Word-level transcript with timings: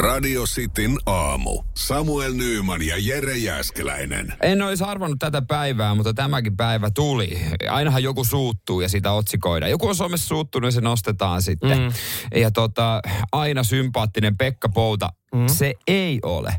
Radio 0.00 0.44
Cityn 0.44 0.98
aamu. 1.06 1.62
Samuel 1.76 2.32
Nyyman 2.32 2.82
ja 2.82 2.94
Jere 2.98 3.36
Jäskeläinen. 3.36 4.34
En 4.42 4.62
olisi 4.62 4.84
arvannut 4.84 5.18
tätä 5.18 5.42
päivää, 5.42 5.94
mutta 5.94 6.14
tämäkin 6.14 6.56
päivä 6.56 6.90
tuli. 6.90 7.38
Ainahan 7.70 8.02
joku 8.02 8.24
suuttuu 8.24 8.80
ja 8.80 8.88
sitä 8.88 9.12
otsikoidaan. 9.12 9.70
Joku 9.70 9.88
on 9.88 9.94
Suomessa 9.94 10.28
suuttunut 10.28 10.68
ja 10.68 10.72
se 10.72 10.80
nostetaan 10.80 11.42
sitten. 11.42 11.78
Mm. 11.78 11.92
Ja 12.40 12.50
tota, 12.50 13.00
aina 13.32 13.62
sympaattinen 13.62 14.36
Pekka 14.36 14.68
Pouta, 14.68 15.08
mm. 15.34 15.46
se 15.46 15.74
ei 15.86 16.18
ole. 16.22 16.56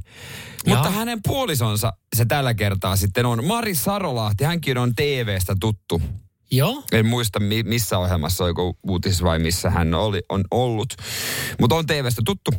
Ja. 0.66 0.76
Mutta 0.76 0.90
hänen 0.90 1.20
puolisonsa 1.28 1.94
se 2.16 2.26
tällä 2.26 2.54
kertaa 2.54 2.96
sitten 2.96 3.26
on 3.26 3.46
Mari 3.46 3.76
Sarolahti. 3.76 4.44
Hänkin 4.44 4.78
on 4.78 4.96
TV-stä 4.96 5.56
tuttu. 5.60 6.02
Joo. 6.52 6.84
En 6.92 7.06
muista 7.06 7.40
missä 7.64 7.98
ohjelmassa, 7.98 8.48
joku 8.48 8.78
uutis 8.88 9.24
vai 9.24 9.40
missä 9.40 9.70
hän 9.70 9.94
oli, 9.94 10.22
on 10.30 10.44
ollut. 10.52 10.94
Mutta 11.60 11.76
on 11.76 11.86
TV-stä 11.86 12.22
tuttu. 12.26 12.52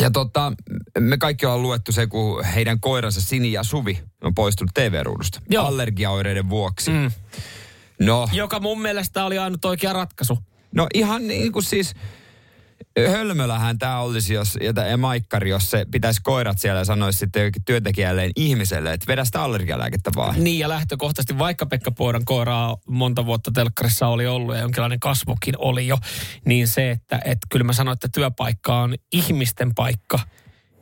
Ja 0.00 0.10
tota, 0.10 0.52
me 0.98 1.18
kaikki 1.18 1.46
ollaan 1.46 1.62
luettu 1.62 1.92
se, 1.92 2.06
kun 2.06 2.44
heidän 2.44 2.80
koiransa 2.80 3.20
Sini 3.20 3.52
ja 3.52 3.62
Suvi 3.62 4.02
on 4.24 4.34
poistunut 4.34 4.70
TV-ruudusta 4.74 5.40
Joo. 5.50 5.66
allergiaoireiden 5.66 6.48
vuoksi. 6.48 6.90
Mm. 6.90 7.10
No. 8.00 8.28
Joka 8.32 8.60
mun 8.60 8.82
mielestä 8.82 9.24
oli 9.24 9.38
ainut 9.38 9.64
oikea 9.64 9.92
ratkaisu. 9.92 10.38
No 10.74 10.86
ihan 10.94 11.28
niin 11.28 11.52
kuin 11.52 11.62
siis, 11.62 11.94
hölmölähän 13.10 13.78
tämä 13.78 14.00
olisi, 14.00 14.34
jos, 14.34 14.58
ja 14.60 14.96
Maikkari, 14.96 15.50
jos 15.50 15.70
se 15.70 15.86
pitäisi 15.90 16.20
koirat 16.22 16.58
siellä 16.58 16.80
ja 16.80 16.84
sanoisi 16.84 17.18
sitten 17.18 17.52
työntekijälleen 17.66 18.30
ihmiselle, 18.36 18.92
että 18.92 19.06
vedä 19.08 19.24
sitä 19.24 19.42
allergialääkettä 19.42 20.10
vaan. 20.16 20.44
Niin 20.44 20.58
ja 20.58 20.68
lähtökohtaisesti, 20.68 21.38
vaikka 21.38 21.66
Pekka 21.66 21.90
Poiran 21.90 22.24
koiraa 22.24 22.76
monta 22.88 23.26
vuotta 23.26 23.50
telkkarissa 23.54 24.06
oli 24.06 24.26
ollut 24.26 24.54
ja 24.54 24.60
jonkinlainen 24.60 25.00
kasvokin 25.00 25.54
oli 25.58 25.86
jo, 25.86 25.98
niin 26.46 26.68
se, 26.68 26.90
että, 26.90 27.16
että 27.16 27.46
kyllä 27.50 27.64
mä 27.64 27.72
sanoin, 27.72 27.92
että 27.92 28.08
työpaikka 28.14 28.78
on 28.78 28.94
ihmisten 29.12 29.74
paikka– 29.74 30.18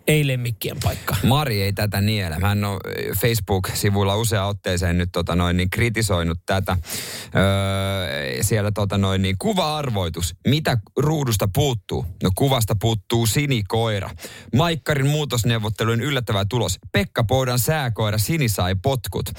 ei 0.06 0.26
lemmikkien 0.26 0.76
paikka. 0.84 1.16
Mari 1.22 1.62
ei 1.62 1.72
tätä 1.72 2.00
niele. 2.00 2.36
Hän 2.42 2.64
on 2.64 2.80
Facebook-sivuilla 3.20 4.16
usea 4.16 4.44
otteeseen 4.46 4.98
nyt 4.98 5.08
tota 5.12 5.36
noin, 5.36 5.56
niin 5.56 5.70
kritisoinut 5.70 6.38
tätä. 6.46 6.76
Öö, 7.36 8.42
siellä 8.42 8.70
tota 8.72 8.98
noin, 8.98 9.22
niin 9.22 9.36
kuva-arvoitus. 9.38 10.34
Mitä 10.48 10.78
ruudusta 10.96 11.48
puuttuu? 11.54 12.06
No 12.22 12.30
kuvasta 12.34 12.76
puuttuu 12.80 13.26
sinikoira. 13.26 14.10
Maikkarin 14.56 15.06
muutosneuvottelujen 15.06 16.00
yllättävä 16.00 16.44
tulos. 16.44 16.78
Pekka 16.92 17.24
Poudan 17.24 17.58
sääkoira 17.58 18.18
Sini 18.18 18.48
sai 18.48 18.74
potkut. 18.82 19.30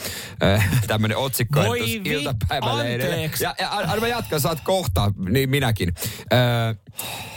Öö, 0.44 0.59
Tämmöinen 0.88 1.17
otsikko 1.17 1.64
Voi 1.64 2.02
iltapäivälehdelle. 2.06 3.32
Ja, 3.39 3.56
ja 3.59 3.70
anna 3.72 4.08
jatkan, 4.08 4.42
saat 4.42 4.62
kohta, 4.64 5.12
niin 5.30 5.50
minäkin. 5.50 5.94
Öö, 6.34 6.73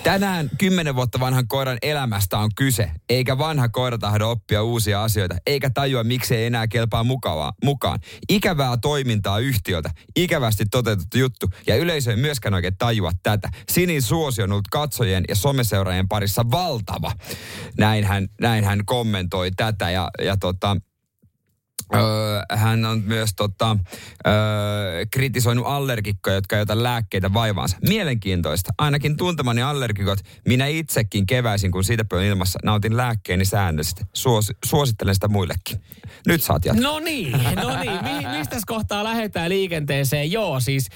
tänään 0.02 0.50
kymmenen 0.58 0.94
vuotta 0.94 1.20
vanhan 1.20 1.48
koiran 1.48 1.78
elämästä 1.82 2.38
on 2.38 2.50
kyse. 2.56 2.90
Ei 3.14 3.18
eikä 3.18 3.38
vanha 3.38 3.68
koira 3.68 3.98
tahdo 3.98 4.30
oppia 4.30 4.62
uusia 4.62 5.04
asioita, 5.04 5.36
eikä 5.46 5.70
tajua 5.70 6.04
miksi 6.04 6.36
ei 6.36 6.46
enää 6.46 6.66
kelpaa 6.66 7.04
mukavaa, 7.04 7.52
mukaan. 7.64 7.98
Ikävää 8.28 8.76
toimintaa 8.76 9.38
yhtiöltä, 9.38 9.90
ikävästi 10.16 10.64
toteutettu 10.70 11.18
juttu, 11.18 11.50
ja 11.66 11.76
yleisö 11.76 12.10
ei 12.10 12.16
myöskään 12.16 12.54
oikein 12.54 12.76
tajua 12.78 13.10
tätä. 13.22 13.48
Sinin 13.68 14.02
suosi 14.02 14.42
on 14.42 14.52
ollut 14.52 14.68
katsojien 14.70 15.24
ja 15.28 15.36
someseuraajien 15.36 16.08
parissa 16.08 16.50
valtava. 16.50 17.12
Näin 17.78 18.04
hän, 18.04 18.28
näin 18.40 18.64
hän 18.64 18.84
kommentoi 18.84 19.50
tätä, 19.50 19.90
ja, 19.90 20.10
ja 20.22 20.36
tota, 20.36 20.76
Hän 22.50 22.84
on 22.84 23.02
myös 23.06 23.30
tota, 23.36 23.76
öö, 24.26 25.06
kritisoinut 25.10 25.66
allergikkoja, 25.66 26.36
jotka 26.36 26.56
eivät 26.56 26.78
lääkkeitä 26.78 27.32
vaivaansa. 27.32 27.76
Mielenkiintoista. 27.88 28.72
Ainakin 28.78 29.16
tuntemani 29.16 29.62
allergikot, 29.62 30.18
minä 30.48 30.66
itsekin 30.66 31.26
keväisin, 31.26 31.70
kun 31.70 31.84
siitä 31.84 32.04
pöydän 32.04 32.28
ilmassa, 32.28 32.58
nautin 32.64 32.96
lääkkeeni 32.96 33.44
säännöllisesti. 33.44 34.04
Suos, 34.12 34.52
suosittelen 34.64 35.14
sitä 35.14 35.28
muillekin. 35.28 35.80
Nyt 36.26 36.42
saat 36.42 36.64
jatkaa. 36.64 36.90
No 36.90 36.98
niin, 36.98 37.32
no 37.32 37.80
niin. 37.80 38.04
Mi- 38.04 38.38
mistä 38.38 38.56
kohtaa 38.66 39.04
lähdetään 39.04 39.48
liikenteeseen? 39.50 40.32
Joo, 40.32 40.60
siis 40.60 40.88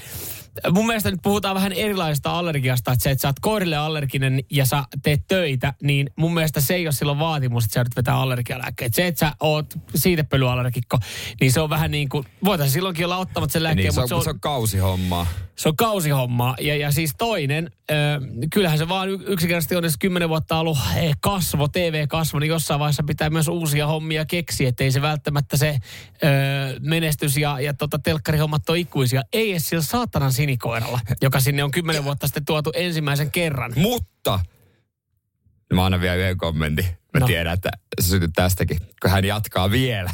mun 0.73 0.87
mielestä 0.87 1.11
nyt 1.11 1.21
puhutaan 1.23 1.55
vähän 1.55 1.73
erilaisesta 1.73 2.39
allergiasta, 2.39 2.93
että 2.93 3.03
se, 3.03 3.11
että 3.11 3.23
sä 3.23 3.29
oot 3.29 3.41
koirille 3.41 3.77
allerginen 3.77 4.41
ja 4.51 4.67
sä 4.67 4.85
teet 5.03 5.23
töitä, 5.29 5.75
niin 5.83 6.11
mun 6.17 6.35
mielestä 6.35 6.61
se 6.61 6.75
ei 6.75 6.87
ole 6.87 6.93
silloin 6.93 7.19
vaatimus, 7.19 7.65
että 7.65 7.75
sä 7.75 7.85
nyt 7.85 7.97
vetää 7.97 8.17
allergialääkkeet. 8.17 8.95
Se, 8.95 9.07
että 9.07 9.19
sä 9.19 9.33
oot 9.41 9.67
siitepölyallergikko, 9.95 10.99
niin 11.41 11.53
se 11.53 11.61
on 11.61 11.71
vähän 11.71 11.91
niin 11.91 12.09
kuin, 12.09 12.27
voitaisiin 12.45 12.73
silloinkin 12.73 13.05
olla 13.05 13.17
ottamatta 13.17 13.53
sen 13.53 13.63
lääkkeen, 13.63 13.85
niin, 13.85 13.93
se 13.93 14.01
on, 14.01 14.03
mutta 14.03 14.09
se 14.09 14.15
on, 14.15 14.25
se 14.25 14.31
on 14.31 14.41
kausihommaa. 14.41 15.27
Se 15.59 15.69
on 15.69 15.77
kausihommaa. 15.77 16.57
Ja, 16.61 16.77
ja 16.77 16.93
siis 16.93 17.15
toinen, 17.19 17.71
ö, 17.91 17.95
kyllähän 18.53 18.79
se 18.79 18.89
vaan 18.89 19.09
yksinkertaisesti 19.09 19.77
on, 19.77 19.85
jos 19.85 19.97
kymmenen 19.97 20.29
vuotta 20.29 20.59
ollut 20.59 20.79
eh, 20.97 21.17
kasvo, 21.21 21.69
TV-kasvo, 21.69 22.39
niin 22.39 22.49
jossain 22.49 22.81
vaiheessa 22.81 23.03
pitää 23.03 23.31
myös 23.31 23.49
uusia 23.49 23.87
hommia 23.87 24.25
keksiä, 24.25 24.69
ettei 24.69 24.93
se 24.93 25.03
välttämättä 25.03 25.57
se 25.57 25.79
ö, 26.25 26.29
menestys 26.81 27.37
ja, 27.37 27.61
ja 27.61 27.75
tota, 27.75 27.99
telkkarihommat 27.99 28.71
ole 28.71 28.79
ikuisia. 28.79 29.23
Ei 29.33 29.51
edes 29.51 29.69
sillä 29.69 29.83
saatanan 29.83 30.33
sinikoiralla, 30.49 31.01
joka 31.23 31.41
sinne 31.41 31.65
on 31.65 31.71
kymmenen 31.71 32.05
vuotta 32.05 32.27
sitten 32.27 32.45
tuotu 32.45 32.73
ensimmäisen 32.75 33.31
kerran. 33.31 33.73
Mutta, 33.77 34.41
mä 35.73 35.85
annan 35.85 36.01
vielä 36.01 36.17
yhden 36.17 36.39
kommentin. 36.39 36.85
Mä 36.85 37.21
no. 37.21 37.27
tiedän, 37.27 37.55
että 37.55 37.71
se 38.01 38.19
tästäkin, 38.35 38.79
kun 39.03 39.11
hän 39.11 39.25
jatkaa 39.25 39.71
vielä. 39.71 40.11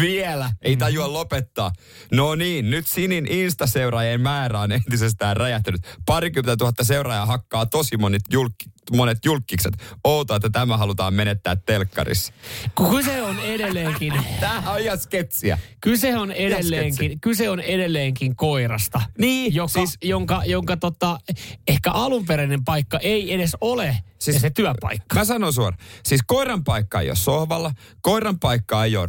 Vielä. 0.00 0.50
Ei 0.62 0.76
mm. 0.76 0.78
tajua 0.78 1.12
lopettaa. 1.12 1.72
No 2.12 2.34
niin, 2.34 2.70
nyt 2.70 2.86
Sinin 2.86 3.26
Insta-seuraajien 3.26 4.20
määrä 4.20 4.60
on 4.60 4.72
entisestään 4.72 5.36
räjähtänyt. 5.36 5.80
Parikymmentä 6.06 6.56
tuhatta 6.56 6.84
seuraajaa 6.84 7.26
hakkaa 7.26 7.66
tosi 7.66 7.96
monet, 7.96 8.22
julki, 8.32 8.64
monet 8.96 9.18
julkikset. 9.24 9.74
Outoa, 10.04 10.36
että 10.36 10.50
tämä 10.50 10.76
halutaan 10.76 11.14
menettää 11.14 11.56
telkkarissa. 11.56 12.32
Kyse 12.90 13.22
on 13.22 13.40
edelleenkin... 13.40 14.12
Tämä 14.40 14.70
on 14.72 14.80
ihan 14.80 14.98
sketsiä. 14.98 15.58
Kyse 15.80 16.16
on 16.16 16.32
edelleenkin, 16.32 17.20
kyse 17.20 17.50
on 17.50 17.60
edelleenkin 17.60 18.36
koirasta. 18.36 19.00
Niin, 19.18 19.54
joka, 19.54 19.68
siis... 19.68 19.98
jonka, 20.02 20.42
jonka 20.44 20.76
tota, 20.76 21.18
ehkä 21.68 21.90
alunperäinen 21.90 22.64
paikka 22.64 22.98
ei 22.98 23.34
edes 23.34 23.56
ole 23.60 23.96
siis, 24.18 24.40
se 24.42 24.50
työpaikka. 24.50 25.14
Mä 25.14 25.24
sanon 25.24 25.52
suoraan. 25.52 25.82
Siis 26.04 26.20
koiran 26.26 26.64
paikka 26.64 27.00
ei 27.00 27.08
ole 27.08 27.16
sohvalla, 27.16 27.72
koiran 28.00 28.38
paikka 28.38 28.84
ei 28.84 28.96
ole 28.96 29.06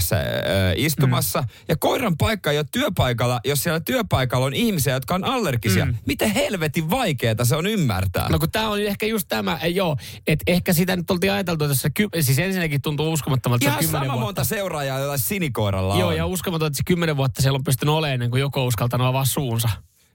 ruokapöydässä 0.00 0.16
äh, 0.16 0.72
istumassa, 0.76 1.40
mm. 1.40 1.48
ja 1.68 1.76
koiran 1.76 2.16
paikka 2.16 2.50
ei 2.50 2.58
ole 2.58 2.66
työpaikalla, 2.72 3.40
jos 3.44 3.62
siellä 3.62 3.80
työpaikalla 3.80 4.46
on 4.46 4.54
ihmisiä, 4.54 4.94
jotka 4.94 5.14
on 5.14 5.24
allergisia. 5.24 5.84
Mm. 5.84 5.94
Miten 6.06 6.30
helvetin 6.30 6.90
vaikeeta 6.90 7.44
se 7.44 7.56
on 7.56 7.66
ymmärtää? 7.66 8.28
No 8.28 8.38
kun 8.38 8.50
tämä 8.50 8.68
on 8.68 8.80
ehkä 8.80 9.06
just 9.06 9.28
tämä, 9.28 9.58
joo, 9.66 9.96
että 10.26 10.42
ehkä 10.46 10.72
sitä 10.72 10.96
nyt 10.96 11.10
oltiin 11.10 11.32
ajateltu, 11.32 11.74
se, 11.74 11.90
ky- 11.90 12.08
siis 12.20 12.38
ensinnäkin 12.38 12.82
tuntuu 12.82 13.12
uskomattomalta, 13.12 13.64
Ihan 13.66 13.84
sama 13.84 14.04
vuotta. 14.04 14.20
monta 14.20 14.44
seuraajaa 14.44 14.98
jolla 14.98 15.18
sinikoiralla 15.18 15.96
Joo, 15.98 16.08
on. 16.08 16.16
ja 16.16 16.26
uskomaton, 16.26 16.66
että 16.66 16.76
se 16.76 16.82
kymmenen 16.86 17.16
vuotta 17.16 17.42
siellä 17.42 17.56
on 17.56 17.64
pystynyt 17.64 17.94
olemaan 17.94 18.14
ennen 18.14 18.30
kuin 18.30 18.40
joku 18.40 18.66
uskaltanut 18.66 19.06
avaa 19.06 19.24
suunsa. 19.24 19.68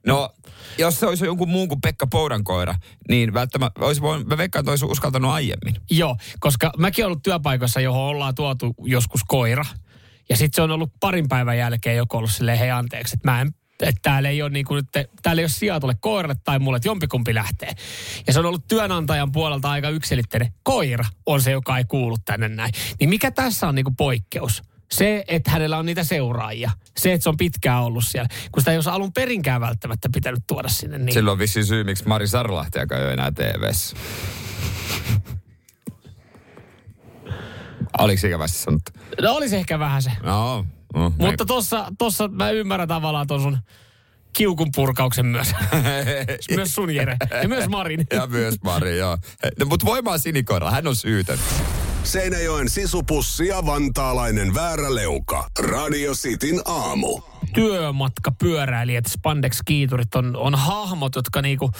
No, 0.06 0.30
jos 0.78 1.00
se 1.00 1.06
olisi 1.06 1.26
jonkun 1.26 1.50
muun 1.50 1.68
kuin 1.68 1.82
Pekka 1.82 2.08
Poudan 2.08 2.44
koira, 2.44 2.76
niin 3.10 3.34
välttämättä 3.34 3.86
olisi 3.86 4.02
voinut, 4.02 4.28
mä 4.28 4.38
veikkaan, 4.38 4.62
että 4.62 4.72
olisi 4.72 4.86
uskaltanut 4.86 5.32
aiemmin. 5.32 5.76
Joo, 5.90 6.18
koska 6.40 6.72
mäkin 6.78 7.06
olen 7.06 7.10
ollut 7.10 7.24
työpaikassa, 7.24 7.80
johon 7.82 8.04
ollaan 8.04 8.36
tuotu 8.36 8.76
joskus 8.80 9.22
koira. 9.28 9.66
Ja 10.30 10.38
sitten 10.38 10.56
se 10.56 10.62
on 10.62 10.72
ollut 10.72 10.92
parin 11.00 11.28
päivän 11.28 11.58
jälkeen 11.58 11.98
joku 11.98 12.18
ollut 12.18 12.32
silleen, 12.32 12.58
hei 12.58 12.72
anteeksi, 12.72 13.16
että 13.16 13.32
mä 13.32 13.42
en 13.42 13.52
että 13.80 14.00
täällä 14.02 14.30
ei 14.30 14.42
ole, 14.42 14.50
niin 14.50 14.66
kuin, 14.66 14.80
että 14.80 15.06
täällä 15.22 15.40
ei 15.40 15.44
ole 15.44 15.50
sijaa 15.50 15.80
tuolle 15.80 15.98
koiralle 16.00 16.36
tai 16.44 16.60
mulle, 16.60 16.78
että 16.78 16.88
jompikumpi 16.88 17.36
lähtee. 17.36 17.72
Ja 18.28 18.34
se 18.34 18.40
on 18.40 18.46
ollut 18.46 18.68
työnantajan 18.68 19.32
puolelta 19.32 19.72
aika 19.72 19.90
yksilitteinen. 19.90 20.54
Koira 20.64 21.06
on 21.26 21.42
se, 21.42 21.52
joka 21.52 21.78
ei 21.78 21.86
kuulu 21.86 22.18
tänne 22.26 22.50
näin. 22.50 22.74
Niin 23.00 23.10
mikä 23.10 23.32
tässä 23.32 23.68
on 23.68 23.76
niin 23.76 23.86
kuin 23.86 23.96
poikkeus? 23.96 24.64
Se, 24.92 25.24
että 25.28 25.52
hänellä 25.52 25.78
on 25.78 25.86
niitä 25.86 26.04
seuraajia. 26.04 26.72
Se, 26.98 27.14
että 27.14 27.24
se 27.24 27.30
on 27.30 27.38
pitkään 27.38 27.84
ollut 27.84 28.04
siellä. 28.08 28.30
Kun 28.52 28.62
sitä 28.62 28.72
ei 28.72 28.78
olisi 28.78 28.90
alun 28.90 29.14
perinkään 29.14 29.62
välttämättä 29.62 30.10
pitänyt 30.14 30.44
tuoda 30.48 30.70
sinne. 30.70 30.98
Niin... 30.98 31.14
Silloin 31.14 31.40
vissi 31.40 31.64
syy, 31.64 31.84
miksi 31.84 32.08
Mari 32.08 32.28
Sarlahti 32.28 32.80
ei 32.80 33.04
ole 33.04 33.14
enää 33.14 33.32
TVssä. 33.32 33.96
Oliko 38.00 38.28
ikävästi 38.28 38.58
sanottu? 38.58 38.92
No 39.22 39.32
olisi 39.32 39.56
ehkä 39.56 39.80
vähän 39.80 40.02
se. 40.02 40.12
No, 40.24 40.66
no 40.94 41.14
Mutta 41.18 41.46
tossa, 41.46 41.92
tossa 41.98 42.28
mä 42.28 42.50
ymmärrän 42.50 42.88
tavallaan 42.88 43.28
ton 43.28 43.42
sun 43.42 43.58
kiukun 44.34 44.70
purkauksen 44.76 45.26
myös. 45.26 45.48
myös 46.56 46.76
sun 46.76 46.96
Jere. 46.96 47.18
Ja 47.42 47.48
myös 47.48 47.68
Marin. 47.68 48.08
ja 48.14 48.28
myös 48.28 48.56
Marin, 48.64 48.98
joo. 48.98 49.18
No, 49.60 49.66
mutta 49.66 49.86
voimaa 49.86 50.18
sinikoira, 50.18 50.72
hän 50.72 50.88
on 50.88 50.96
syytön. 50.96 51.40
Seinäjoen 52.06 52.70
sisupussi 52.70 53.48
ja 53.48 53.66
vantaalainen 53.66 54.54
vääräleuka. 54.54 55.50
Radio 55.60 56.14
Cityn 56.14 56.62
aamu. 56.66 57.22
työmatkapyöräilijät, 57.54 59.06
spandex-kiiturit 59.06 60.16
on, 60.16 60.36
on 60.36 60.56
hahmot, 60.56 61.16
jotka 61.16 61.42
niinku, 61.42 61.72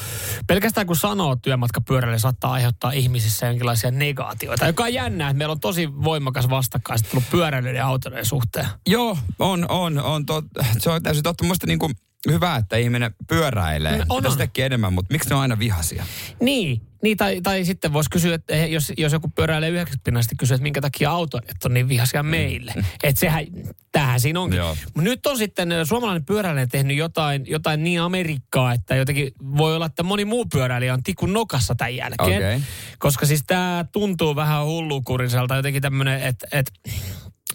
pelkästään 0.48 0.88
kun 0.88 0.96
sanoo 0.96 1.36
työmatkapyöräilijä, 1.36 2.20
saattaa 2.20 2.52
aiheuttaa 2.52 2.92
ihmisissä 2.92 3.46
jonkinlaisia 3.46 3.92
negaatioita. 3.92 4.68
Joka 4.68 4.84
on 4.84 4.94
jännää, 4.94 5.30
että 5.30 5.38
meillä 5.38 5.52
on 5.52 5.60
tosi 5.60 5.90
voimakas 6.04 6.50
vastakkainasettelu 6.50 7.24
pyöräilijöiden 7.32 7.80
ja 7.80 7.88
autojen 7.88 8.26
suhteen. 8.26 8.68
Joo, 8.88 9.18
on, 9.40 9.66
on, 9.70 10.00
on. 10.00 10.26
Tot, 10.26 10.46
se 10.80 10.90
on 10.90 11.04
täysin 11.04 11.24
totta. 11.24 11.44
Musta 11.44 11.68
niin 11.68 11.80
kuin 11.80 11.94
hyvä, 12.32 12.56
että 12.56 12.78
ihminen 12.78 13.16
pyöräilee. 13.28 14.06
No, 14.06 14.16
Pitäisi 14.16 14.38
tekee 14.38 14.66
enemmän, 14.66 14.94
mutta 14.94 15.14
miksi 15.14 15.30
ne 15.30 15.36
on 15.36 15.42
aina 15.42 15.60
vihaisia? 15.60 16.06
Niin, 16.40 16.82
niin 17.04 17.18
tai, 17.18 17.42
tai 17.42 17.66
sitten 17.66 17.94
voisi 17.94 18.10
kysyä, 18.10 18.36
että 18.36 18.56
jos, 18.56 18.94
jos 18.98 19.14
joku 19.14 19.28
pyöräilee 19.36 19.70
90 19.70 20.04
pinnasti, 20.04 20.36
kysyä, 20.36 20.56
että 20.56 20.64
minkä 20.64 20.82
takia 20.82 21.12
autoilijat 21.12 21.66
on 21.66 21.74
niin 21.74 21.90
vihaisia 21.90 22.24
meille. 22.24 22.74
Että 23.04 23.20
sehän, 23.20 23.46
tähän 23.92 24.20
siinä 24.20 24.40
onkin. 24.40 24.60
Mut 24.96 25.04
nyt 25.04 25.26
on 25.26 25.38
sitten 25.38 25.70
suomalainen 25.84 26.26
pyöräilijä 26.26 26.68
tehnyt 26.68 26.98
jotain, 26.98 27.46
jotain 27.48 27.84
niin 27.84 28.02
Amerikkaa, 28.02 28.74
että 28.74 28.96
jotenkin 28.96 29.32
voi 29.58 29.76
olla, 29.76 29.86
että 29.86 30.04
moni 30.04 30.26
muu 30.26 30.46
pyöräilijä 30.46 30.94
on 30.94 31.04
tikun 31.04 31.34
nokassa 31.34 31.76
tämän 31.76 31.96
jälkeen. 31.96 32.38
Okei. 32.38 32.62
Koska 33.00 33.26
siis 33.26 33.44
tämä 33.48 33.86
tuntuu 33.92 34.36
vähän 34.36 34.66
hullukuriselta, 34.66 35.56
jotenkin 35.56 35.82
tämmöinen, 35.82 36.22
että... 36.22 36.48
Et, 36.52 36.72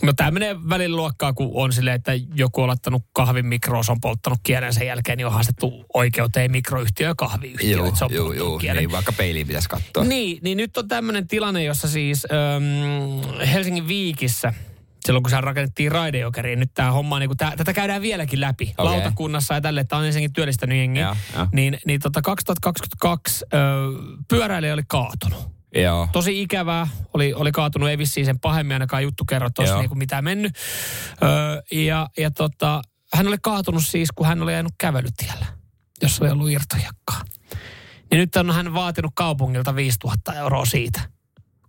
No 0.02 0.12
tämä 0.12 0.30
menee 0.30 0.56
välillä 0.68 0.96
luokkaa, 0.96 1.32
kun 1.32 1.50
on 1.54 1.72
silleen, 1.72 1.96
että 1.96 2.12
joku 2.34 2.62
on 2.62 2.68
laittanut 2.68 3.02
kahvin 3.12 3.46
mikroon, 3.46 3.84
se 3.84 3.92
on 3.92 4.00
polttanut 4.00 4.38
kielen 4.42 4.74
sen 4.74 4.86
jälkeen, 4.86 5.18
niin 5.18 5.26
on 5.26 5.32
haastettu 5.32 5.84
oikeuteen 5.94 6.50
mikroyhtiö 6.50 7.08
ja 7.08 7.14
kahviyhtiö. 7.14 7.76
Joo, 7.76 7.86
että 7.86 7.98
se 7.98 8.04
on 8.04 8.12
joo, 8.12 8.32
joo. 8.32 8.58
kielen. 8.58 8.76
Niin, 8.76 8.92
vaikka 8.92 9.12
peiliin 9.12 9.46
pitäisi 9.46 9.68
katsoa. 9.68 10.04
Niin, 10.04 10.38
niin 10.42 10.56
nyt 10.56 10.76
on 10.76 10.88
tämmöinen 10.88 11.28
tilanne, 11.28 11.64
jossa 11.64 11.88
siis 11.88 12.26
äm, 12.32 13.46
Helsingin 13.46 13.88
Viikissä, 13.88 14.54
silloin 15.04 15.22
kun 15.22 15.30
se 15.30 15.40
rakennettiin 15.40 15.92
raidejokeriin, 15.92 16.60
nyt 16.60 16.70
tämä 16.74 16.90
homma, 16.92 17.18
niin 17.18 17.28
kun 17.28 17.36
tää, 17.36 17.56
tätä 17.56 17.72
käydään 17.72 18.02
vieläkin 18.02 18.40
läpi 18.40 18.74
Okei. 18.78 18.84
lautakunnassa 18.84 19.54
ja 19.54 19.60
tälle, 19.60 19.80
että 19.80 19.96
on 19.96 20.06
ensinnäkin 20.06 20.32
työllistänyt 20.32 20.78
jengi, 20.78 21.00
Joo, 21.00 21.16
joo. 21.36 21.46
niin, 21.52 21.78
niin 21.86 22.00
tota 22.00 22.22
2022 22.22 23.44
ö, 23.44 23.56
pyöräilijä 24.28 24.74
oli 24.74 24.82
kaatunut. 24.88 25.59
Joo. 25.74 26.08
Tosi 26.12 26.42
ikävää, 26.42 26.88
oli, 27.14 27.34
oli 27.34 27.52
kaatunut, 27.52 27.88
ei 27.88 27.98
vissiin 27.98 28.26
sen 28.26 28.40
pahemmin 28.40 28.72
ainakaan 28.74 29.02
juttu 29.02 29.24
kerro 29.24 29.48
tuossa 29.54 29.78
niin 29.78 29.88
kuin 29.88 29.98
mitään 29.98 30.24
mennyt. 30.24 30.52
Öö, 31.22 31.62
ja 31.72 32.08
ja 32.18 32.30
tota, 32.30 32.82
hän 33.14 33.28
oli 33.28 33.36
kaatunut 33.42 33.86
siis, 33.86 34.08
kun 34.14 34.26
hän 34.26 34.42
oli 34.42 34.52
ajanut 34.52 34.72
kävelytiellä, 34.78 35.46
jossa 36.02 36.24
oli 36.24 36.32
ollut 36.32 36.50
irtojakkaa. 36.50 37.22
Ja 38.10 38.16
nyt 38.16 38.36
on 38.36 38.50
hän 38.50 38.74
vaatinut 38.74 39.12
kaupungilta 39.14 39.74
5000 39.76 40.34
euroa 40.34 40.64
siitä, 40.64 41.00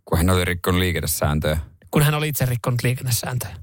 Kun 0.05 0.17
hän 0.17 0.29
oli 0.29 0.45
rikkonut 0.45 0.79
liikennesääntöjä. 0.79 1.57
kun 1.91 2.03
hän 2.03 2.13
oli 2.13 2.27
itse 2.27 2.45
rikkonut 2.45 2.83
liikennesääntöjä. 2.83 3.55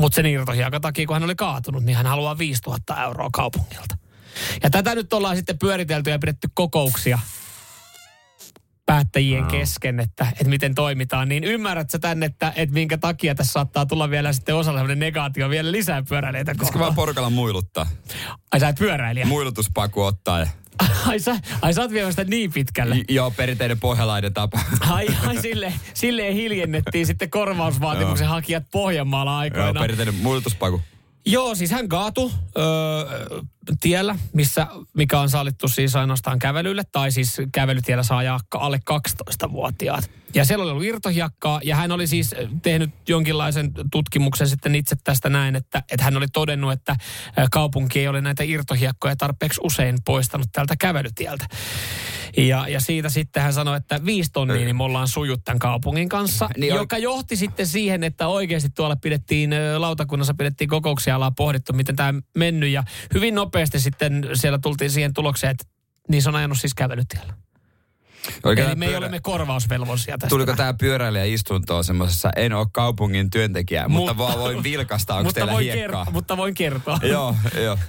Mutta 0.00 0.16
sen 0.16 0.26
irtohiekan 0.26 0.80
takia, 0.80 1.06
kun 1.06 1.14
hän 1.14 1.22
oli 1.22 1.34
kaatunut, 1.34 1.84
niin 1.84 1.96
hän 1.96 2.06
haluaa 2.06 2.38
5000 2.38 3.02
euroa 3.04 3.28
kaupungilta. 3.32 3.98
Ja 4.62 4.70
tätä 4.70 4.94
nyt 4.94 5.12
ollaan 5.12 5.36
sitten 5.36 5.58
pyöritelty 5.58 6.10
ja 6.10 6.18
pidetty 6.18 6.48
kokouksia 6.54 7.18
päättäjien 8.98 9.44
kesken, 9.44 10.00
että, 10.00 10.26
että 10.32 10.44
miten 10.48 10.74
toimitaan, 10.74 11.28
niin 11.28 11.44
ymmärrät 11.44 11.90
sä 11.90 11.98
tänne, 11.98 12.26
että, 12.26 12.52
että 12.56 12.72
minkä 12.74 12.98
takia 12.98 13.34
tässä 13.34 13.52
saattaa 13.52 13.86
tulla 13.86 14.10
vielä 14.10 14.32
sitten 14.32 14.54
osalla 14.56 14.78
sellainen 14.78 14.98
negaatio 14.98 15.50
vielä 15.50 15.72
lisää 15.72 16.02
pyöräileitä 16.08 16.52
Pitäisikö 16.52 16.78
vaan 16.78 16.88
kohtaan. 16.88 17.02
porukalla 17.06 17.30
muiluttaa? 17.30 17.86
Ai 18.52 18.60
sä 18.60 18.68
et 18.68 18.76
pyöräilijä. 18.78 19.26
Muilutuspaku 19.26 20.02
ottaa. 20.02 20.38
Ja... 20.40 20.46
ai, 21.06 21.20
sä, 21.20 21.36
ai 21.62 21.74
sä 21.74 21.80
oot 21.80 21.90
vielä 21.90 22.10
sitä 22.10 22.24
niin 22.24 22.52
pitkälle. 22.52 22.96
J- 22.96 23.02
Joo, 23.14 23.30
perinteinen 23.30 23.80
pohjalainen 23.80 24.34
tapa. 24.34 24.60
Ai, 24.90 25.06
ai 25.26 25.42
sille, 25.42 25.72
silleen 25.94 26.34
hiljennettiin 26.34 27.06
sitten 27.06 27.30
korvausvaatimuksen 27.30 28.28
hakijat 28.28 28.64
Pohjanmaalla 28.72 29.30
Joo, 29.30 29.38
aikoinaan. 29.38 29.76
perinteinen 29.84 30.14
muilutuspaku. 30.14 30.82
Joo, 31.26 31.54
siis 31.54 31.70
hän 31.70 31.88
kaatui 31.88 32.30
öö, 32.58 32.64
tiellä, 33.80 34.16
missä, 34.32 34.66
mikä 34.96 35.20
on 35.20 35.30
sallittu 35.30 35.68
siis 35.68 35.96
ainoastaan 35.96 36.38
kävelylle, 36.38 36.82
tai 36.92 37.12
siis 37.12 37.36
kävelytiellä 37.52 38.02
saa 38.02 38.18
ajaa 38.18 38.40
ka- 38.48 38.58
alle 38.58 38.80
12-vuotiaat. 38.90 40.10
Ja 40.34 40.44
siellä 40.44 40.62
oli 40.62 40.70
ollut 40.70 40.84
irtohiakkaa, 40.84 41.60
ja 41.64 41.76
hän 41.76 41.92
oli 41.92 42.06
siis 42.06 42.34
tehnyt 42.62 42.90
jonkinlaisen 43.08 43.70
tutkimuksen 43.92 44.48
sitten 44.48 44.74
itse 44.74 44.96
tästä 45.04 45.28
näin, 45.28 45.56
että, 45.56 45.82
että 45.92 46.04
hän 46.04 46.16
oli 46.16 46.26
todennut, 46.32 46.72
että 46.72 46.96
kaupunki 47.50 48.00
ei 48.00 48.08
ole 48.08 48.20
näitä 48.20 48.44
irtohiakkoja 48.44 49.16
tarpeeksi 49.16 49.60
usein 49.64 49.96
poistanut 50.04 50.48
tältä 50.52 50.74
kävelytieltä. 50.78 51.46
Ja, 52.36 52.68
ja 52.68 52.80
siitä 52.80 53.08
sitten 53.08 53.42
hän 53.42 53.52
sanoi, 53.52 53.76
että 53.76 54.04
viisi 54.04 54.30
tonnia, 54.32 54.56
niin 54.56 54.76
me 54.76 54.84
ollaan 54.84 55.08
sujut 55.08 55.44
tämän 55.44 55.58
kaupungin 55.58 56.08
kanssa, 56.08 56.48
Niin 56.56 56.72
on- 56.72 56.78
joka 56.78 56.98
johti 56.98 57.36
sitten 57.36 57.66
siihen, 57.66 58.04
että 58.04 58.28
oikeasti 58.28 58.68
tuolla 58.74 58.96
pidettiin, 58.96 59.50
lautakunnassa 59.78 60.34
pidettiin 60.34 60.68
kokouksia, 60.70 61.14
ollaan 61.14 61.34
pohdittu, 61.34 61.72
miten 61.72 61.96
tämä 61.96 62.14
mennyt. 62.36 62.70
Ja 62.70 62.84
hyvin 63.14 63.34
nopeasti 63.34 63.57
sitten 63.66 64.26
siellä 64.34 64.58
tultiin 64.62 64.90
siihen 64.90 65.14
tulokseen, 65.14 65.50
että 65.50 65.64
niin 66.08 66.22
se 66.22 66.28
on 66.28 66.36
ajanut 66.36 66.58
siis 66.60 66.74
kävelytiellä. 66.74 67.34
Oliko 68.44 68.62
Eli 68.62 68.74
me 68.74 68.84
ei 68.84 68.90
pyörä- 68.90 68.98
olemme 68.98 69.20
korvausvelvollisia 69.22 70.18
tästä. 70.18 70.28
Tuliko 70.28 70.56
tämä 70.56 70.74
pyöräilijä 70.74 71.24
istuntoon 71.24 71.84
semmoisessa, 71.84 72.30
en 72.36 72.52
ole 72.52 72.66
kaupungin 72.72 73.30
työntekijä, 73.30 73.88
mutta, 73.88 74.14
Mutta- 74.14 74.18
vaan 74.18 74.38
voin 74.38 74.62
vilkasta, 74.62 75.14
onko 75.14 75.24
mutta, 75.24 75.34
teillä 75.34 75.52
voin 75.52 75.64
hiekkaa? 75.64 75.82
kertoa, 75.82 76.12
mutta 76.12 76.36
voin 76.36 76.54
kertoa. 76.54 76.98
Joo, 77.02 77.34
joo. 77.62 77.78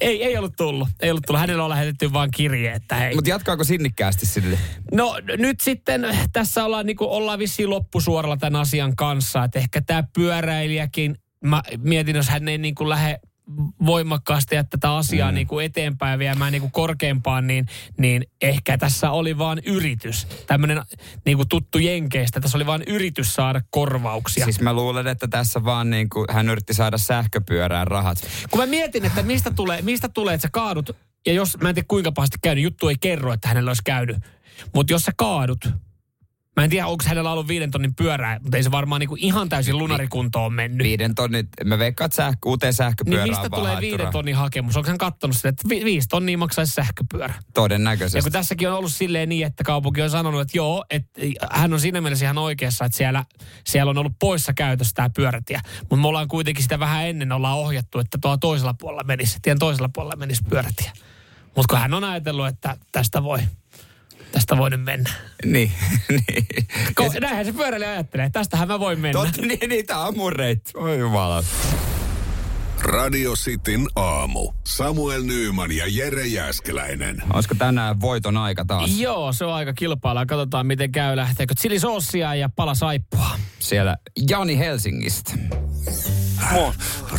Ei, 0.00 0.24
ei 0.24 0.36
ollut 0.36 0.56
tullut. 0.56 0.88
Ei 1.00 1.10
ollut 1.10 1.22
tullut. 1.26 1.40
Hänellä 1.40 1.64
on 1.64 1.70
lähetetty 1.70 2.12
vain 2.12 2.30
kirje, 2.30 2.72
että 2.72 2.94
hei. 2.94 3.14
Mutta 3.14 3.30
jatkaako 3.30 3.64
sinnikkäästi 3.64 4.26
sinne? 4.26 4.58
No 4.92 5.16
nyt 5.38 5.60
sitten 5.60 6.06
tässä 6.32 6.64
ollaan, 6.64 6.86
niin 6.86 6.96
ollaan 7.00 7.38
vissiin 7.38 7.70
loppusuoralla 7.70 8.36
tämän 8.36 8.60
asian 8.60 8.96
kanssa. 8.96 9.44
Että 9.44 9.58
ehkä 9.58 9.80
tämä 9.80 10.04
pyöräilijäkin, 10.12 11.16
mä 11.44 11.62
mietin, 11.78 12.16
jos 12.16 12.28
hän 12.28 12.48
ei 12.48 12.58
niin 12.58 12.74
kuin 12.74 12.88
lähde 12.88 13.20
voimakkaasti 13.86 14.54
ja 14.54 14.64
tätä 14.64 14.94
asiaa 14.94 15.30
mm. 15.30 15.34
niin 15.34 15.46
kuin 15.46 15.66
eteenpäin 15.66 16.18
viemään 16.18 16.52
niin 16.52 16.60
kuin 16.60 16.72
korkeampaan, 16.72 17.46
niin, 17.46 17.66
niin 17.98 18.26
ehkä 18.42 18.78
tässä 18.78 19.10
oli 19.10 19.38
vain 19.38 19.60
yritys. 19.66 20.26
Tämmöinen 20.46 20.82
niin 21.24 21.36
kuin 21.36 21.48
tuttu 21.48 21.78
Jenkeistä. 21.78 22.40
Tässä 22.40 22.58
oli 22.58 22.66
vain 22.66 22.82
yritys 22.86 23.34
saada 23.34 23.60
korvauksia. 23.70 24.44
Siis 24.44 24.60
mä 24.60 24.72
luulen, 24.72 25.06
että 25.06 25.28
tässä 25.28 25.64
vaan 25.64 25.90
niin 25.90 26.08
kuin 26.08 26.26
hän 26.30 26.48
yritti 26.48 26.74
saada 26.74 26.98
sähköpyörään 26.98 27.86
rahat. 27.86 28.18
Kun 28.50 28.60
mä 28.60 28.66
mietin, 28.66 29.04
että 29.04 29.22
mistä 29.22 29.50
tulee, 29.50 29.82
mistä 29.82 30.08
tulee, 30.08 30.34
että 30.34 30.42
sä 30.42 30.50
kaadut, 30.52 30.96
ja 31.26 31.32
jos, 31.32 31.58
mä 31.58 31.68
en 31.68 31.74
tiedä 31.74 31.86
kuinka 31.88 32.12
pahasti 32.12 32.36
käynyt, 32.42 32.64
juttu 32.64 32.88
ei 32.88 32.96
kerro, 33.00 33.32
että 33.32 33.48
hänellä 33.48 33.68
olisi 33.68 33.82
käynyt. 33.84 34.16
Mutta 34.74 34.92
jos 34.92 35.02
sä 35.02 35.12
kaadut, 35.16 35.68
mä 36.56 36.64
en 36.64 36.70
tiedä, 36.70 36.86
onko 36.86 37.04
hänellä 37.06 37.32
ollut 37.32 37.48
viiden 37.48 37.70
tonnin 37.70 37.94
pyörää, 37.94 38.38
mutta 38.42 38.56
ei 38.56 38.62
se 38.62 38.70
varmaan 38.70 39.00
niinku 39.00 39.16
ihan 39.18 39.48
täysin 39.48 39.78
lunarikuntoon 39.78 40.52
mennyt. 40.52 40.84
Viiden 40.84 41.14
tonnin, 41.14 41.48
mä 41.64 41.78
veikkaan, 41.78 42.06
että 42.06 42.16
sähkö, 42.16 42.38
uuteen 42.46 42.68
Niin 42.68 42.74
sähköpyörään 42.74 43.28
mistä 43.28 43.42
on 43.42 43.50
vaan 43.50 43.62
tulee 43.62 43.80
viiden 43.80 44.10
tonnin 44.12 44.36
hakemus? 44.36 44.76
Onko 44.76 44.88
hän 44.88 44.98
kattonut 44.98 45.36
sitä, 45.36 45.48
että 45.48 45.68
vi- 45.68 45.84
viisi 45.84 46.08
tonnia 46.08 46.38
maksaisi 46.38 46.74
sähköpyörä? 46.74 47.34
Ja 47.36 47.42
Todennäköisesti. 47.54 48.22
kun 48.22 48.32
tässäkin 48.32 48.68
on 48.70 48.76
ollut 48.76 48.92
silleen 48.92 49.28
niin, 49.28 49.46
että 49.46 49.64
kaupunki 49.64 50.02
on 50.02 50.10
sanonut, 50.10 50.40
että 50.40 50.58
joo, 50.58 50.84
että 50.90 51.20
hän 51.50 51.72
on 51.72 51.80
siinä 51.80 52.00
mielessä 52.00 52.24
ihan 52.24 52.38
oikeassa, 52.38 52.84
että 52.84 52.98
siellä, 52.98 53.24
siellä 53.66 53.90
on 53.90 53.98
ollut 53.98 54.16
poissa 54.18 54.52
käytössä 54.52 54.94
tämä 54.94 55.10
pyörätie. 55.16 55.60
Mutta 55.80 55.96
me 55.96 56.08
ollaan 56.08 56.28
kuitenkin 56.28 56.62
sitä 56.62 56.78
vähän 56.78 57.06
ennen 57.06 57.32
ollaan 57.32 57.58
ohjattu, 57.58 57.98
että 57.98 58.18
tuolla 58.22 58.38
toisella 58.38 58.74
puolella 58.74 59.04
menisi, 59.04 59.38
tien 59.42 59.58
toisella 59.58 59.90
puolella 59.94 60.16
menisi 60.16 60.42
pyörätie. 60.50 60.92
Mutta 61.56 61.72
kun 61.74 61.78
hän 61.78 61.94
on 61.94 62.04
ajatellut, 62.04 62.46
että 62.46 62.76
tästä 62.92 63.22
voi, 63.22 63.40
tästä 64.32 64.56
voi 64.58 64.70
nyt 64.70 64.84
mennä. 64.84 65.10
Niin, 65.44 65.72
niin. 66.08 66.46
Ko- 67.00 67.20
näinhän 67.20 67.44
se 67.44 67.52
pyöräilijä 67.52 67.90
ajattelee, 67.90 68.30
tästähän 68.30 68.68
mä 68.68 68.80
voin 68.80 69.00
mennä. 69.00 69.20
Totta, 69.20 69.42
niin, 69.42 69.68
niin, 69.68 69.86
tää 69.86 70.00
on 70.00 70.16
mun 70.16 70.32
reitti. 70.32 70.72
Oi 70.74 70.98
jumala. 70.98 71.44
Radio 72.82 73.32
Cityn 73.32 73.86
aamu. 73.96 74.52
Samuel 74.66 75.22
Nyyman 75.22 75.72
ja 75.72 75.84
Jere 75.88 76.26
Jäskeläinen. 76.26 77.22
Olisiko 77.32 77.54
tänään 77.54 78.00
voiton 78.00 78.36
aika 78.36 78.64
taas? 78.64 78.98
Joo, 78.98 79.32
se 79.32 79.44
on 79.44 79.54
aika 79.54 79.72
kilpailla. 79.72 80.26
Katsotaan, 80.26 80.66
miten 80.66 80.92
käy. 80.92 81.16
Lähteekö 81.16 81.54
chilisoosia 81.54 82.34
ja 82.34 82.48
pala 82.56 82.74
saippua. 82.74 83.30
Siellä 83.58 83.96
Jani 84.28 84.58
Helsingistä. 84.58 85.32
Moi, 86.52 86.72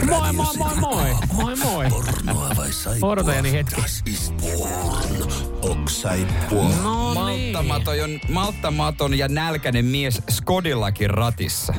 moi, 0.05 0.33
moi, 0.33 0.45
moi, 0.57 0.75
moi. 0.75 1.15
Moi, 1.33 1.55
moi. 1.55 1.85
Odota 3.01 3.33
Jani 3.33 3.51
hetki. 3.51 3.81
No 6.83 7.25
niin. 7.25 7.53
Malttamaton, 7.53 8.19
malttamaton 8.29 9.17
ja 9.17 9.27
nälkäinen 9.27 9.85
mies 9.85 10.21
Skodillakin 10.29 11.09
ratissa. 11.09 11.73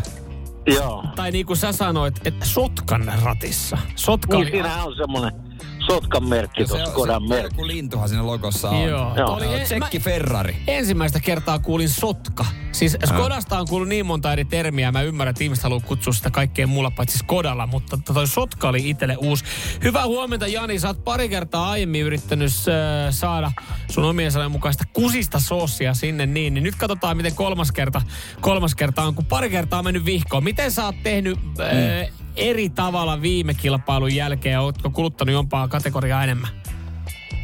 Joo. 0.67 1.05
Tai 1.17 1.31
niin 1.31 1.47
kuin 1.47 1.57
sä 1.57 1.73
sanoit, 1.73 2.27
että 2.27 2.47
sotkan 2.47 3.13
ratissa. 3.23 3.79
Sotka 3.97 4.37
Niin 4.37 4.43
oli... 4.43 4.51
siinähän 4.51 4.85
on 4.87 4.97
semmoinen 4.97 5.42
sotkan 5.87 6.29
merkki 6.29 6.65
tuossa 6.65 6.87
Skodan 6.87 7.29
merkki. 7.29 7.55
joku 7.55 7.67
lintuhan 7.67 8.09
siinä 8.09 8.27
logossa 8.27 8.71
on. 8.71 8.83
Joo. 8.83 9.17
Joo. 9.17 9.35
Oli 9.35 9.55
en, 9.55 9.65
Tsekki 9.65 9.99
mä 9.99 10.05
Ferrari. 10.05 10.57
ensimmäistä 10.67 11.21
kertaa 11.21 11.59
kuulin 11.59 11.89
sotka. 11.89 12.45
Siis 12.73 12.97
Skodasta 13.05 13.59
on 13.59 13.69
kuullut 13.69 13.89
niin 13.89 14.07
monta 14.07 14.33
eri 14.33 14.45
termiä. 14.45 14.93
Mä 14.93 15.03
ymmärrän, 15.03 15.31
että 15.31 15.45
ihmiset 15.45 15.65
haluaa 15.65 15.81
kutsua 15.81 16.13
sitä 16.13 16.31
kaikkeen 16.31 16.69
muulla 16.69 16.91
paitsi 16.91 17.19
Skodalla, 17.19 17.67
mutta 17.67 17.99
toi 18.15 18.27
Sotka 18.27 18.69
oli 18.69 18.91
itselle 18.91 19.17
uusi. 19.17 19.45
Hyvää 19.85 20.07
huomenta 20.07 20.47
Jani, 20.47 20.79
sä 20.79 20.89
oot 20.89 21.05
pari 21.05 21.29
kertaa 21.29 21.71
aiemmin 21.71 22.03
yrittänyt 22.03 22.53
äh, 22.69 23.15
saada 23.15 23.53
sun 23.91 24.05
omien 24.05 24.33
sanojen 24.33 24.53
mukaista 24.53 24.85
kusista 24.93 25.41
soosia 25.41 25.95
sinne 25.95 26.27
niin. 26.27 26.55
niin 26.55 26.65
nyt 26.65 26.75
katsotaan, 26.75 27.17
miten 27.17 27.35
kolmas 27.35 27.73
kerta, 27.73 28.03
kolmas 28.41 28.75
kerta 28.75 29.03
on, 29.03 29.15
kun 29.15 29.25
pari 29.27 29.51
kertaa 29.51 29.79
on 29.79 29.85
mennyt 29.85 30.05
vihkoon. 30.05 30.45
Miten 30.45 30.71
sä 30.71 30.85
oot 30.85 30.97
tehnyt 31.03 31.39
äh, 31.61 32.09
eri 32.37 32.71
tavalla 32.71 33.23
viime 33.23 33.55
kilpailun 33.55 34.15
jälkeen? 34.15 34.61
Ootko 34.61 34.91
kuluttanut 34.91 35.33
jompaa 35.33 35.69
kategoriaa 35.69 36.25
enemmän? 36.25 36.51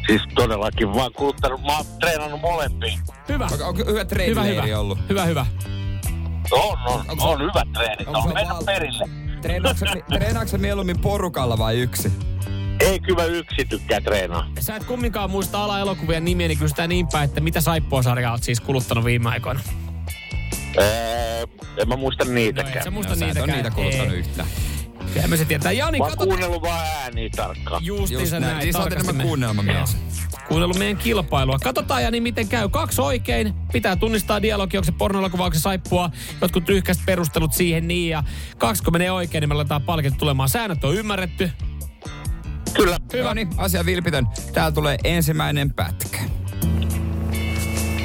Siis 0.07 0.21
todellakin 0.35 0.93
vaan 0.93 1.11
kuluttanut, 1.13 1.61
mä 1.61 1.77
oon 1.77 1.85
treenannut 1.99 2.41
molempiin. 2.41 2.99
Hyvä. 3.29 3.47
Onko, 3.51 3.65
onko 3.67 3.79
hyvä 3.79 3.89
Hyvä, 3.91 4.05
treenileiri 4.05 4.67
hyvä. 4.67 4.79
ollut? 4.79 4.99
Hyvä, 5.09 5.25
hyvä. 5.25 5.45
On, 6.51 6.77
on, 6.85 6.99
Onko 7.09 7.15
se- 7.23 7.27
on 7.27 7.41
hyvät 7.41 7.73
treenit. 7.73 8.07
onko 8.07 8.19
On 8.19 8.33
mennä 8.33 8.53
val- 8.53 8.63
perille. 8.65 9.05
Treenaatko 9.41 9.85
sä- 10.47 10.51
sä 10.51 10.57
mieluummin 10.57 10.99
porukalla 10.99 11.57
vai 11.57 11.77
yksi? 11.79 12.11
Ei 12.79 12.99
kyllä 12.99 13.23
yksi 13.23 13.65
tykkää 13.65 14.01
treenaa. 14.01 14.47
Sä 14.59 14.75
et 14.75 14.83
kumminkaan 14.83 15.31
muista 15.31 15.63
ala-elokuvien 15.63 16.25
nimiä, 16.25 16.47
niin 16.47 16.57
kysytään 16.59 16.89
niin 16.89 17.07
päin, 17.07 17.25
että 17.29 17.41
mitä 17.41 17.61
saippuasarjaa 17.61 18.31
oot 18.31 18.43
siis 18.43 18.59
kuluttanut 18.61 19.05
viime 19.05 19.29
aikoina? 19.29 19.59
Ee, 20.77 21.41
en 21.77 21.87
mä 21.89 21.95
muista 21.95 22.25
No 22.25 22.31
niitäkään. 22.31 22.77
et 22.77 22.83
sä 22.83 22.91
muista 22.91 23.13
No, 23.13 23.19
sä 23.19 23.25
et 23.25 23.33
niitäkään. 23.33 23.49
ole 23.49 23.63
niitä 23.63 23.75
kuluttanut 23.75 24.13
yhtään. 24.13 24.47
Kyllä 25.13 25.27
me 25.27 25.37
se 25.37 25.45
tietää. 25.45 25.71
Jani, 25.71 25.97
Mä 25.99 26.05
oon 26.05 26.17
kuunnellut 26.17 26.61
vaan 26.61 26.85
ääniä 27.03 27.29
tarkkaan. 27.35 27.85
Just 27.85 27.99
Justiinsa 28.01 28.39
näin. 28.39 28.51
näin. 28.51 28.63
Siis 28.63 28.75
oot 28.75 28.91
enemmän 28.91 29.15
me- 29.15 29.23
kuunnelmamies. 29.23 29.97
Kuunnellut 30.47 30.77
meidän 30.77 30.97
kilpailua. 30.97 31.59
Katsotaan 31.59 32.03
Jani, 32.03 32.21
miten 32.21 32.47
käy. 32.47 32.69
Kaksi 32.69 33.01
oikein. 33.01 33.53
Pitää 33.73 33.95
tunnistaa 33.95 34.41
dialogi, 34.41 34.77
onko 34.77 34.85
se 34.85 34.91
pornoelokuva, 34.91 35.43
onko 35.45 35.55
se 35.55 35.59
saippua. 35.61 36.09
Jotkut 36.41 36.67
lyhkäiset 36.69 37.03
perustelut 37.05 37.53
siihen 37.53 37.87
niin. 37.87 38.09
Ja 38.09 38.23
kaksi 38.57 38.83
kun 38.83 38.93
menee 38.93 39.11
oikein, 39.11 39.41
niin 39.41 39.49
me 39.49 39.55
aletaan 39.55 39.81
palkinto 39.81 40.17
tulemaan. 40.19 40.49
Säännöt 40.49 40.83
on 40.83 40.95
ymmärretty. 40.95 41.51
Kyllä. 42.73 42.97
Hyvä. 43.13 43.33
niin, 43.33 43.47
asia 43.57 43.85
vilpitön. 43.85 44.27
Täällä 44.53 44.71
tulee 44.71 44.97
ensimmäinen 45.03 45.73
pätkä. 45.73 46.19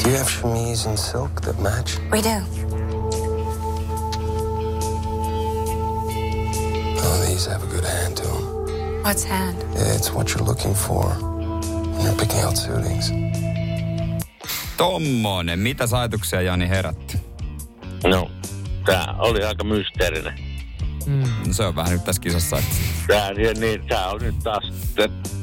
Do 0.04 0.10
you 0.10 0.18
have 0.18 0.30
chemise 0.30 0.88
and 0.88 0.98
silk 0.98 1.40
that 1.40 1.58
match? 1.58 2.00
We 2.10 2.22
do. 2.22 2.63
These 7.34 7.50
have 7.50 7.64
a 7.64 7.66
good 7.66 7.84
hand 7.84 8.16
to 8.16 8.22
them. 8.22 9.02
What's 9.02 9.24
hand? 9.28 9.56
It's 9.96 10.12
what 10.14 10.28
you're 10.30 10.46
looking 10.46 10.72
for 10.74 11.04
when 11.04 12.04
you're 12.06 12.14
picking 12.16 12.40
out 12.44 12.56
suitings. 12.56 13.10
Tommonen. 14.76 15.58
Mitä 15.58 15.84
ajatuksia 15.98 16.40
Jani 16.40 16.68
herätti? 16.68 17.18
No, 18.04 18.30
tää 18.86 19.14
oli 19.18 19.44
aika 19.44 19.64
mysteerinen. 19.64 20.38
No, 21.46 21.52
se 21.52 21.64
on 21.64 21.76
vähän 21.76 21.92
nyt 21.92 22.04
tässä 22.04 22.22
kisassa. 22.22 22.58
että- 22.58 22.74
Tää, 23.06 23.32
niin, 23.32 23.60
niin, 23.60 23.86
tää 23.88 24.08
on 24.10 24.20
nyt 24.20 24.34
taas, 24.42 24.72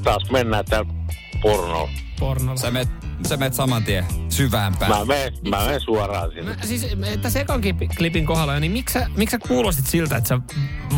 taas 0.04 0.32
mennään 0.32 0.66
täällä 0.66 0.94
pornoon. 1.42 1.90
Pornolla. 2.20 2.58
Sä 2.58 2.72
meet, 2.72 2.90
sä 3.30 3.38
meet 3.38 3.54
saman 3.54 3.84
tien 3.84 4.06
syvään 4.30 4.74
Mä 4.74 4.78
päähän. 4.80 5.08
menen, 5.08 5.34
mä 5.50 5.66
menen 5.66 5.82
suoraan 5.82 6.30
sinne. 6.32 6.56
Mä, 6.56 6.56
siis 6.66 6.84
eh, 6.84 7.18
tässä 7.22 7.40
ekan 7.40 7.62
klipin 7.98 8.26
kohdalla, 8.26 8.60
niin 8.60 8.72
miksi 8.72 8.94
sä, 8.94 9.08
miksi 9.18 9.32
sä 9.32 9.48
kuulostit 9.48 9.88
siltä, 9.88 10.18
että 10.18 10.28
sä 10.28 10.40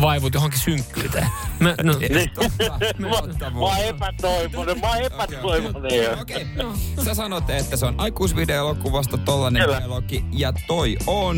vaivut 0.00 0.34
johonkin 0.34 0.60
synkkyyteen? 0.60 1.26
Mä, 1.60 1.74
no, 1.82 1.94
Niin. 1.98 2.30
Totta, 2.34 2.78
mä, 2.98 3.08
totta 3.10 3.50
mä 3.50 3.58
oon 3.58 3.78
epätoivoinen, 3.78 4.80
mä 4.80 4.88
oon 4.88 5.02
epätoivoinen. 5.02 6.20
Okei, 6.20 6.46
sä 7.04 7.14
sanot, 7.14 7.50
että 7.50 7.76
se 7.76 7.86
on 7.86 7.94
aikuisvideoelokuvasta 7.98 9.18
tollanen 9.18 9.68
dialogi. 9.68 10.24
Ja 10.32 10.52
toi 10.66 10.96
on... 11.06 11.36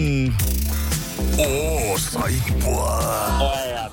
Oo, 1.38 1.98
saippua. 1.98 3.00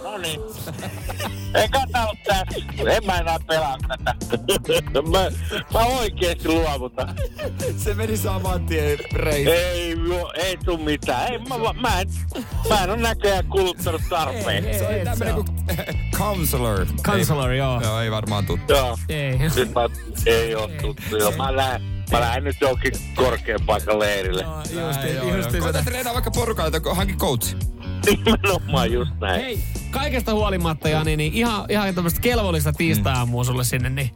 No 0.04 0.18
niin. 0.18 0.40
Ei 1.56 1.68
katsota 1.70 2.16
tässä. 2.28 2.92
En 2.96 3.06
mä 3.06 3.18
enää 3.18 3.38
pelaa 3.48 3.78
tätä. 3.88 4.16
mä, 5.12 5.32
mä 5.74 5.80
oikeesti 5.86 6.48
luovutan. 6.48 7.16
Se 7.78 7.94
meni 7.94 8.18
saman 8.18 8.66
tien 8.66 8.98
reisi. 9.14 9.52
Ei, 9.52 9.96
jo, 10.08 10.32
ei 10.36 10.58
tuu 10.66 10.78
mitään. 10.78 11.32
Ei, 11.32 11.40
mä, 11.40 11.56
mä, 11.82 12.00
en, 12.02 12.08
mä 12.70 12.84
en 12.84 12.90
ole 12.90 12.98
näköjään 12.98 13.46
kuluttanut 13.46 14.02
tarpeeksi. 14.10 14.80
Se 14.80 14.88
oli 14.88 15.00
tämmönen 15.04 15.36
kuin 15.36 15.48
counselor. 16.18 16.86
Counselor, 17.04 17.52
Ei- 17.52 17.58
joo. 17.58 17.82
Joo, 17.82 18.02
ei 18.02 18.12
varmaan 18.12 18.46
tuttu. 18.46 18.74
Joo. 18.74 18.98
ei. 19.10 19.38
Nyt 19.38 19.74
mä, 19.74 19.90
ei 20.26 20.56
oo 20.56 20.68
tuttu. 20.82 21.18
Joo, 21.18 21.32
mä 21.32 21.56
lähden, 21.56 21.82
mä 22.12 22.20
lähden 22.20 22.44
nyt 22.44 22.56
johonkin 22.62 22.94
korkean 23.16 23.60
paikan 23.66 24.00
leirille. 24.00 24.44
Näin, 24.44 25.16
joo, 25.16 25.36
joo. 25.38 25.62
Koita 25.62 25.84
treenaa 25.84 26.14
vaikka 26.14 26.32
porukalla, 26.32 26.78
että 26.78 26.94
hankin 26.94 27.18
coach. 27.18 27.56
Nimenomaan 28.06 28.92
just 28.92 29.12
näin. 29.22 29.42
Hei, 29.42 29.60
kaikesta 29.92 30.34
huolimatta 30.34 30.90
Jani, 30.90 31.18
niin 31.18 31.34
ihan, 31.34 31.66
ihan 31.70 31.96
tämmöistä 31.96 32.22
kelvollista 32.22 32.74
tiistai-aamua 32.74 33.44
sulle 33.44 33.64
sinne, 33.64 33.90
niin 33.90 34.12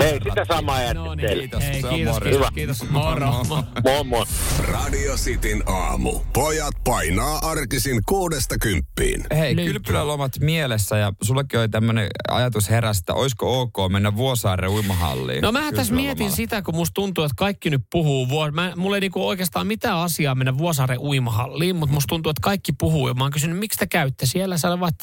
Ei 0.00 0.18
sitä 0.28 0.44
samaa 0.48 0.80
jätti 0.82 0.94
no 0.94 1.14
niin, 1.14 1.26
teille. 1.26 1.42
Kiitos, 1.42 1.62
Hei, 1.62 1.82
kiitos, 1.82 2.12
moro. 2.14 2.24
kiitos, 2.24 2.38
Hyvä. 2.38 2.50
kiitos. 2.54 2.90
Moro. 2.90 3.30
Mo- 3.30 3.82
Moi 3.84 4.04
moi. 4.04 4.24
Radio 4.58 5.14
Cityn 5.16 5.62
aamu. 5.68 6.20
Pojat 6.32 6.74
painaa 6.84 7.38
arkisin 7.42 8.00
kuudesta 8.08 8.58
kymppiin. 8.58 9.24
Hei, 9.34 9.56
Löytyy. 9.56 9.72
kylpylälomat 9.72 10.32
mielessä 10.40 10.96
ja 10.98 11.12
sullakin 11.22 11.60
oli 11.60 11.68
tämmönen 11.68 12.08
ajatus 12.30 12.70
heräsi, 12.70 12.98
että 13.00 13.14
olisiko 13.14 13.60
ok 13.60 13.76
mennä 13.92 14.16
Vuosaaren 14.16 14.70
uimahalliin. 14.70 15.42
No 15.42 15.52
mä 15.52 15.72
tässä 15.72 15.94
mietin 15.94 16.32
sitä, 16.32 16.62
kun 16.62 16.74
musta 16.76 16.94
tuntuu, 16.94 17.24
että 17.24 17.34
kaikki 17.36 17.70
nyt 17.70 17.82
puhuu. 17.92 18.26
Mä, 18.52 18.72
mulla 18.76 18.96
ei 18.96 19.00
niinku 19.00 19.28
oikeastaan 19.28 19.66
mitään 19.66 19.96
asiaa 19.96 20.34
mennä 20.34 20.58
Vuosaaren 20.58 20.98
uimahalliin, 20.98 21.76
mutta 21.76 21.94
musta 21.94 22.08
tuntuu, 22.08 22.30
että 22.30 22.40
kaikki 22.42 22.72
puhuu. 22.72 23.08
Ja 23.08 23.14
mä 23.14 23.24
oon 23.24 23.30
kysynyt, 23.32 23.58
miksi 23.58 23.78
te 23.78 23.86
käytte 23.86 24.26
siellä? 24.26 24.58
Sanoivat, 24.58 24.94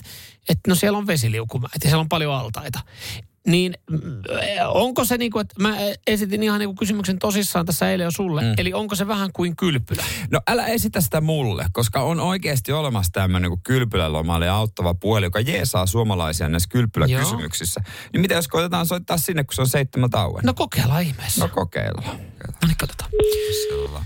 että 0.49 0.69
no 0.69 0.75
siellä 0.75 0.97
on 0.97 1.07
vesiliukumäet 1.07 1.71
ja 1.83 1.89
siellä 1.89 2.01
on 2.01 2.09
paljon 2.09 2.33
altaita. 2.33 2.79
Niin 3.47 3.73
mm, 3.89 3.99
onko 4.67 5.05
se 5.05 5.17
niin 5.17 5.31
kuin, 5.31 5.41
että 5.41 5.55
mä 5.59 5.77
esitin 6.07 6.43
ihan 6.43 6.59
niin 6.59 6.67
kuin 6.67 6.77
kysymyksen 6.77 7.19
tosissaan 7.19 7.65
tässä 7.65 7.91
eilen 7.91 8.05
jo 8.05 8.11
sulle. 8.11 8.41
Mm. 8.41 8.53
Eli 8.57 8.73
onko 8.73 8.95
se 8.95 9.07
vähän 9.07 9.29
kuin 9.33 9.55
kylpylä? 9.55 10.03
No 10.31 10.39
älä 10.47 10.67
esitä 10.67 11.01
sitä 11.01 11.21
mulle, 11.21 11.65
koska 11.71 12.01
on 12.01 12.19
oikeasti 12.19 12.71
olemassa 12.71 13.11
tämmöinen 13.11 13.51
kuin 13.51 13.61
kylpylälomalle 13.63 14.49
auttava 14.49 14.93
puhelin, 14.93 15.27
joka 15.27 15.39
jeesaa 15.39 15.85
suomalaisia 15.85 16.49
näissä 16.49 16.69
kylpyläkysymyksissä. 16.69 17.81
Niin 18.13 18.21
mitä 18.21 18.33
jos 18.35 18.47
koitetaan 18.47 18.85
soittaa 18.85 19.17
sinne, 19.17 19.43
kun 19.43 19.53
se 19.53 19.61
on 19.61 19.67
seitsemältä 19.67 20.19
auen? 20.19 20.45
No 20.45 20.53
kokeillaan 20.53 21.01
ihmeessä. 21.03 21.41
no 21.41 21.49
kokeillaan. 21.53 22.17
no 22.61 22.67
niin, 22.67 22.77
katsotaan. 22.77 23.11
Selvä. 23.67 24.05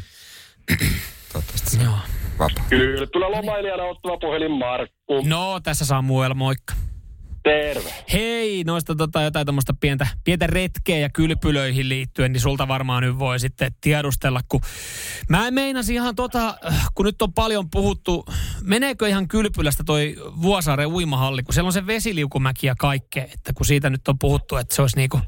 Toivottavasti 1.34 1.70
se 1.70 1.84
Joo. 1.84 1.98
vapaa. 2.40 2.66
Kylpylä 2.70 3.32
lomailijana 3.32 3.84
ottava 3.84 4.18
puhelin 4.18 4.52
Markku. 4.52 5.22
No, 5.26 5.60
tässä 5.64 5.86
Samuel, 5.86 6.34
moikka. 6.34 6.74
Terve. 7.44 7.90
Hei, 8.14 8.64
noista 8.64 8.96
tota, 8.96 9.22
jotain 9.22 9.46
tämmöistä 9.46 9.74
pientä, 9.82 10.08
pientä 10.24 10.48
retkeä 10.48 10.98
ja 10.98 11.10
kylpylöihin 11.10 11.90
liittyen, 11.90 12.32
niin 12.32 12.42
sulta 12.42 12.68
varmaan 12.68 13.04
nyt 13.04 13.20
voi 13.20 13.40
sitten 13.40 13.72
tiedustella, 13.82 14.40
kun 14.50 14.62
mä 15.30 15.52
meinasin 15.52 15.96
ihan 15.96 16.16
tota, 16.16 16.54
kun 16.96 17.06
nyt 17.06 17.22
on 17.22 17.34
paljon 17.34 17.70
puhuttu, 17.72 18.26
meneekö 18.64 19.08
ihan 19.08 19.28
kylpylästä 19.28 19.84
toi 19.86 20.16
Vuosaaren 20.42 20.88
uimahalli, 20.88 21.44
kun 21.44 21.54
siellä 21.54 21.68
on 21.68 21.74
se 21.74 21.88
vesiliukumäki 21.88 22.68
ja 22.68 22.76
kaikkea, 22.80 23.24
että 23.24 23.54
kun 23.58 23.66
siitä 23.66 23.90
nyt 23.90 24.08
on 24.08 24.20
puhuttu, 24.20 24.56
että 24.58 24.76
se 24.76 24.82
olisi 24.82 24.98
niinku, 24.98 25.20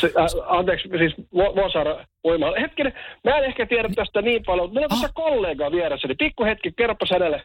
Se, 0.00 0.06
äh, 0.06 0.56
anteeksi, 0.58 0.88
siis 0.88 1.14
Vu- 1.18 1.54
Vuosaara 1.54 2.06
uima. 2.24 2.46
Hetkinen, 2.60 2.92
mä 3.24 3.38
en 3.38 3.44
ehkä 3.44 3.66
tiedä 3.66 3.88
tästä 3.94 4.22
niin 4.22 4.42
paljon, 4.46 4.64
mutta 4.66 4.74
meillä 4.74 4.94
on 4.94 5.00
tässä 5.00 5.14
kollega 5.14 5.70
vieressä, 5.70 6.08
niin 6.08 6.18
pikku 6.18 6.44
hetki, 6.44 6.72
kerropas 6.76 7.10
hänelle. 7.10 7.42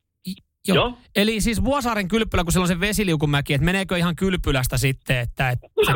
Joo. 0.68 0.76
Joo. 0.76 0.98
Eli 1.16 1.42
siis 1.42 1.64
Vuosaaren 1.64 2.08
kylpylä, 2.08 2.44
kun 2.44 2.52
siellä 2.52 2.64
on 2.64 2.68
se 2.68 2.80
vesiliukumäki, 2.80 3.54
että 3.54 3.66
meneekö 3.66 3.98
ihan 3.98 4.16
kylpylästä 4.16 4.78
sitten, 4.78 5.18
että... 5.18 5.50
että 5.50 5.68
se... 5.86 5.92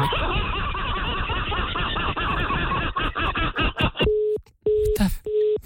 Mitä, 4.94 5.10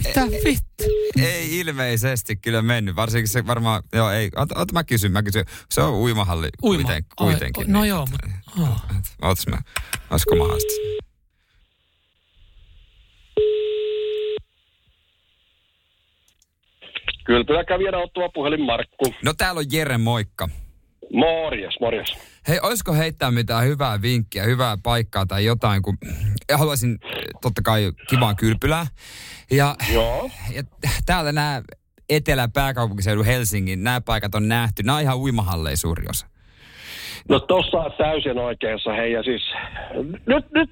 mitä 0.08 0.22
vittu? 0.46 0.84
Ei 1.22 1.60
ilmeisesti 1.60 2.36
kyllä 2.36 2.62
mennyt, 2.62 2.96
varsinkin 2.96 3.28
se 3.28 3.48
varmaan, 3.48 3.84
joo 3.94 4.12
ei, 4.12 4.30
ota, 4.36 4.60
ota 4.60 4.74
mä 4.74 4.84
kysyn, 4.84 5.12
mä 5.12 5.24
kysyn. 5.24 5.46
Se 5.72 5.82
on 5.82 5.94
uimahalli 5.94 6.50
Uima. 6.64 6.84
kuiten, 6.84 7.06
Ai, 7.18 7.28
kuitenkin. 7.28 7.72
no 7.74 7.82
niin, 7.82 7.90
joo, 7.90 8.06
mutta- 8.12 8.28
oh. 8.62 8.82
Ootas 9.22 9.48
mä, 9.48 9.58
olisiko 10.10 10.36
mahdollista? 10.36 10.72
Kylpylä 17.30 17.64
kävijänä 17.64 17.98
ottava 17.98 18.30
puhelin 18.30 18.62
Markku. 18.62 19.14
No 19.26 19.34
täällä 19.34 19.60
on 19.60 19.66
Jere, 19.72 19.98
moikka. 19.98 20.50
Morjes, 21.14 21.80
morjes. 21.82 22.14
Hei, 22.48 22.60
olisiko 22.64 22.94
heittää 22.94 23.32
mitään 23.32 23.66
hyvää 23.66 24.02
vinkkiä, 24.02 24.44
hyvää 24.44 24.78
paikkaa 24.84 25.26
tai 25.26 25.46
jotain, 25.46 25.82
kun 25.82 25.98
haluaisin 26.54 26.98
eh, 27.04 27.24
totta 27.42 27.62
kai 27.62 27.92
kivaa 28.10 28.36
kylpylää. 28.36 28.88
Ja, 29.52 29.76
Joo. 29.94 30.30
ja 30.52 30.64
täällä 31.06 31.32
nämä 31.32 31.62
etelä-pääkaupunkiseudun 32.10 33.26
Helsingin, 33.26 33.84
nämä 33.84 34.02
paikat 34.02 34.36
on 34.36 34.48
nähty. 34.48 34.84
Nämä 34.84 34.96
on 34.96 35.02
ihan 35.02 35.18
uimahalleja 35.18 35.78
suuri 35.78 36.06
osa. 36.10 36.28
No 37.30 37.40
tossa 37.40 37.78
on 37.78 37.92
täysin 37.98 38.38
oikeassa, 38.38 38.94
hei, 38.94 39.12
ja 39.12 39.24
siis 39.24 39.42
nyt, 40.26 40.46
nyt 40.54 40.70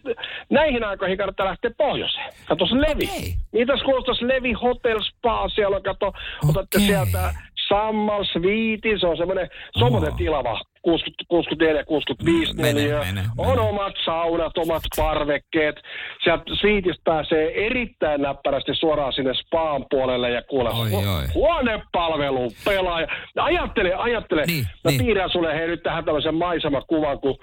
näihin 0.50 0.84
aikoihin 0.84 1.18
kannattaa 1.18 1.46
lähteä 1.46 1.72
pohjoiseen. 1.78 2.34
Kato 2.46 2.66
se 2.68 2.76
Levi. 2.76 3.04
Okei. 3.04 3.34
Niitä 3.52 3.74
kuulostaisi 3.86 4.28
Levi 4.28 4.54
Hotel 4.54 5.00
Spa, 5.02 5.50
siellä 5.50 5.76
on, 5.76 5.84
kato, 5.84 6.14
otatte 6.50 6.78
Okei. 6.78 6.88
sieltä 6.88 7.34
Sammal 7.70 8.24
Sweetin, 8.24 9.00
se 9.00 9.08
on 9.08 9.18
semmoinen, 9.18 9.50
semmoinen 9.80 10.14
tilava, 10.14 10.62
60, 10.82 11.24
64, 11.28 11.84
65 11.84 12.54
Mene, 12.54 12.74
neliö. 12.74 13.02
On 13.38 13.60
omat 13.60 13.94
saunat, 14.06 14.58
omat 14.58 14.82
parvekkeet. 14.98 15.76
Sieltä 16.24 16.44
Sweetistä 16.62 17.02
pääsee 17.04 17.66
erittäin 17.66 18.22
näppärästi 18.22 18.76
suoraan 18.76 19.14
sinne 19.14 19.34
Spaan 19.34 19.86
puolelle 19.90 20.30
ja 20.32 20.42
kuule, 20.42 20.70
Oi, 20.70 20.90
hu- 20.90 20.96
oi. 20.96 21.24
huonepalvelu 21.34 22.52
pelaaja. 22.66 23.08
Ajattele, 23.38 23.94
ajattele. 23.94 24.44
Niin, 24.48 24.66
Mä 24.84 24.92
niin. 24.92 25.04
piirrän 25.06 25.30
sulle 25.30 25.56
hei 25.56 25.68
nyt 25.68 25.84
tähän 25.84 26.06
tämmöisen 26.06 26.36
maisemakuvan, 26.36 27.20
kun 27.20 27.38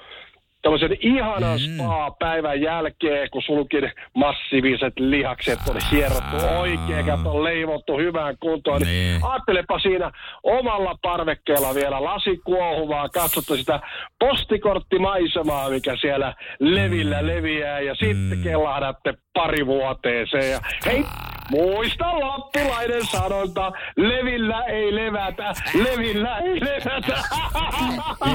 tämmöisen 0.64 0.97
ihanan 1.00 1.59
mm. 1.61 1.75
spa-päivän 1.75 2.61
jälkeen, 2.61 3.30
kun 3.30 3.42
sulkin 3.42 3.92
massiiviset 4.14 4.92
lihakset 4.99 5.59
on 5.68 5.76
hierottu 5.90 6.37
oikein, 6.59 7.06
kato 7.06 7.44
leivottu 7.44 7.99
hyvään 7.99 8.37
kuntoon. 8.40 8.83
Niin. 8.83 8.94
Niin. 8.94 9.25
Ajattelepa 9.25 9.78
siinä 9.78 10.11
omalla 10.42 10.94
parvekkeella 11.02 11.75
vielä 11.75 12.04
lasi 12.04 12.40
kuohuvaa, 12.44 13.09
katsotte 13.09 13.56
sitä 13.56 13.80
postikorttimaisemaa, 14.18 15.71
mikä 15.71 15.97
siellä 16.00 16.35
levillä 16.59 17.21
Mm. 17.21 17.26
leviää, 17.26 17.80
ja 17.80 17.94
sitten 17.94 18.38
kellahdatte 18.42 19.14
pari 19.35 19.66
vuoteeseen. 19.66 20.50
Ja 20.50 20.61
hei, 20.87 21.04
muista 21.50 22.20
lappilainen 22.20 23.06
sanonta, 23.06 23.72
levillä 23.96 24.64
ei 24.64 24.94
levätä, 24.94 25.54
levillä 25.74 26.38
ei 26.38 26.60
levätä. 26.60 27.22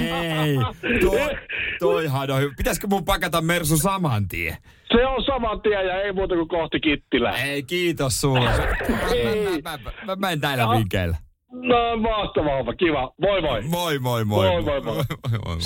Ei, 0.02 0.58
toi, 1.02 1.38
toihan 1.80 2.32
on 2.32 2.42
hyvä. 2.42 2.54
Pitäisikö 2.58 2.88
mun 2.88 3.06
pakata 3.06 3.42
Mersu 3.42 3.78
saman 3.78 4.28
tien? 4.28 4.58
Se 4.92 5.06
on 5.06 5.24
saman 5.24 5.62
tien 5.62 5.88
ja 5.88 6.02
ei 6.02 6.14
muuta 6.14 6.36
kuin 6.36 6.48
kohti 6.48 6.80
Kittilää. 6.80 7.44
Ei, 7.44 7.64
kiitos 7.64 8.22
sulle. 8.22 8.50
Mä, 8.50 8.58
mä, 8.58 9.78
mä, 9.78 9.78
mä, 9.78 9.92
mä, 10.06 10.16
mä 10.16 10.30
en 10.32 10.40
näillä 10.40 10.70
vinkeillä. 10.70 11.18
No 11.52 11.98
mahtavaa, 11.98 12.56
homma, 12.56 12.74
kiva. 12.74 13.14
Moi 13.22 13.42
moi. 13.42 13.62
Moi, 13.62 14.00
moi, 14.00 14.26
moi. 14.26 14.48
Moi, 14.48 14.62
moi, 14.62 14.82
moi. 14.82 14.96
moi, 14.96 15.40
moi, 15.46 15.56
moi. 15.56 15.60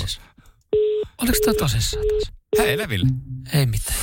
Oliko 1.22 1.38
toi 1.46 1.54
tosissaan 1.54 2.06
taas? 2.08 2.34
Hei, 2.58 2.78
Leville. 2.78 3.08
Ei 3.54 3.66
mitään. 3.66 3.98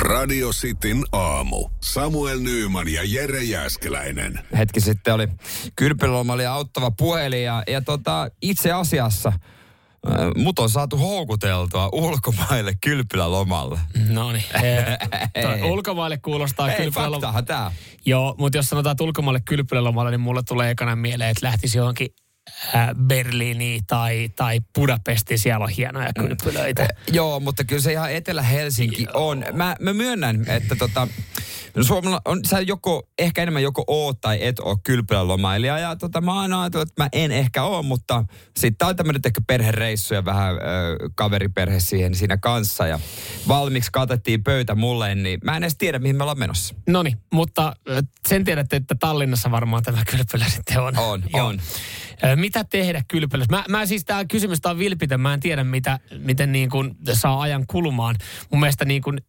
Radio 0.00 0.50
Cityn 0.50 1.04
aamu. 1.12 1.68
Samuel 1.80 2.40
Nyyman 2.40 2.88
ja 2.88 3.02
Jere 3.04 3.42
Jäskeläinen. 3.42 4.40
Hetki 4.58 4.80
sitten 4.80 5.14
oli 5.14 5.28
kylpyloma 5.76 6.32
oli 6.32 6.46
auttava 6.46 6.90
puhelin 6.90 7.42
ja, 7.44 7.62
ja 7.68 7.80
tota, 7.82 8.30
itse 8.42 8.72
asiassa 8.72 9.28
äh, 9.28 10.14
mut 10.36 10.58
on 10.58 10.70
saatu 10.70 10.96
houkuteltua 10.98 11.88
ulkomaille 11.92 12.72
kylpylälomalle. 12.84 13.80
No 14.08 14.32
niin. 14.32 14.44
Ulkomaille 15.72 16.18
kuulostaa 16.18 16.72
Ei, 16.72 16.76
kylpyläloma- 16.78 17.10
faktahan 17.10 17.44
tää. 17.44 17.72
Joo, 18.06 18.34
mutta 18.38 18.58
jos 18.58 18.66
sanotaan, 18.66 18.92
että 18.92 19.04
ulkomaille 19.04 19.40
kylpylälomalle, 19.44 20.10
niin 20.10 20.20
mulle 20.20 20.42
tulee 20.48 20.70
ekana 20.70 20.96
mieleen, 20.96 21.30
että 21.30 21.46
lähtisi 21.46 21.78
johonkin 21.78 22.08
Berliiniin 23.06 23.80
tai, 23.86 24.30
tai 24.36 24.60
Budapestiin. 24.74 25.38
Siellä 25.38 25.64
on 25.64 25.70
hienoja 25.70 26.10
kylpylöitä. 26.18 26.88
Joo, 27.12 27.40
mutta 27.40 27.64
kyllä 27.64 27.82
se 27.82 27.92
ihan 27.92 28.12
Etelä-Helsinki 28.12 29.06
on. 29.14 29.44
Mä, 29.52 29.76
mä 29.80 29.92
myönnän, 29.92 30.44
että 30.48 30.76
tota, 30.76 31.08
Suomella 31.80 32.20
on, 32.24 32.40
sä 32.44 32.60
joko, 32.60 33.08
ehkä 33.18 33.42
enemmän 33.42 33.62
joko 33.62 33.84
oot 33.86 34.20
tai 34.20 34.38
et 34.46 34.58
oo 34.58 34.76
kylpylälomailija. 34.82 35.78
Ja 35.78 35.96
tota, 35.96 36.20
mä 36.20 36.40
oon 36.40 36.52
ajatellut, 36.52 36.88
että 36.88 37.02
mä 37.02 37.08
en 37.12 37.32
ehkä 37.32 37.62
oo, 37.62 37.82
mutta 37.82 38.24
sitten 38.56 38.88
on 38.88 38.96
tämmöinen 38.96 39.20
ehkä 39.26 39.40
perhereissu 39.46 40.14
ja 40.14 40.24
vähän 40.24 40.54
ö, 40.54 40.58
kaveriperhe 41.14 41.80
siihen 41.80 42.14
siinä 42.14 42.36
kanssa. 42.36 42.86
Ja 42.86 43.00
valmiiksi 43.48 43.90
katettiin 43.92 44.44
pöytä 44.44 44.74
mulle, 44.74 45.14
niin 45.14 45.40
mä 45.44 45.56
en 45.56 45.62
edes 45.62 45.76
tiedä, 45.76 45.98
mihin 45.98 46.16
me 46.16 46.22
ollaan 46.22 46.38
menossa. 46.38 46.74
No 46.86 47.02
niin, 47.02 47.16
mutta 47.32 47.76
sen 48.28 48.44
tiedätte, 48.44 48.76
että 48.76 48.94
Tallinnassa 49.00 49.50
varmaan 49.50 49.82
tämä 49.82 50.02
kylpylä 50.10 50.44
sitten 50.48 50.80
on. 50.80 50.98
On, 50.98 51.22
Joo. 51.34 51.46
on. 51.46 51.60
Mitä 52.36 52.64
tehdä 52.64 53.04
kylpylässä? 53.08 53.56
Mä, 53.56 53.64
mä 53.68 53.86
siis 53.86 54.04
tämä 54.04 54.24
kysymys 54.24 54.60
tää 54.60 54.72
on 54.72 54.78
vilpitön. 54.78 55.20
Mä 55.20 55.34
en 55.34 55.40
tiedä, 55.40 55.64
mitä, 55.64 55.98
miten 56.18 56.52
niin 56.52 56.70
kuin 56.70 56.94
saa 57.12 57.40
ajan 57.40 57.64
kulumaan. 57.66 58.16
Mun 58.50 58.60
mielestä 58.60 58.84
niin 58.84 59.02
kuin 59.02 59.20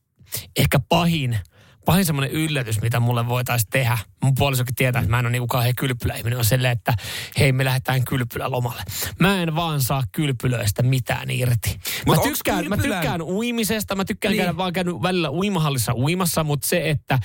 ehkä 0.57 0.79
pahin, 0.89 1.39
pahin 1.85 2.05
semmoinen 2.05 2.31
yllätys, 2.31 2.81
mitä 2.81 2.99
mulle 2.99 3.27
voitaisiin 3.27 3.69
tehdä. 3.69 3.97
Mun 4.23 4.35
puolisokin 4.35 4.75
tietää, 4.75 4.99
että 4.99 5.09
mä 5.11 5.19
en 5.19 5.25
ole 5.25 5.31
niin 5.31 5.41
kuin 5.41 5.49
kauhean 5.49 5.75
kylpyläihminen. 5.77 6.37
On 6.39 6.45
silleen, 6.45 6.71
että 6.71 6.93
hei, 7.39 7.51
me 7.51 7.65
lähdetään 7.65 8.05
kylpylälomalle. 8.05 8.83
Mä 9.19 9.41
en 9.41 9.55
vaan 9.55 9.81
saa 9.81 10.03
kylpylöistä 10.11 10.83
mitään 10.83 11.29
irti. 11.31 11.79
Mä 12.07 12.13
Mut 12.15 12.23
tykkään, 12.23 12.69
mä 12.69 12.75
kylpylän- 12.77 12.81
tykkään 13.01 13.21
uimisesta. 13.21 13.95
Mä 13.95 14.05
tykkään 14.05 14.31
Niin. 14.31 14.39
käydä 14.43 14.57
vaan 14.57 14.73
käynyt 14.73 15.01
välillä 15.01 15.29
uimahallissa 15.31 15.93
uimassa, 15.95 16.43
mutta 16.43 16.67
se, 16.67 16.89
että, 16.89 17.19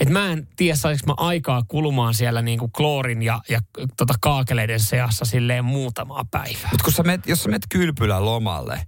että 0.00 0.12
mä 0.12 0.32
en 0.32 0.48
tiedä, 0.56 0.76
saisinko 0.76 1.14
mä 1.14 1.26
aikaa 1.26 1.62
kulumaan 1.68 2.14
siellä 2.14 2.42
niin 2.42 2.58
kuin 2.58 2.72
kloorin 2.72 3.22
ja, 3.22 3.40
ja 3.48 3.60
tota 3.96 4.14
kaakeleiden 4.20 4.80
seassa 4.80 5.24
silleen 5.24 5.64
muutamaa 5.64 6.24
päivää. 6.30 6.68
Mutta 6.70 6.84
kun 6.84 6.92
sä 6.92 7.02
menet, 7.02 7.26
jos 7.26 7.42
sä 7.42 7.48
menet 7.48 7.66
kylpylälomalle, 7.68 8.82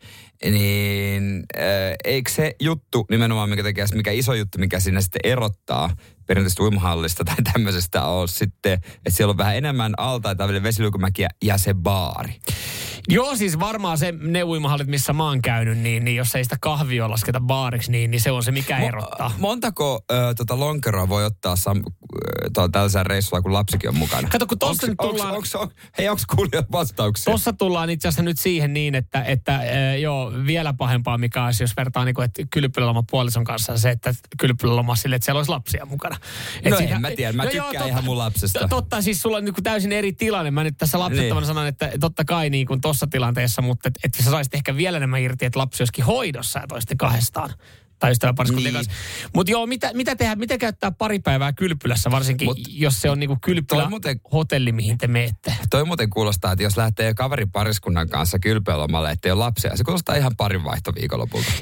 niin 0.51 1.43
äh, 1.59 1.63
eikö 2.05 2.31
se 2.31 2.57
juttu 2.61 3.07
nimenomaan, 3.11 3.51
mikä, 3.51 3.63
tekee, 3.63 3.87
mikä 3.95 4.11
iso 4.11 4.35
juttu, 4.35 4.59
mikä 4.59 4.81
siinä 4.81 5.01
sitten 5.01 5.21
erottaa 5.25 5.91
perinteistä 6.27 6.63
uimahallista 6.63 7.25
tai 7.25 7.37
tämmöisestä 7.53 8.05
on 8.05 8.29
sitten, 8.29 8.73
että 8.73 9.11
siellä 9.11 9.31
on 9.31 9.39
vähän 9.39 9.57
enemmän 9.57 9.95
altaita, 9.97 10.49
vesilukumäkiä 10.63 11.29
ja 11.45 11.59
se 11.59 11.75
baari. 11.75 12.35
Joo, 13.09 13.37
siis 13.37 13.59
varmaan 13.59 13.99
se 13.99 14.13
ne 14.21 14.43
uimahallit, 14.45 14.87
missä 14.89 15.13
mä 15.13 15.25
oon 15.25 15.43
käynyt, 15.43 15.79
niin, 15.79 16.05
niin 16.05 16.17
jos 16.17 16.35
ei 16.35 16.45
sitä 16.45 16.57
kahvia 16.61 17.11
lasketa 17.11 17.41
baariksi, 17.41 17.91
niin, 17.91 18.11
niin 18.11 18.21
se 18.21 18.31
on 18.31 18.43
se, 18.43 18.53
mikä 18.53 18.79
erottaa. 18.79 19.33
Montako 19.39 20.05
ö, 20.13 20.35
tota 20.37 20.59
lonkeroa 20.61 21.09
voi 21.09 21.25
ottaa 21.25 21.57
sam, 21.57 21.79
ö, 21.79 22.51
to, 22.55 22.69
tällaisella 22.69 23.05
reissulla, 23.05 23.43
kun 23.43 23.53
lapsikin 23.53 23.89
on 23.89 23.97
mukana? 23.97 24.29
Kato, 24.29 24.47
kun 24.47 24.59
tossa 24.59 24.87
onks, 24.87 24.97
tullaan- 25.03 25.35
onks, 25.35 25.55
onks, 25.55 25.75
hei, 25.99 26.09
onko 26.09 26.23
kuulijat 26.37 26.73
vastauksia? 26.73 27.33
Tossa 27.33 27.53
tullaan 27.53 27.91
itse 27.91 28.09
asiassa 28.09 28.23
nyt 28.23 28.39
siihen 28.39 28.73
niin, 28.73 28.95
että, 28.95 29.23
että 29.23 29.55
äh, 29.57 29.99
joo, 30.01 30.33
vielä 30.47 30.73
pahempaa 30.73 31.19
mikä 31.19 31.45
olisi, 31.45 31.63
jos 31.63 31.77
vertaa 31.77 32.05
niin 32.05 32.15
kuin, 32.15 32.25
että 32.25 32.43
kylpyläloma 32.51 33.03
puolison 33.11 33.45
kanssa 33.45 33.79
se, 33.79 33.91
että 33.91 34.15
kylpyläloma 34.41 34.97
sille, 34.97 35.17
että 35.17 35.25
siellä 35.25 35.39
olisi 35.39 35.51
lapsia 35.51 35.87
mukana. 35.87 36.17
Et 36.63 36.71
No 36.71 36.79
en 36.79 37.01
mä 37.01 37.11
tiedä, 37.11 37.33
mä 37.33 37.47
tykkään 37.47 37.89
ihan 37.89 38.05
mun 38.05 38.19
lapsesta. 38.19 38.59
to- 38.59 38.69
Totta, 38.69 39.03
siis 39.03 39.23
sulla 39.23 39.37
on 39.37 39.45
niin 39.45 39.55
kuin 39.55 39.65
täysin 39.65 39.93
eri 39.93 40.13
tilanne. 40.13 40.51
Mä 40.51 40.65
nyt 40.65 40.75
tässä 40.79 40.99
lapsettomana 40.99 41.41
Niin. 41.41 41.47
sanon, 41.47 41.67
että 41.67 41.91
totta 42.01 42.25
kai 42.25 42.51
niin 42.51 42.67
kuin 42.67 42.81
tossa 42.95 43.07
tilanteessa, 43.07 43.63
mutta 43.63 43.89
että 43.89 44.01
et 44.05 44.15
sä 44.15 44.31
saisit 44.31 44.55
ehkä 44.55 44.77
vielä 44.77 44.97
enemmän 44.97 45.21
irti, 45.21 45.45
että 45.45 45.59
lapsi 45.59 45.83
olisikin 45.83 46.05
hoidossa 46.05 46.59
ja 46.59 46.67
toiste 46.67 46.95
kahdestaan. 46.97 47.51
Tai 47.99 48.11
ystäväpariskuntien 48.13 48.75
Niin. 48.75 48.87
kanssa. 48.87 49.03
Mutta 49.35 49.53
joo, 49.53 49.67
mitä, 49.67 49.91
mitä 49.95 50.17
tehdä, 50.17 50.35
miten 50.37 50.59
käyttää 50.59 50.91
pari 50.91 51.19
päivää 51.19 51.53
kylpylässä, 51.53 52.11
varsinkin 52.11 52.49
Mut- 52.49 52.69
jos 52.69 53.01
se 53.01 53.11
on 53.11 53.19
niinku 53.21 53.37
kylpylä 53.43 53.81
Toi 53.83 53.91
muuten- 53.91 54.21
hotelli, 54.33 54.73
mihin 54.73 54.99
te 54.99 55.07
menette. 55.07 55.55
Toi 55.71 55.85
muuten 55.85 56.11
kuulostaa, 56.11 56.53
että 56.53 56.63
jos 56.63 56.77
lähtee 56.77 57.15
kaveripariskunnan 57.15 58.09
kanssa 58.09 58.39
kylpylälomalle, 58.39 59.11
ettei 59.11 59.33
ole 59.33 59.39
lapsia, 59.39 59.77
se 59.77 59.85
kuulostaa 59.85 60.15
ihan 60.17 60.37
parin 60.37 60.65
vaihtoviikonlopulta. 60.65 61.53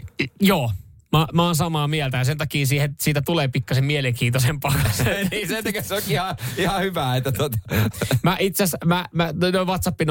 Joo, 0.40 0.72
mä, 1.12 1.27
mä 1.33 1.42
oon 1.42 1.57
samaa 1.57 1.88
mieltä 1.88 2.18
ja 2.18 2.25
sen 2.25 2.38
takia 2.38 2.66
siihen, 2.66 2.94
siitä 3.01 3.22
tulee 3.22 3.48
pikkasen 3.48 3.85
mielenkiintoisempaa. 3.85 4.75
niin 5.31 5.48
sen 5.48 5.64
takia 5.64 5.83
se 5.83 5.94
onkin 5.94 6.12
ihan, 6.12 6.37
ihan 6.57 6.83
hyvä, 6.83 7.16
että 7.16 7.33
tota... 7.33 7.59
mä 8.22 8.37
itse 8.40 8.62
asiassa, 8.62 8.79
mä, 8.85 9.05
mä, 9.12 9.33
no 9.53 9.64
WhatsApp 9.64 10.01
0447255854, 10.01 10.05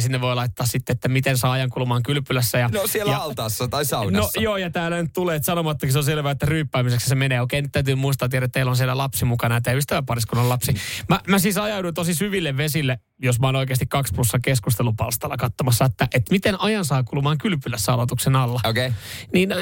sinne 0.00 0.20
voi 0.20 0.34
laittaa 0.34 0.66
sitten, 0.66 0.94
että 0.94 1.08
miten 1.08 1.38
saa 1.38 1.52
ajan 1.52 1.70
kulumaan 1.70 2.02
kylpylässä. 2.02 2.58
Ja, 2.58 2.68
No 2.68 2.86
siellä 2.86 3.12
ja, 3.12 3.18
altaassa 3.18 3.68
tai 3.68 3.80
No 3.82 3.84
saunassa. 3.84 4.40
joo, 4.40 4.56
ja 4.56 4.70
täällä 4.70 5.02
nyt 5.02 5.12
tulee, 5.12 5.36
että 5.36 5.46
sanomattakin 5.46 5.92
se 5.92 5.98
on 5.98 6.04
selvää, 6.04 6.32
että 6.32 6.46
ryyppäämiseksi 6.46 7.08
se 7.08 7.14
menee. 7.14 7.40
Okei, 7.40 7.62
nyt 7.62 7.72
täytyy 7.72 7.94
muistaa, 7.94 8.28
tiedä, 8.28 8.44
että 8.44 8.52
teillä 8.52 8.70
on 8.70 8.76
siellä 8.76 8.96
lapsi 8.96 9.24
mukana 9.24 9.54
ja 9.54 9.60
teidän 9.60 9.78
ystäväpariskunnan 9.78 10.48
lapsi. 10.48 10.74
Mä, 11.08 11.20
mä 11.26 11.38
siis 11.38 11.56
ajauduin 11.56 11.94
tosi 11.94 12.14
syville 12.14 12.56
vesille, 12.56 12.98
jos 13.22 13.40
mä 13.40 13.46
oon 13.46 13.56
oikeasti 13.56 13.86
kaksi 13.86 14.14
plussa 14.14 14.38
keskustelupalstalla 14.38 15.36
katsomassa, 15.36 15.84
että, 15.84 16.08
että 16.14 16.32
miten 16.32 16.60
ajan 16.60 16.84
saa 16.84 17.02
kulumaan 17.02 17.38
kylpylässä 17.38 17.92
aloituksen 17.92 18.36
alla. 18.36 18.60
Okei. 18.70 18.86
Okay. 18.86 18.98
Niin 19.32 19.48
no, 19.48 19.54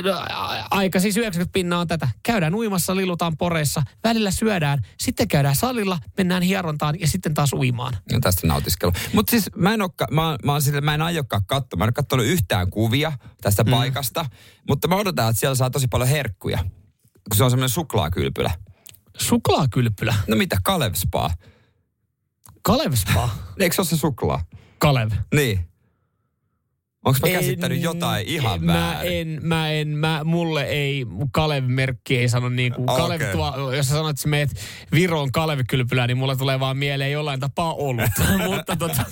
aika 0.71 1.01
siis 1.01 1.17
90 1.17 1.53
pinnaa 1.53 1.81
on 1.81 1.89
tätä. 1.89 2.09
Käydään 2.23 2.55
uimassa, 2.55 2.97
lilutaan 2.97 3.37
poreissa, 3.37 3.83
välillä 4.05 4.31
syödään, 4.31 4.79
sitten 5.01 5.29
käydään 5.29 5.57
salilla, 5.57 5.99
mennään 6.17 6.43
hierontaan 6.43 7.01
ja 7.01 7.09
sitten 7.09 7.35
taas 7.35 7.53
uimaan. 7.53 7.97
No 8.13 8.21
tästä 8.21 8.47
nautiskelu. 8.47 8.93
Mutta 9.13 9.31
siis 9.31 9.51
mä 9.57 9.75
en, 9.75 9.83
olekaan, 9.83 10.15
mä, 10.15 10.37
mä, 10.45 10.53
oon 10.53 10.63
sille, 10.63 10.81
mä 10.81 10.95
en 10.95 11.03
aiokaan 11.03 11.43
katsoa. 11.47 11.79
Mä 11.79 11.85
en 11.85 11.89
ole 11.89 11.93
katsonut 11.93 12.27
yhtään 12.27 12.71
kuvia 12.71 13.13
tästä 13.41 13.65
mm. 13.65 13.71
paikasta. 13.71 14.27
Mutta 14.69 14.89
mä 14.89 14.97
odotan, 14.97 15.31
että 15.31 15.41
siellä 15.41 15.55
saa 15.55 15.71
tosi 15.71 15.89
paljon 15.89 16.09
herkkuja. 16.09 16.59
Kun 17.31 17.37
se 17.37 17.45
on 17.45 17.51
semmoinen 17.51 17.69
suklaakylpylä. 17.69 18.51
Suklaakylpylä. 19.19 20.15
No 20.27 20.37
mitä, 20.37 20.57
Kalev 20.65 20.95
Spa? 20.95 21.31
Kalev 22.63 22.93
Spa. 22.95 23.29
Eikö 23.61 23.75
se 23.75 23.81
ole 23.81 23.89
se 23.89 23.97
suklaa? 23.97 24.45
Kalev. 24.79 25.11
Niin. 25.35 25.68
Onko 27.09 27.19
mä 27.23 27.29
En- 27.29 27.35
käsittänyt 27.35 27.83
jotain 27.83 28.27
ihan 28.27 28.65
mä 28.65 28.73
väärin? 28.75 29.13
en, 29.13 29.39
mä 29.43 29.71
en, 29.71 29.89
mä, 29.89 30.21
mulle 30.25 30.63
ei, 30.63 31.07
Kalev-merkki 31.33 32.17
ei 32.19 32.29
sano 32.29 32.49
niin 32.49 32.73
kuin, 32.73 32.91
Okei. 32.91 33.03
Kalev 33.03 33.21
tuo, 33.33 33.73
jos 33.73 33.89
sä 33.89 33.95
sanot, 33.95 34.11
että 34.11 34.23
sä 34.23 34.29
meet 34.29 34.51
Viroon 34.93 35.33
Kalev-kylpylään, 35.33 36.07
niin 36.09 36.17
mulle 36.19 36.37
tulee 36.37 36.61
vaan 36.61 36.77
mieleen 36.77 37.13
jollain 37.13 37.41
tapaa 37.41 37.75
olut. 37.75 38.11
Mutta 38.47 38.77
tota, 38.77 39.05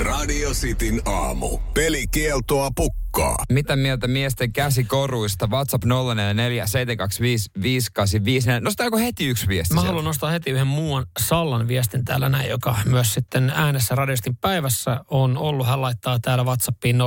Radio 0.00 0.50
Cityn 0.50 1.00
aamu. 1.04 1.58
Pelikieltoa 1.74 2.70
pukkaa. 2.76 3.36
Mitä 3.52 3.76
mieltä 3.76 4.08
miesten 4.08 4.52
käsikoruista? 4.52 5.46
WhatsApp 5.46 5.84
044 5.84 6.66
725 6.66 7.50
5854. 7.62 8.60
Nostetaanko 8.60 8.98
heti 8.98 9.26
yksi 9.26 9.48
viesti 9.48 9.74
Mä 9.74 9.80
sieltä? 9.80 9.88
haluan 9.88 10.04
nostaa 10.04 10.30
heti 10.30 10.50
yhden 10.50 10.66
muun 10.66 11.06
Sallan 11.18 11.68
viestin 11.68 12.04
täällä 12.04 12.28
näin, 12.28 12.50
joka 12.50 12.76
myös 12.84 13.14
sitten 13.14 13.52
äänessä 13.54 13.94
Radiostin 13.94 14.36
päivässä 14.36 15.00
on 15.10 15.38
ollut. 15.38 15.66
Hän 15.66 15.82
laittaa 15.82 16.18
täällä 16.18 16.44
WhatsAppiin 16.44 16.96
0447255854 16.96 17.00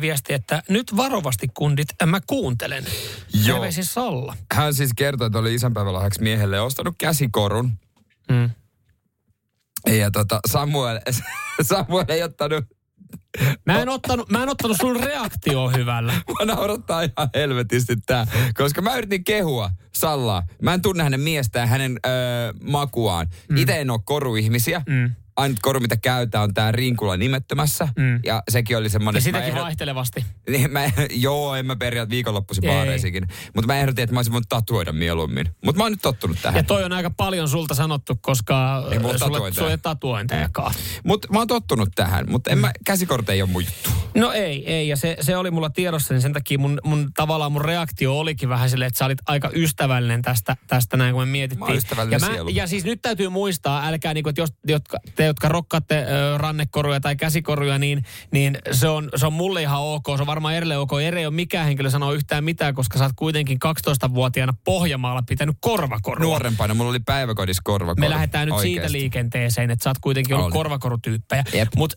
viesti, 0.00 0.34
että 0.34 0.62
nyt 0.68 0.96
varovasti 0.96 1.46
kundit, 1.54 1.88
mä 2.06 2.20
kuuntelen. 2.26 2.84
Joo. 3.34 3.44
Terveisin 3.46 3.84
Salla. 3.84 4.36
Hän 4.54 4.74
siis 4.74 4.90
kertoi, 4.96 5.26
että 5.26 5.38
oli 5.38 5.54
isänpäivälahjaksi 5.54 6.22
miehelle 6.22 6.60
ostanut 6.60 6.94
käsikorun. 6.98 7.72
Mm. 8.30 8.50
Ja 9.86 10.10
tota, 10.10 10.40
Samuel, 10.50 11.00
Samuel 11.62 12.04
ei 12.08 12.22
ottanut, 12.22 12.64
Mä 13.66 13.82
en 13.82 13.88
ottanut, 13.88 14.30
mä 14.30 14.42
en 14.42 14.48
ottanut 14.48 14.76
sun 14.80 15.00
reaktioon 15.00 15.74
hyvällä. 15.76 16.12
mua 16.28 16.54
naurattaa 16.54 17.02
ihan 17.02 17.30
helvetisti 17.34 17.96
tää. 18.06 18.26
Koska 18.54 18.82
mä 18.82 18.96
yritin 18.96 19.24
kehua 19.24 19.70
Sallaa. 19.94 20.42
Mä 20.62 20.74
en 20.74 20.82
tunne 20.82 21.02
hänen 21.02 21.20
miestä 21.20 21.58
ja 21.58 21.66
hänen 21.66 21.98
öö, 22.06 22.12
makuaan. 22.62 23.26
Mm. 23.48 23.56
Itse 23.56 23.80
en 23.80 23.90
ole 23.90 24.00
koruihmisiä. 24.04 24.82
Mm. 24.88 25.14
Ainut 25.36 25.58
koru, 25.62 25.80
mitä 25.80 25.96
käytää, 25.96 26.42
on 26.42 26.54
tää 26.54 26.72
rinkula 26.72 27.16
nimettömässä. 27.16 27.88
Mm. 27.96 28.20
Ja 28.24 28.42
sekin 28.48 28.76
oli 28.76 28.88
semmoinen... 28.88 29.18
Ja 29.18 29.32
mä 29.32 29.38
sitäkin 29.38 29.54
ehdot- 29.54 29.62
vaihtelevasti. 29.62 30.24
Niin, 30.48 30.72
mä, 30.72 30.84
joo, 31.10 31.54
en 31.54 31.66
mä 31.66 31.76
periaat 31.76 32.10
viikonloppuisin 32.10 32.64
Ei. 32.64 32.70
baareisikin. 32.74 33.26
Mutta 33.54 33.66
mä 33.66 33.78
ehdotin, 33.78 34.04
että 34.04 34.14
mä 34.14 34.18
olisin 34.18 34.32
voinut 34.32 34.48
tatuoida 34.48 34.92
mieluummin. 34.92 35.48
Mutta 35.64 35.78
mä 35.78 35.84
oon 35.84 35.92
nyt 35.92 36.02
tottunut 36.02 36.36
tähän. 36.42 36.56
Ja 36.56 36.62
toi 36.62 36.84
on 36.84 36.92
aika 36.92 37.10
paljon 37.10 37.48
sulta 37.48 37.74
sanottu, 37.74 38.18
koska 38.20 38.84
Ei 38.90 38.98
mulla 38.98 39.18
sulle, 39.18 39.78
tatuointeja. 39.82 40.50
sulle. 40.56 40.70
Mutta 41.04 41.28
mä 41.32 41.38
oon 41.38 41.46
tottunut 41.46 41.88
tähän. 41.94 42.30
Mutta 42.30 42.50
en 42.50 42.58
mä, 42.58 42.72
käsikorte 42.84 43.32
ei 43.32 43.42
ole 43.42 43.50
mun 43.50 43.64
juttu. 43.64 43.90
No 44.14 44.32
ei, 44.32 44.72
ei. 44.72 44.88
Ja 44.88 44.96
se, 44.96 45.16
se 45.20 45.36
oli 45.36 45.50
mulla 45.50 45.70
tiedossa, 45.70 46.14
niin 46.14 46.22
sen 46.22 46.32
takia 46.32 46.58
mun, 46.58 46.80
mun 46.84 47.10
tavallaan 47.14 47.52
mun 47.52 47.64
reaktio 47.64 48.18
olikin 48.18 48.48
vähän 48.48 48.70
silleen, 48.70 48.86
että 48.88 48.98
sä 48.98 49.04
olit 49.04 49.18
aika 49.26 49.50
ystävällinen 49.54 50.22
tästä, 50.22 50.56
tästä 50.66 50.96
näin, 50.96 51.14
kun 51.14 51.22
me 51.22 51.26
mietittiin. 51.26 51.80
Mä 51.96 52.02
ja, 52.10 52.18
sielu. 52.18 52.48
ja 52.48 52.66
siis 52.66 52.84
nyt 52.84 53.02
täytyy 53.02 53.28
muistaa, 53.28 53.86
älkää 53.86 54.14
niinku, 54.14 54.28
että 54.28 54.40
jos, 54.40 54.50
jotka, 54.66 54.98
te, 55.14 55.23
jotka 55.26 55.48
rokkaatte 55.48 56.06
rannekoruja 56.36 57.00
tai 57.00 57.16
käsikoruja, 57.16 57.78
niin, 57.78 58.04
niin 58.32 58.58
se, 58.72 58.88
on, 58.88 59.08
se 59.16 59.26
on 59.26 59.32
mulle 59.32 59.62
ihan 59.62 59.80
ok. 59.80 60.04
Se 60.16 60.22
on 60.22 60.26
varmaan 60.26 60.54
Erle 60.54 60.78
ok. 60.78 60.90
Ere 61.02 61.20
ei 61.20 61.26
ole 61.26 61.34
mikään 61.34 61.66
henkilö 61.66 61.90
sanoa 61.90 62.12
yhtään 62.12 62.44
mitään, 62.44 62.74
koska 62.74 62.98
sä 62.98 63.04
oot 63.04 63.12
kuitenkin 63.16 63.58
12-vuotiaana 63.64 64.54
Pohjamaalla 64.64 65.22
pitänyt 65.28 65.56
korvakorua. 65.60 66.24
Nuorempana 66.24 66.74
mulla 66.74 66.90
oli 66.90 67.00
päiväkodissa 67.00 67.62
korvakoru. 67.64 68.00
Me 68.00 68.10
lähdetään 68.10 68.48
nyt 68.48 68.58
siitä 68.58 68.80
Oikeesti. 68.80 68.98
liikenteeseen, 68.98 69.70
että 69.70 69.82
sä 69.82 69.90
oot 69.90 69.98
kuitenkin 69.98 70.34
ollut 70.34 70.46
Oli. 70.46 70.52
korvakorutyyppejä. 70.52 71.44
Mutta 71.76 71.96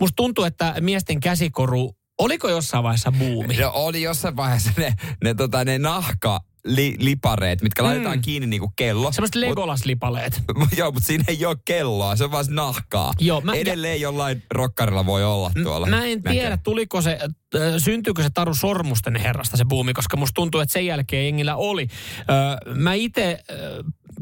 musta 0.00 0.16
tuntuu, 0.16 0.44
että 0.44 0.74
miesten 0.80 1.20
käsikoru, 1.20 1.92
oliko 2.18 2.48
jossain 2.48 2.84
vaiheessa 2.84 3.12
buumi? 3.12 3.56
No, 3.56 3.70
oli 3.74 4.02
jossain 4.02 4.36
vaiheessa 4.36 4.72
ne, 4.76 4.94
ne, 5.24 5.34
tota, 5.34 5.64
ne 5.64 5.78
nahka 5.78 6.40
li, 6.64 6.96
lipareet, 6.98 7.62
mitkä 7.62 7.82
mm. 7.82 7.86
laitetaan 7.86 8.20
kiinni 8.20 8.46
niinku 8.46 8.72
kello. 8.76 9.12
Semmoiset 9.12 9.34
Legolas-lipaleet. 9.36 10.42
Mut, 10.56 10.68
joo, 10.78 10.90
mutta 10.92 11.06
siinä 11.06 11.24
ei 11.28 11.46
ole 11.46 11.56
kelloa, 11.64 12.16
se 12.16 12.24
on 12.24 12.30
vaan 12.30 12.44
nahkaa. 12.48 13.12
Joo, 13.18 13.40
mä- 13.40 13.54
Edelleen 13.54 14.00
jollain 14.00 14.42
rokkarilla 14.50 15.06
voi 15.06 15.24
olla 15.24 15.50
tuolla. 15.62 15.86
Mä 15.86 16.04
en 16.04 16.22
tiedä, 16.22 16.56
tuliko 16.56 17.02
se, 17.02 17.18
äh, 17.22 17.60
syntyykö 17.78 18.22
se 18.22 18.30
Taru 18.34 18.54
Sormusten 18.54 19.16
herrasta 19.16 19.56
se 19.56 19.64
buumi, 19.64 19.92
koska 19.94 20.16
musta 20.16 20.34
tuntuu, 20.34 20.60
että 20.60 20.72
sen 20.72 20.86
jälkeen 20.86 21.24
jengillä 21.24 21.56
oli. 21.56 21.88
Ö, 22.20 22.74
mä 22.74 22.94
itse 22.94 23.44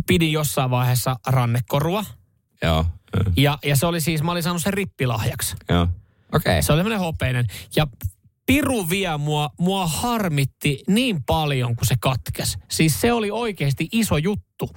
pidin 0.07 0.33
jossain 0.33 0.71
vaiheessa 0.71 1.17
rannekorua. 1.27 2.05
Joo, 2.63 2.85
Ja, 3.37 3.59
ja 3.65 3.77
se 3.77 3.87
oli 3.87 4.01
siis, 4.01 4.23
mä 4.23 4.33
olin 4.33 4.43
saanut 4.43 4.63
sen 4.63 4.73
rippilahjaksi. 4.75 5.57
joo. 5.69 5.83
Okei. 5.83 6.53
Okay. 6.53 6.63
Se 6.63 6.73
oli 6.73 6.79
semmoinen 6.79 6.99
hopeinen. 6.99 7.47
Ja 7.77 7.87
piru 8.47 8.89
vie 8.89 9.17
mua, 9.17 9.51
mua 9.61 9.87
harmitti 9.87 10.83
niin 10.89 11.25
paljon, 11.25 11.77
kun 11.77 11.87
se 11.87 11.95
katkes. 12.01 12.59
Siis 12.71 13.01
se 13.01 13.13
oli 13.13 13.31
oikeasti 13.31 13.89
iso 13.93 14.17
juttu. 14.17 14.71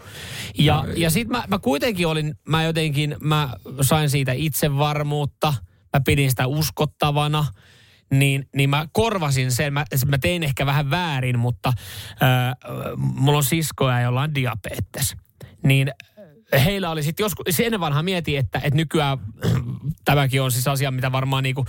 Ja, 0.57 0.85
ja 0.95 1.09
sit 1.09 1.27
mä, 1.27 1.43
mä 1.47 1.59
kuitenkin 1.59 2.07
olin, 2.07 2.35
mä 2.47 2.63
jotenkin, 2.63 3.15
mä 3.21 3.53
sain 3.81 4.09
siitä 4.09 4.31
itsevarmuutta. 4.31 5.53
Mä 5.93 6.01
pidin 6.05 6.29
sitä 6.29 6.47
uskottavana. 6.47 7.45
Niin, 8.11 8.49
niin 8.55 8.69
mä 8.69 8.87
korvasin 8.91 9.51
sen, 9.51 9.73
mä, 9.73 9.85
mä 10.05 10.17
tein 10.17 10.43
ehkä 10.43 10.65
vähän 10.65 10.89
väärin, 10.89 11.39
mutta 11.39 11.69
äh, 11.69 12.55
mulla 12.97 13.37
on 13.37 13.43
siskoja, 13.43 14.01
jolla 14.01 14.21
on 14.21 14.35
diabetes. 14.35 15.15
Niin 15.63 15.91
heillä 16.53 16.89
oli 16.89 17.03
sitten 17.03 17.23
joskus, 17.23 17.45
se 17.49 17.65
ennen 17.65 17.79
vanhaa 17.79 18.03
mieti, 18.03 18.37
että, 18.37 18.61
että 18.63 18.77
nykyään 18.77 19.17
tämäkin 20.05 20.41
on 20.41 20.51
siis 20.51 20.67
asia, 20.67 20.91
mitä 20.91 21.11
varmaan 21.11 21.43
niinku 21.43 21.65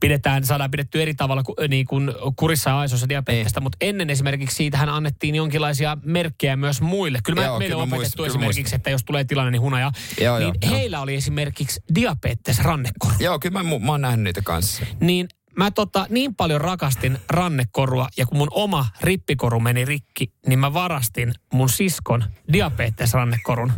pidetään, 0.00 0.44
saadaan 0.44 0.70
pidetty 0.70 1.02
eri 1.02 1.14
tavalla 1.14 1.42
niin 1.68 1.86
kuin 1.86 2.12
kurissa 2.36 2.70
ja 2.70 2.78
aisoissa 2.78 3.08
diabetesta, 3.08 3.60
mutta 3.60 3.76
ennen 3.80 4.10
esimerkiksi 4.10 4.56
siitähän 4.56 4.88
annettiin 4.88 5.34
jonkinlaisia 5.34 5.98
merkkejä 6.04 6.56
myös 6.56 6.80
muille. 6.80 7.18
Kyllä, 7.24 7.42
Joo, 7.42 7.58
meille 7.58 7.72
kyllä 7.72 7.82
on 7.82 7.92
opetettu 7.92 8.16
kyllä 8.16 8.26
esimerkiksi, 8.26 8.60
muistan. 8.60 8.76
että 8.76 8.90
jos 8.90 9.04
tulee 9.04 9.24
tilanne, 9.24 9.50
niin 9.50 9.62
hunaja. 9.62 9.92
Joo, 10.20 10.38
niin 10.38 10.46
joo, 10.46 10.54
joo. 10.62 10.78
heillä 10.78 11.00
oli 11.00 11.14
esimerkiksi 11.14 11.80
diabetes 11.94 12.58
rannekoru. 12.58 13.14
Joo, 13.20 13.38
kyllä 13.38 13.62
mä, 13.62 13.78
mä 13.78 13.92
oon 13.92 14.00
nähnyt 14.00 14.24
niitä 14.24 14.42
kanssa. 14.44 14.86
Niin 15.00 15.28
mä 15.56 15.70
tota, 15.70 16.06
niin 16.10 16.34
paljon 16.34 16.60
rakastin 16.60 17.18
rannekorua 17.30 18.08
ja 18.16 18.26
kun 18.26 18.38
mun 18.38 18.48
oma 18.50 18.86
rippikoru 19.00 19.60
meni 19.60 19.84
rikki, 19.84 20.32
niin 20.46 20.58
mä 20.58 20.72
varastin 20.72 21.34
mun 21.52 21.68
siskon 21.68 22.24
diabetesrannekorun. 22.52 23.72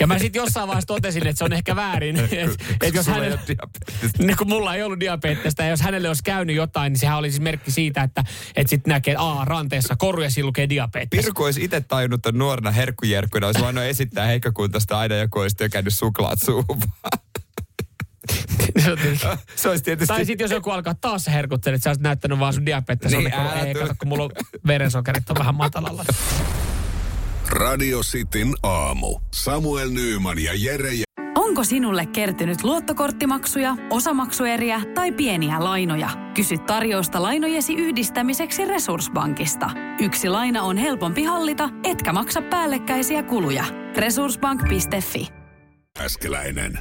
Ja 0.00 0.06
mä 0.06 0.18
sitten 0.18 0.40
jossain 0.40 0.68
vaiheessa 0.68 0.86
totesin, 0.86 1.26
että 1.26 1.38
se 1.38 1.44
on 1.44 1.52
ehkä 1.52 1.76
väärin. 1.76 2.16
Että 2.16 2.64
et 2.82 2.94
jos 2.94 3.06
hänellä, 3.06 3.38
niin 4.18 4.36
kun 4.36 4.48
mulla 4.48 4.74
ei 4.74 4.82
ollut 4.82 5.00
diabetesta 5.00 5.62
ja 5.62 5.68
jos 5.68 5.80
hänelle 5.80 6.08
olisi 6.08 6.22
käynyt 6.22 6.56
jotain, 6.56 6.92
niin 6.92 7.00
sehän 7.00 7.18
oli 7.18 7.30
siis 7.30 7.40
merkki 7.40 7.70
siitä, 7.70 8.02
että 8.02 8.24
et 8.56 8.68
sitten 8.68 8.90
näkee, 8.90 9.12
että 9.12 9.22
aa, 9.22 9.44
ranteessa 9.44 9.96
koru 9.96 10.22
ja 10.22 10.30
siinä 10.30 10.46
lukee 10.46 10.68
diabetes. 10.68 11.24
Pirku 11.24 11.44
olisi 11.44 11.64
itse 11.64 11.80
tajunnut 11.80 12.26
että 12.26 12.38
nuorena 12.38 12.70
herkkujerkkuna, 12.70 13.46
olisi 13.46 13.60
voinut 13.60 13.84
esittää 13.84 14.26
heikkokuntaista 14.26 14.98
aina 14.98 15.14
joku 15.14 15.38
olisi 15.38 15.56
tykänyt 15.56 15.94
suklaat 15.94 16.40
suuhun. 16.40 16.82
Se 19.56 19.68
olisi 19.68 19.84
tietysti... 19.84 20.14
tai 20.14 20.24
sitten 20.24 20.44
jos 20.44 20.50
joku 20.50 20.70
alkaa 20.70 20.94
taas 20.94 21.26
herkuttelemaan, 21.26 21.76
että 21.76 21.84
sä 21.84 21.90
olisit 21.90 22.02
näyttänyt 22.02 22.38
vaan 22.38 22.52
sun 22.52 22.66
diabetes. 22.66 23.12
Niin, 23.12 23.34
älä 23.34 23.52
ei, 23.52 23.74
kato, 23.74 23.94
kun 23.98 24.08
mulla 24.08 24.24
on 24.24 24.30
verensokerit 24.66 25.30
on 25.30 25.36
vähän 25.38 25.54
matalalla. 25.54 26.04
Radio 27.48 28.00
Cityn 28.00 28.54
aamu. 28.62 29.20
Samuel 29.34 29.90
Nyyman 29.90 30.38
ja 30.38 30.52
Jere 30.54 30.90
Onko 31.58 31.64
sinulle 31.64 32.06
kertynyt 32.06 32.64
luottokorttimaksuja, 32.64 33.76
osamaksueriä 33.90 34.80
tai 34.94 35.12
pieniä 35.12 35.64
lainoja? 35.64 36.10
Kysy 36.34 36.58
tarjousta 36.58 37.22
lainojesi 37.22 37.74
yhdistämiseksi 37.74 38.64
Resurssbankista. 38.64 39.70
Yksi 40.00 40.28
laina 40.28 40.62
on 40.62 40.76
helpompi 40.76 41.24
hallita, 41.24 41.68
etkä 41.84 42.12
maksa 42.12 42.42
päällekkäisiä 42.42 43.22
kuluja. 43.22 43.64
Resurssbank.fi 43.96 45.28
Äskeläinen. 46.00 46.78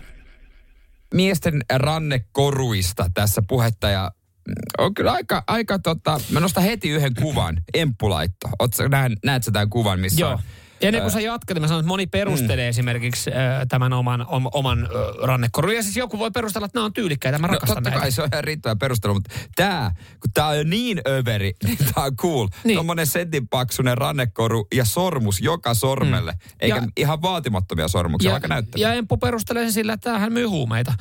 Miesten 1.14 1.62
rannekoruista 1.74 3.12
tässä 3.14 3.42
puhetta 3.48 3.90
ja 3.90 4.12
mm, 4.48 4.54
on 4.78 4.94
kyllä 4.94 5.12
aika, 5.12 5.44
aika 5.48 5.80
tota, 5.80 6.20
mä 6.32 6.40
nostan 6.40 6.64
heti 6.64 6.90
yhden 6.90 7.14
kuvan, 7.22 7.62
emppulaitto. 7.74 8.50
Ootko, 8.60 8.88
näet, 8.88 9.12
näet 9.26 9.44
sä 9.44 9.52
tämän 9.52 9.70
kuvan, 9.70 10.00
missä 10.00 10.22
Joo. 10.22 10.32
on? 10.32 10.40
Ennen 10.82 11.02
kuin 11.02 11.12
sä 11.12 11.20
jatkat, 11.22 11.56
niin 11.56 11.62
mä 11.62 11.68
sanon, 11.68 11.80
että 11.80 11.88
moni 11.88 12.08
perustelee 12.08 12.66
mm. 12.66 12.70
esimerkiksi 12.70 13.32
tämän 13.70 13.94
oman, 13.94 14.26
om, 14.28 14.44
oman 14.54 14.90
rannekorun. 15.24 15.76
Ja 15.76 15.84
siis 15.84 15.98
joku 15.98 16.20
voi 16.20 16.32
perustella, 16.32 16.66
että 16.66 16.78
nämä 16.78 16.86
on 16.86 16.94
tyylikkäitä, 16.94 17.40
mä 17.40 17.48
No, 17.48 17.54
rakastan 17.54 17.76
totta 17.76 17.90
näitä. 17.90 18.02
kai 18.02 18.12
se 18.12 18.22
on 18.22 18.30
ihan 18.34 18.44
riittävä 18.44 18.76
perustelu, 18.76 19.14
mutta 19.14 19.36
tää, 19.56 19.92
kun 19.96 20.32
tää 20.34 20.48
on 20.48 20.70
niin 20.70 21.02
överi, 21.08 21.54
niin 21.64 21.78
tää 21.78 22.04
on 22.04 22.16
cool. 22.16 22.48
Niin. 22.64 22.76
Tuommoinen 22.76 23.08
sentin 23.08 23.48
paksunen 23.48 23.98
rannekoru 23.98 24.68
ja 24.74 24.86
sormus 24.86 25.42
joka 25.42 25.74
sormelle. 25.74 26.32
Mm. 26.32 26.38
Eikä 26.60 26.76
Ja- 26.76 26.82
ja, 26.82 26.88
ihan 26.98 27.22
vaatimattomia 27.22 27.88
sormuksia, 27.88 28.32
vaikka 28.32 28.48
näyttäviä. 28.48 28.88
ja 28.88 28.94
Emppu 28.94 29.18
perustelee 29.18 29.64
sen 29.64 29.74
sillä, 29.74 29.94
että 29.94 30.20
hän 30.20 30.34
myy 30.34 30.46
huumeita. 30.46 30.94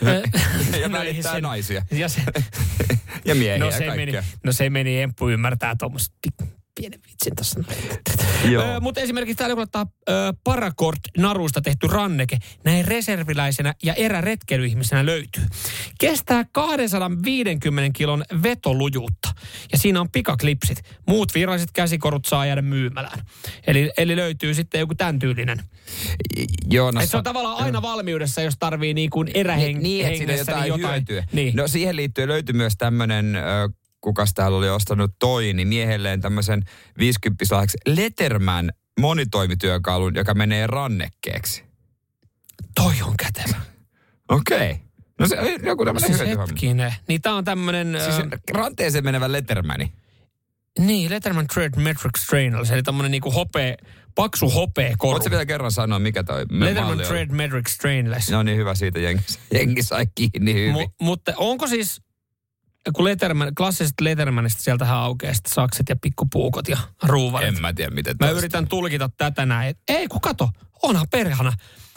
Ja 0.00 0.88
No 0.88 0.92
välittää 0.98 1.40
naisia. 1.40 1.82
Ja 1.90 2.08
se, 2.08 2.22
ja 3.24 3.34
miehiä 3.34 3.58
no, 3.58 3.66
ja 3.70 3.78
se 3.78 3.86
meni, 3.86 4.12
kaikkea. 4.12 4.22
no 4.44 4.52
se 4.52 4.70
meni, 4.70 5.00
Emppu 5.02 5.28
ymmärtää 5.28 5.74
tuommoista 5.78 6.14
pienen 6.80 7.00
vitsin. 7.10 7.64
Joo. 8.50 8.64
Öö, 8.64 8.80
mutta 8.80 9.00
esimerkiksi 9.00 9.34
täällä 9.34 9.56
laittaa 9.56 9.86
ö, 10.08 10.12
Paracord 10.44 10.98
narusta 11.18 11.60
tehty 11.60 11.86
ranneke. 11.86 12.38
Näin 12.64 12.84
reserviläisenä 12.84 13.74
ja 13.82 13.94
eräretkeilyihmisenä 13.94 15.06
löytyy. 15.06 15.44
Kestää 16.00 16.44
250 16.52 17.98
kilon 17.98 18.24
vetolujuutta. 18.42 19.28
Ja 19.72 19.78
siinä 19.78 20.00
on 20.00 20.10
pikaklipsit. 20.10 20.82
Muut 21.06 21.34
viralliset 21.34 21.72
käsikorut 21.72 22.24
saa 22.24 22.46
jäädä 22.46 22.62
myymälään. 22.62 23.18
Eli, 23.66 23.90
eli 23.98 24.16
löytyy 24.16 24.54
sitten 24.54 24.78
joku 24.78 24.94
tämän 24.94 25.18
tyylinen. 25.18 25.58
Joonas, 26.70 27.04
Et 27.04 27.10
se 27.10 27.16
on 27.16 27.24
tavallaan 27.24 27.64
aina 27.64 27.82
valmiudessa, 27.82 28.42
jos 28.42 28.54
tarvii 28.58 28.94
niin 28.94 29.10
kuin 29.10 29.30
erähengessä 29.34 29.82
niin, 29.82 30.30
on 30.30 30.38
jotain, 30.38 30.68
jotain. 30.68 30.94
hyötyä. 30.94 31.24
Niin. 31.32 31.56
No 31.56 31.68
siihen 31.68 31.96
liittyen 31.96 32.28
löytyi 32.28 32.52
myös 32.52 32.72
tämmöinen, 32.78 33.36
kukas 34.02 34.34
täällä 34.34 34.58
oli 34.58 34.68
ostanut 34.68 35.10
toi, 35.18 35.52
niin 35.52 35.68
miehelleen 35.68 36.20
tämmöisen 36.20 36.62
50 36.98 37.44
lahjaksi 37.50 37.78
Letterman 37.86 38.72
monitoimityökalun, 39.00 40.14
joka 40.14 40.34
menee 40.34 40.66
rannekkeeksi. 40.66 41.64
Toi 42.74 42.94
on 43.02 43.16
kätevä. 43.16 43.60
Okei. 44.28 44.70
Okay. 44.70 44.92
No 45.18 45.26
se 45.26 45.36
joku 45.62 45.84
tämmöinen 45.84 46.18
Siis 46.18 46.38
hetkinen. 46.38 46.94
Niin 47.08 47.22
tää 47.22 47.34
on 47.34 47.44
tämmönen... 47.44 47.96
Siis 48.02 48.16
Siis, 48.16 48.26
ranteeseen 48.50 49.04
menevä 49.04 49.32
Lettermani. 49.32 49.92
niin, 50.78 51.10
Letterman 51.10 51.46
Tread 51.46 51.72
Metric 51.76 52.18
Strainers, 52.18 52.70
eli 52.70 52.82
tämmönen 52.82 53.10
niinku 53.10 53.30
hopea, 53.30 53.76
paksu 54.14 54.50
hopea 54.50 54.94
koru. 54.98 55.12
Voitko 55.12 55.30
vielä 55.30 55.46
kerran 55.46 55.72
sanoa, 55.72 55.98
mikä 55.98 56.24
toi 56.24 56.46
Letterman? 56.50 56.98
Tread 56.98 57.30
Metric 57.30 57.68
Strainless. 57.68 58.30
No 58.30 58.42
niin, 58.42 58.58
hyvä 58.58 58.74
siitä 58.74 58.98
jengi, 58.98 59.24
jengi 59.54 59.82
sai 59.82 60.06
kiinni 60.14 60.54
hyvin. 60.54 60.74
Mu- 60.74 60.92
mutta 61.00 61.32
onko 61.36 61.66
siis, 61.66 62.02
kun 62.92 63.04
Letterman, 63.04 63.54
klassisesta 63.54 64.04
Lettermanista 64.04 64.62
sieltähän 64.62 64.96
aukeaa 64.98 65.34
sitten 65.34 65.52
sakset 65.52 65.88
ja 65.88 65.96
pikkupuukot 65.96 66.68
ja 66.68 66.78
ruuvarit. 67.02 67.48
en 67.48 67.60
mä 67.60 67.72
tiedä, 67.72 67.94
miten 67.94 68.16
Mä 68.20 68.26
toista. 68.26 68.38
yritän 68.38 68.68
tulkita 68.68 69.10
tätä 69.16 69.46
näin. 69.46 69.74
Ei, 69.88 70.08
kun 70.08 70.20
kato, 70.20 70.48
onhan 70.82 71.06
perhana. 71.10 71.52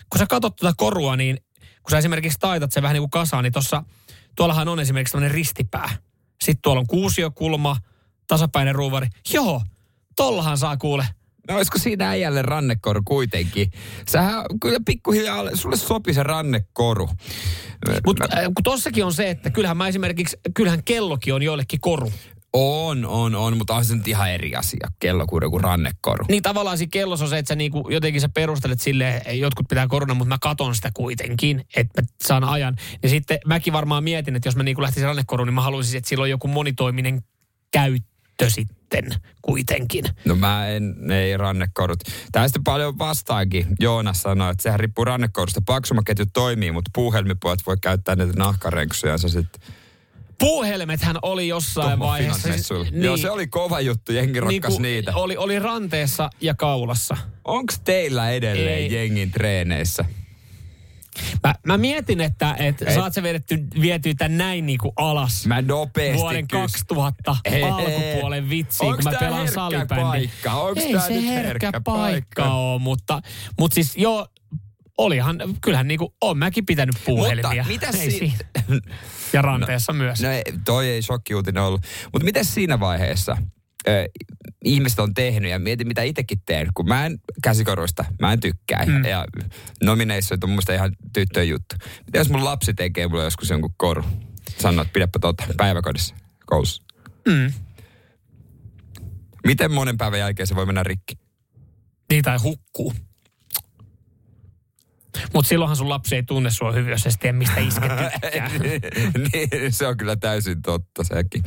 Kun 0.10 0.20
sä 0.20 0.26
katot 0.30 0.56
tuota 0.56 0.74
korua, 0.78 1.16
niin 1.16 1.38
kun 1.60 1.92
sä 1.92 1.98
esimerkiksi 1.98 2.40
taitat 2.40 2.72
sen 2.72 2.84
vähän 2.84 2.94
niin 2.94 3.02
kuin 3.02 3.10
kasaan, 3.10 3.44
niin 3.44 3.54
tossa, 3.54 3.84
tuollahan 4.36 4.68
on 4.68 4.80
esimerkiksi 4.80 5.12
tämmöinen 5.12 5.36
ristipää. 5.36 5.90
Sitten 6.44 6.62
tuolla 6.62 6.80
on 6.80 6.88
kuusiokulma, 6.88 7.78
tasapäinen 8.28 8.76
ruuvari. 8.76 9.08
Joo, 9.34 9.62
tollahan 10.16 10.58
saa 10.58 10.78
kuule. 10.78 11.08
No 11.50 11.56
olisiko 11.56 11.78
siinä 11.78 12.10
äijälle 12.10 12.42
rannekoru 12.42 13.02
kuitenkin? 13.06 13.72
Sähän 14.10 14.46
kyllä 14.62 14.80
pikkuhiljaa, 14.86 15.56
sulle 15.56 15.78
sopi 15.78 16.14
se 16.14 16.24
rannekoru. 16.24 17.10
Mutta 18.06 18.28
äh, 18.34 18.46
tossakin 18.64 19.06
on 19.06 19.14
se, 19.14 19.30
että 19.30 19.50
kyllähän 19.50 19.78
mä 19.78 19.88
esimerkiksi, 19.88 20.38
kyllähän 20.54 20.84
kellokin 20.84 21.34
on 21.34 21.44
joillekin 21.44 21.80
koru. 21.80 22.12
On, 22.54 23.06
on, 23.06 23.36
on, 23.36 23.58
mutta 23.58 23.76
on 23.76 23.86
se 23.86 23.96
nyt 23.96 24.08
ihan 24.08 24.32
eri 24.32 24.56
asia, 24.56 24.88
kello 25.00 25.26
kuin 25.28 25.62
rannekoru. 25.62 26.26
Niin 26.30 26.44
tavallaan 26.44 26.78
siinä 26.78 26.90
kellossa 26.92 27.26
on 27.26 27.30
se, 27.30 27.38
että 27.38 27.48
sä 27.48 27.56
niinku, 27.56 27.90
jotenkin 27.90 28.22
sä 28.22 28.30
perustelet 28.30 28.80
että 29.18 29.32
jotkut 29.32 29.68
pitää 29.70 29.88
korona, 29.88 30.14
mutta 30.14 30.30
mä 30.30 30.38
katon 30.42 30.76
sitä 30.76 30.90
kuitenkin, 30.94 31.66
että 31.76 32.02
mä 32.02 32.08
saan 32.24 32.44
ajan. 32.44 32.76
Ja 33.04 33.10
sitten 33.10 33.40
mäkin 33.46 33.74
varmaan 33.74 34.04
mietin, 34.04 34.36
että 34.36 34.48
jos 34.48 34.56
mä 34.56 34.64
niinku 34.64 34.82
lähtisin 34.82 35.08
rannekoruun, 35.08 35.48
niin 35.48 35.54
mä 35.54 35.62
haluaisin, 35.62 35.98
että 35.98 36.10
sillä 36.10 36.22
on 36.22 36.30
joku 36.30 36.48
monitoiminen 36.48 37.22
käyttö 37.72 38.15
sitten 38.48 39.10
kuitenkin. 39.42 40.06
No 40.26 40.36
mä 40.36 40.68
en, 40.68 41.12
ei 41.12 41.38
rannekorut. 41.38 42.00
Sitten 42.46 42.64
paljon 42.64 42.98
vastaakin. 42.98 43.68
Joonas 43.80 44.22
sanoi, 44.22 44.52
että 44.52 44.64
sehän 44.64 44.80
riippuu 44.80 45.06
rannekorusta. 45.06 45.62
Paksumaketju 45.66 46.26
toimii, 46.34 46.72
mutta 46.72 46.92
puuhelmipojat 46.94 47.60
voi 47.66 47.78
käyttää 47.82 48.16
niitä 48.16 48.34
nahkarenksujansa 48.38 49.30
sitten 49.30 49.62
Puuhelmethän 50.40 51.18
oli 51.22 51.48
jossain 51.48 52.00
vaiheessa. 52.00 52.50
Niin. 52.74 53.04
Joo, 53.04 53.18
se 53.18 53.30
oli 53.30 53.48
kova 53.48 53.82
juttu, 53.82 54.12
jengi 54.12 54.40
rakkas 54.40 54.52
niinku, 54.52 54.82
niitä. 54.82 55.16
Oli, 55.16 55.38
oli 55.38 55.60
ranteessa 55.60 56.30
ja 56.42 56.54
kaulassa. 56.54 57.18
Onks 57.46 57.80
teillä 57.80 58.32
edelleen 58.32 58.78
Ei. 58.78 58.94
jengin 58.94 59.32
treeneissä? 59.32 60.06
Mä, 61.44 61.56
mä 61.66 61.78
mietin, 61.78 62.22
että 62.22 62.56
et 62.60 62.82
Ei. 62.82 62.96
saat 62.96 63.14
se 63.14 63.24
vedetty, 63.24 63.58
vietyä 63.82 64.14
tän 64.18 64.38
näin 64.38 64.66
niinku 64.66 64.94
alas. 64.96 65.48
Mä 65.48 65.62
nopeasti 65.62 66.18
vuoden 66.22 66.44
kys- 66.44 66.48
2000 66.62 67.38
Ei. 67.46 67.64
alkupuolen 67.64 68.50
vitsiin, 68.50 68.90
Onks 68.90 69.04
kun 69.04 69.14
mä 69.14 69.20
pelaan 69.20 69.52
salibändiä. 69.52 69.98
paikka? 70.06 70.54
Onks 70.54 70.82
Ei 70.84 70.92
tää 70.94 71.08
se 71.08 71.14
nyt 71.14 71.26
herkkä, 71.26 71.48
herkkä 71.48 71.72
paikka, 71.72 71.92
paikka? 72.42 72.54
oo, 72.54 72.80
mutta, 72.80 73.22
mutta 73.60 73.76
siis 73.76 73.98
joo, 73.98 74.28
olihan, 74.98 75.38
kyllähän 75.62 75.88
niinku, 75.88 76.16
on 76.22 76.38
mäkin 76.38 76.66
pitänyt 76.66 76.96
puuhelmia. 77.06 77.64
Mutta 77.64 77.68
mitä 77.68 77.92
si- 77.92 78.12
siinä. 78.12 78.36
Ja 79.34 79.42
ranteessa 79.42 79.94
no, 79.94 79.98
myös. 79.98 80.22
No 80.22 80.30
ei, 80.32 80.44
toi 80.66 80.88
ei 80.90 81.02
shokkiuutinen 81.02 81.64
ollut. 81.64 81.82
Mutta 82.14 82.26
miten 82.26 82.46
siinä 82.46 82.80
vaiheessa 82.80 83.38
ö, 83.88 84.06
ihmiset 84.66 85.00
on 85.00 85.14
tehnyt 85.14 85.52
ja 85.52 85.60
mietin 85.60 85.88
mitä 85.88 86.02
itsekin 86.02 86.42
teen, 86.46 86.68
kun 86.74 86.88
mä 86.88 87.06
en 87.06 87.20
käsikoruista, 87.44 88.06
mä 88.22 88.34
en 88.34 88.40
tykkää. 88.40 88.86
Mm. 88.86 89.06
Ja 89.06 89.26
nomineissa 89.84 90.36
on 90.44 90.50
mielestä 90.50 90.74
ihan 90.74 90.92
tyttöjen 91.14 91.50
juttu. 91.50 91.76
Mitä 92.06 92.18
jos 92.18 92.30
mun 92.30 92.44
lapsi 92.44 92.74
tekee 92.74 93.08
mulle 93.08 93.24
joskus 93.24 93.50
jonkun 93.50 93.74
koru? 93.78 94.04
Sanoo, 94.58 94.82
että 94.82 94.94
pidäpä 94.94 95.20
tota 95.20 95.44
päiväkodissa, 95.58 96.16
koulussa. 96.46 96.84
Mm. 97.28 97.54
Miten 99.46 99.72
monen 99.72 99.98
päivän 99.98 100.20
jälkeen 100.20 100.48
se 100.48 100.56
voi 100.56 100.66
mennä 100.66 100.84
rikki? 100.84 101.16
Niin 102.10 102.24
tai 102.24 102.38
hukkuu. 102.38 102.94
Mutta 105.34 105.50
silloinhan 105.50 105.76
sun 105.76 105.90
lapsi 105.90 106.16
ei 106.16 106.24
tunne 106.24 106.52
sua 106.52 106.72
hyvin, 106.72 106.92
jos 106.92 107.06
ei 107.06 107.12
tiedä, 107.20 107.38
mistä 107.38 107.62
tykkää. 107.62 108.12
niin, 109.34 109.74
se 109.74 109.88
on 109.88 109.98
kyllä 109.98 110.16
täysin 110.16 110.62
totta 110.62 111.04
sekin. 111.04 111.44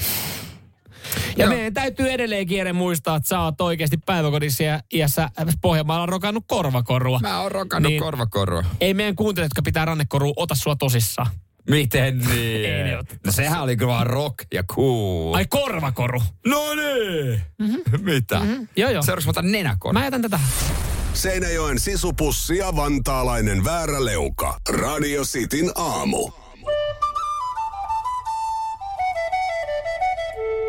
Ja 1.36 1.44
Joo. 1.44 1.54
meidän 1.54 1.74
täytyy 1.74 2.10
edelleen 2.10 2.46
Kiere 2.46 2.72
muistaa, 2.72 3.16
että 3.16 3.28
sä 3.28 3.40
oot 3.40 3.60
oikeasti 3.60 3.96
päiväkodissa 4.06 4.62
ja 4.62 4.80
iässä 4.94 5.30
Pohjanmaalla 5.60 6.06
rokannut 6.06 6.44
korvakorua. 6.48 7.18
Mä 7.18 7.40
oon 7.40 7.52
rokannut 7.52 7.88
Niin. 7.88 7.92
niin. 7.92 8.02
korvakorua. 8.02 8.64
Ei 8.80 8.94
meidän 8.94 9.16
kuuntelijat, 9.16 9.50
jotka 9.50 9.62
pitää 9.62 9.84
rannekorua, 9.84 10.32
ota 10.36 10.54
sua 10.54 10.76
tosissaan. 10.76 11.26
Miten 11.70 12.18
niin? 12.34 12.64
Ei 12.64 12.82
ne 12.84 12.98
ota 12.98 13.14
no 13.26 13.32
sehän 13.32 13.62
oli 13.62 13.76
kyllä 13.76 13.92
vaan 13.92 14.06
rock 14.06 14.34
ja 14.54 14.62
cool. 14.62 15.34
Ai 15.34 15.46
korvakoru. 15.46 16.22
No 16.46 16.74
niin! 16.74 17.40
Mm-hmm. 17.58 18.04
Mitä? 18.04 18.40
Mm-hmm. 18.40 18.68
Joo 18.76 18.90
joo. 18.90 19.02
Seuraavaksi 19.02 19.26
mä 19.26 19.30
otan 19.30 19.52
nenäkon. 19.52 19.94
Mä 19.94 20.04
jätän 20.04 20.22
tätä. 20.22 20.40
Seinäjoen 21.14 21.80
sisupussi 21.80 22.56
ja 22.56 22.76
vantaalainen 22.76 23.64
vääräleuka. 23.64 24.60
Radio 24.68 25.22
Cityn 25.22 25.70
aamu. 25.74 26.30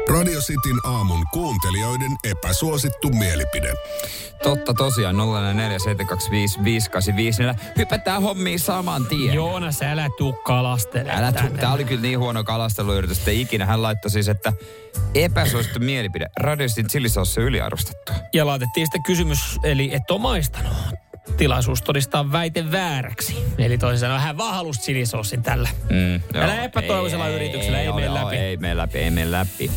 Radio 0.10 0.40
Cityn 0.40 0.80
aamun 0.84 1.26
kuuntelijoiden 1.34 2.12
epäsuosittu 2.24 3.10
mielipide. 3.10 3.74
Totta 4.44 4.74
tosiaan 4.74 5.16
04725585. 5.16 5.22
Hypätään 7.78 8.22
hommiin 8.22 8.60
saman 8.60 9.06
tien. 9.06 9.34
Joonas, 9.36 9.82
älä 9.82 10.10
tuu 10.18 10.34
kalastelemaan 10.34 11.18
Älä 11.24 11.32
tänne. 11.32 11.50
tu- 11.52 11.58
Tää 11.58 11.74
oli 11.74 11.86
kyllä 11.86 12.02
niin 12.02 12.20
huono 12.20 12.44
kalasteluyritys, 12.44 13.18
että 13.20 13.32
ikinä 13.32 13.66
hän 13.66 13.82
laittoi 13.82 14.12
siis, 14.12 14.28
että 14.30 14.54
epäsuosittu 15.16 15.80
mielipide. 15.80 16.26
Radiostin 16.40 16.88
chilisauce 16.88 17.42
yliarvostettu. 17.42 18.12
Ja 18.34 18.46
laitettiin 18.46 18.86
sitten 18.88 19.04
kysymys, 19.04 19.60
eli 19.64 19.94
et 19.94 20.12
ole 20.12 20.22
maistanut. 20.22 20.74
Tilaisuus 21.38 21.82
todistaa 21.82 22.32
väite 22.32 22.72
vääräksi. 22.72 23.38
Eli 23.58 23.78
toisin 23.78 24.00
sanoen 24.00 24.22
hän 24.22 24.38
vaan 24.38 24.56
halusi 24.56 24.82
chilisossin 24.82 25.44
tällä. 25.44 25.70
Mm, 25.90 26.42
Älä 26.42 26.64
epätoivoisella 26.64 27.28
yrityksellä, 27.28 27.82
ei 27.82 27.92
mene 27.92 28.06
joo, 28.06 28.16
läpi. 28.16 28.36
Ei 28.36 28.58
mene 28.58 28.78
läpi, 28.78 28.98
ei 28.98 29.12
mene 29.12 29.32
läpi. 29.32 29.72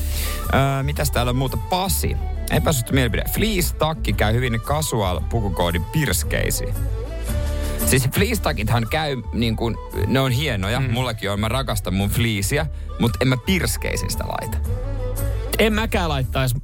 Öö, 0.55 0.83
mitäs 0.83 1.11
täällä 1.11 1.31
on 1.31 1.37
muuta? 1.37 1.57
Pasi. 1.57 2.17
Epäsuosittu 2.51 2.93
mielipide. 2.93 3.25
Fleece-takki 3.33 4.13
käy 4.13 4.35
hyvin 4.35 4.61
casual 4.61 5.21
pukukoodin 5.31 5.85
pirskeisiin. 5.85 6.75
Siis 7.87 8.09
fleece-takithan 8.11 8.87
käy 8.91 9.17
niin 9.33 9.57
kuin, 9.57 9.77
ne 10.07 10.21
on 10.21 10.31
hienoja. 10.31 10.81
Mm. 10.81 10.91
Mullakin 10.91 11.31
on, 11.31 11.41
mä 11.41 11.49
rakastan 11.49 11.95
mun 11.95 12.11
fleeceä, 12.11 12.67
mutta 13.01 13.19
en 13.23 13.29
mä 13.29 13.37
pirskeisiin 13.47 14.11
sitä 14.11 14.25
laita. 14.25 14.59
En 15.59 15.73
mäkään 15.73 16.09
laittaisi. 16.09 16.55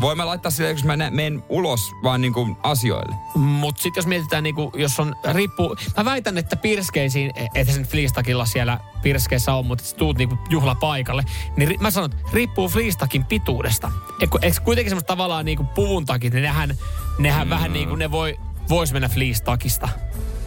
Voin 0.00 0.16
mä 0.16 0.26
laittaa 0.26 0.50
sille, 0.50 0.70
jos 0.70 0.84
mä 0.84 0.96
nä- 0.96 1.10
menen 1.10 1.42
ulos 1.48 1.92
vaan 2.02 2.20
niin 2.20 2.32
kuin 2.32 2.56
asioille. 2.62 3.16
Mutta 3.34 3.82
sitten 3.82 4.00
jos 4.00 4.06
mietitään, 4.06 4.42
niinku, 4.42 4.72
jos 4.76 5.00
on, 5.00 5.16
riippuu, 5.32 5.76
mä 5.96 6.04
väitän, 6.04 6.38
että 6.38 6.56
pirskeisiin, 6.56 7.32
että 7.54 7.72
sen 7.72 7.84
fleestakilla 7.84 8.46
siellä 8.46 8.80
pirskeissä 9.02 9.54
on, 9.54 9.66
mutta 9.66 9.84
tuut 9.96 10.18
niinku 10.18 10.38
juhlapaikalle, 10.50 11.24
niin 11.56 11.68
ri, 11.68 11.76
mä 11.80 11.90
sanon, 11.90 12.10
että 12.10 12.30
riippuu 12.32 12.68
fleestakin 12.68 13.24
pituudesta. 13.24 13.90
Eikö, 14.20 14.60
kuitenkin 14.64 14.90
semmoista 14.90 15.08
tavallaan 15.08 15.44
niinku 15.44 15.64
puvun 15.64 16.06
takit, 16.06 16.32
niin 16.32 16.42
nehän, 16.42 16.76
nehän 17.18 17.46
mm. 17.46 17.50
vähän 17.50 17.72
niinku, 17.72 17.96
ne 17.96 18.10
voi, 18.10 18.38
vois 18.68 18.92
mennä 18.92 19.08
fleestakista. 19.08 19.88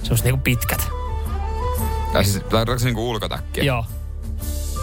Semmoista 0.01 0.27
niinku 0.27 0.43
pitkät. 0.43 0.89
Tai 2.13 2.25
siis 2.25 2.43
se 2.77 2.85
niinku 2.85 3.09
ulkotakkia? 3.09 3.63
Joo. 3.63 3.85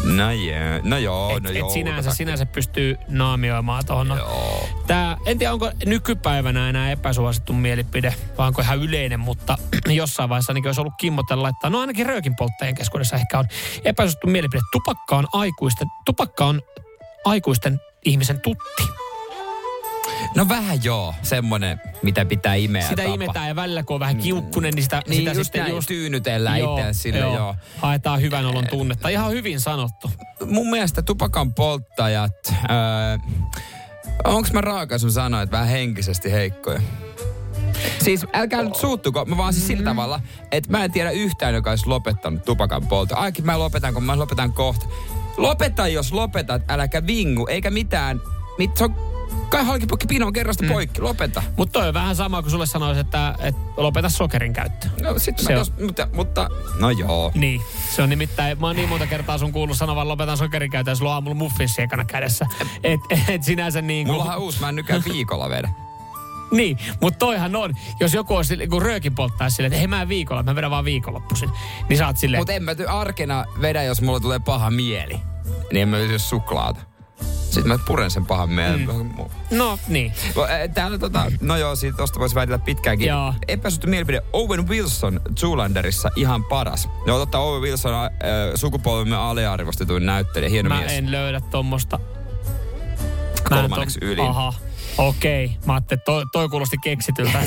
No, 0.05 0.31
yeah. 0.33 0.83
no 0.85 0.99
joo, 0.99 1.37
Et, 1.37 1.43
no 1.43 1.51
et 1.51 1.57
joo. 1.57 1.71
sinänsä, 1.71 2.15
sinänsä 2.15 2.47
pystyy 2.47 2.97
naamioimaan 3.09 3.87
tuohon. 3.87 4.09
No. 4.09 4.17
Tää, 4.87 5.17
en 5.27 5.39
tiedä, 5.39 5.53
onko 5.53 5.71
nykypäivänä 5.87 6.69
enää 6.69 6.91
epäsuosittu 6.91 7.53
mielipide, 7.53 8.15
vai 8.39 8.47
onko 8.47 8.63
ihan 8.63 8.79
yleinen, 8.79 9.21
mutta 9.21 9.59
jossain 9.87 10.29
vaiheessa 10.29 10.53
ainakin 10.53 10.69
olisi 10.69 10.81
ollut 10.81 10.95
kimmotella 11.01 11.43
laittaa. 11.43 11.71
No 11.71 11.81
ainakin 11.81 12.07
röökin 12.07 12.37
polttajien 12.37 12.75
keskuudessa 12.75 13.17
ehkä 13.17 13.39
on 13.39 13.45
epäsuosittu 13.85 14.27
mielipide. 14.27 14.61
Tupakka 14.73 15.17
on 15.17 15.27
aikuisten, 15.33 15.89
tupakka 16.05 16.45
on 16.45 16.63
aikuisten 17.25 17.81
ihmisen 18.05 18.41
tutti. 18.41 18.83
No 20.35 20.49
vähän 20.49 20.85
joo, 20.85 21.15
semmonen, 21.23 21.81
mitä 22.03 22.25
pitää 22.25 22.55
imeä 22.55 22.89
Sitä 22.89 23.03
tapa. 23.03 23.15
imetään 23.15 23.49
ja 23.49 23.57
välillä 23.57 23.83
kun 23.83 23.95
on 23.95 24.01
vähän 24.01 24.17
kiukkunen, 24.17 24.75
niin 24.75 24.83
sitä, 24.83 25.03
Niin 25.09 25.19
sitä 25.19 25.31
just 25.31 25.45
sitten 25.45 25.61
näin, 25.63 25.75
just... 25.75 25.89
tyynytellään 25.89 26.59
itseään 26.59 26.95
sille, 26.95 27.19
joo. 27.19 27.37
joo. 27.37 27.55
Haetaan 27.79 28.21
hyvän 28.21 28.47
olon 28.47 28.67
tunnetta. 28.67 29.09
Ihan 29.09 29.31
hyvin 29.31 29.61
sanottu. 29.61 30.11
Mun 30.47 30.71
mielestä 30.71 31.03
tupakan 31.03 31.55
polttajat, 31.55 32.33
öö, 32.71 33.19
onks 34.25 34.53
mä 34.53 34.61
raaka, 34.61 34.97
mä 35.03 35.11
sanoin, 35.11 35.43
että 35.43 35.57
vähän 35.57 35.69
henkisesti 35.69 36.33
heikkoja? 36.33 36.81
Siis 38.03 38.27
älkää 38.35 38.63
nyt 38.63 38.75
suuttuko, 38.77 39.25
mä 39.25 39.37
vaan 39.37 39.53
siis 39.53 39.67
sillä 39.67 39.85
tavalla, 39.85 40.21
että 40.53 40.71
mä 40.71 40.85
en 40.85 40.93
tiedä 40.93 41.11
yhtään, 41.11 41.55
joka 41.55 41.71
olisi 41.71 41.87
lopettanut 41.87 42.45
tupakan 42.45 42.87
polton. 42.87 43.19
Aikin 43.19 43.47
mä 43.47 43.59
lopetan, 43.59 43.95
kun 43.95 44.05
mä 44.05 44.19
lopetan 44.19 44.53
kohta. 44.53 44.87
Lopeta, 45.37 45.89
jos 45.89 46.13
lopetat, 46.13 46.63
äläkä 46.69 47.07
vingu, 47.07 47.47
eikä 47.47 47.71
mitään. 47.71 48.21
Mit, 48.59 48.77
se 48.77 48.85
on 48.85 49.08
Kai 49.49 49.65
halkipokki 49.65 50.07
pino 50.07 50.33
kerrasta 50.33 50.63
mm. 50.65 50.69
poikki, 50.73 51.01
lopeta. 51.01 51.43
Mutta 51.57 51.73
toi 51.73 51.89
on 51.89 51.95
vähän 51.95 52.17
sama 52.17 52.43
kuin 52.43 52.51
sulle 52.51 52.67
sanoisi, 52.67 53.01
että, 53.01 53.35
että 53.39 53.61
lopeta 53.77 54.09
sokerin 54.09 54.53
käyttö. 54.53 54.89
No 55.03 55.19
sit 55.19 55.39
Se 55.39 55.53
mä 55.53 55.59
on- 55.61 55.67
tos, 55.67 55.73
mutta, 55.87 56.09
mutta, 56.13 56.49
no 56.81 56.91
joo. 56.91 57.33
Niin, 57.35 57.61
se 57.95 58.03
on 58.03 58.09
nimittäin, 58.09 58.61
mä 58.61 58.67
oon 58.67 58.77
niin 58.77 58.89
monta 58.89 59.07
kertaa 59.07 59.39
sun 59.39 59.53
kuullut 59.53 59.77
sanovan 59.77 60.09
lopetan 60.09 60.37
sokerin 60.37 60.71
käytön, 60.71 60.93
ja 60.93 60.97
sulla 60.97 61.11
on 61.11 61.15
aamulla 61.15 61.35
muffinssi 61.37 61.83
ekana 61.83 62.05
kädessä. 62.05 62.47
Et, 62.85 63.01
et 63.29 63.43
sinänsä 63.43 63.83
niin 63.83 64.07
kuin... 64.07 64.17
Mulla 64.19 64.35
on 64.35 64.41
uusi, 64.43 64.61
mä 64.61 64.69
en 64.69 64.77
nykään 64.77 65.03
viikolla 65.13 65.49
vedä. 65.51 65.69
Niin, 66.51 66.79
mutta 67.01 67.19
toihan 67.19 67.57
on, 67.57 67.75
jos 68.01 68.15
joku 68.15 68.35
on 68.35 68.45
sille, 68.45 68.67
kun 68.67 68.83
röökin 68.83 69.15
polttaa 69.15 69.51
silleen, 69.51 69.73
että 69.73 69.79
hei 69.79 69.87
mä 69.87 70.03
en 70.03 70.09
viikolla, 70.09 70.43
mä 70.43 70.55
vedän 70.55 70.71
vaan 70.71 70.85
viikonloppuisin. 70.85 71.51
Niin 71.89 71.99
sä 71.99 72.07
oot 72.07 72.17
silleen, 72.17 72.41
Mutta 72.41 72.53
en 72.53 72.63
mä 72.63 72.73
ty- 72.73 72.89
arkena 72.89 73.45
vedä, 73.61 73.83
jos 73.83 74.01
mulla 74.03 74.21
tulee 74.21 74.39
paha 74.39 74.71
mieli. 74.71 75.21
Niin 75.73 75.83
en 75.83 75.89
mä 75.89 75.97
syö 75.97 76.19
suklaata. 76.19 76.81
Sitten 77.51 77.69
mä 77.69 77.79
puren 77.87 78.11
sen 78.11 78.27
pahan 78.27 78.51
mielen. 78.51 78.81
Mm. 78.81 79.25
no 79.51 79.79
niin. 79.89 80.13
Täällä 80.75 80.99
tota, 80.99 81.33
no 81.41 81.57
joo, 81.57 81.77
siitä 81.77 81.97
tosta 81.97 82.21
voisi 82.21 82.35
väitellä 82.35 82.59
pitkäänkin. 82.59 83.09
Joo. 83.09 83.35
Epäsuhtu 83.49 83.87
mielipide. 83.87 84.23
Owen 84.33 84.69
Wilson 84.69 85.21
Zoolanderissa 85.41 86.11
ihan 86.17 86.45
paras. 86.45 86.89
No 87.07 87.19
totta, 87.19 87.39
Owen 87.39 87.63
Wilson 87.63 87.95
äh, 87.95 88.11
sukupolvemme 88.55 89.17
aliarvostetuin 89.17 90.07
näyttelijä, 90.07 90.51
hieno 90.51 90.69
Mä 90.69 90.79
mies. 90.81 90.93
en 90.93 91.11
löydä 91.11 91.41
tommosta. 91.41 91.99
Mä 93.51 93.57
Kolmanneksi 93.61 93.99
ylin. 94.03 94.25
Aha. 94.27 94.55
Okei, 94.99 95.57
mä 95.67 95.73
ajattelin, 95.73 95.99
että 95.99 96.05
toi, 96.05 96.25
toi 96.33 96.49
kuulosti 96.49 96.77
keksityltä. 96.85 97.39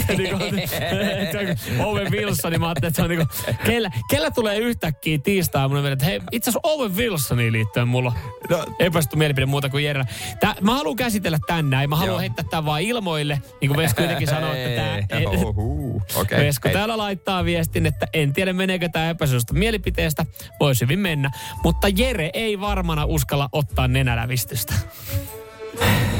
Että 1.22 1.38
Owen 1.84 2.12
Wilson, 2.12 2.52
niin 2.52 2.60
mä 2.62 2.68
ajattelin, 2.68 2.88
että 2.88 2.96
se 2.96 3.02
on 3.04 3.10
niinku, 3.10 3.26
kellä, 3.66 3.92
kellä 4.10 4.32
tulee 4.32 4.58
yhtäkkiä 4.58 5.18
tiistai 5.18 5.68
mun 5.68 5.86
että 5.86 6.06
hei, 6.06 6.22
itse 6.32 6.50
asiassa 6.50 6.70
Owen 6.70 6.96
Wilsoniin 6.96 7.54
liittyen 7.54 7.88
mulla 7.88 8.14
No. 8.50 8.66
epästy 8.80 9.16
mielipide 9.16 9.46
muuta 9.46 9.70
kuin 9.70 9.84
Jerellä. 9.84 10.06
Tää, 10.40 10.56
mä 10.62 10.74
haluan 10.76 10.96
käsitellä 10.96 11.40
tän 11.48 11.70
näin, 11.70 11.90
mä 11.90 11.96
haluan 11.96 12.20
heittää 12.20 12.46
tän 12.50 12.66
vaan 12.66 12.82
ilmoille, 12.82 13.42
niin 13.62 13.70
kuin 13.70 13.78
Vesko 13.78 14.02
jotenkin 14.02 14.28
sanoi, 14.28 14.64
että 14.64 15.06
tää, 15.08 15.20
Ei, 15.20 15.26
ohu, 15.26 16.02
okei. 16.16 16.46
Vesko 16.46 16.68
Ei. 16.70 16.74
täällä 16.74 16.98
laittaa 16.98 17.46
viestin, 17.46 17.86
että 17.86 18.08
en 18.14 18.34
tiedä 18.34 18.54
meneekö 18.54 18.90
tämä 18.90 19.10
epäsuosta 19.10 19.54
mielipiteestä. 19.54 20.26
Voisi 20.60 20.82
hyvin 20.86 21.00
mennä. 21.00 21.32
Mutta 21.64 21.88
Jere 21.88 22.30
ei 22.34 22.60
varmana 22.60 23.06
uskalla 23.06 23.50
ottaa 23.52 23.88
nenälävistystä. 23.88 24.74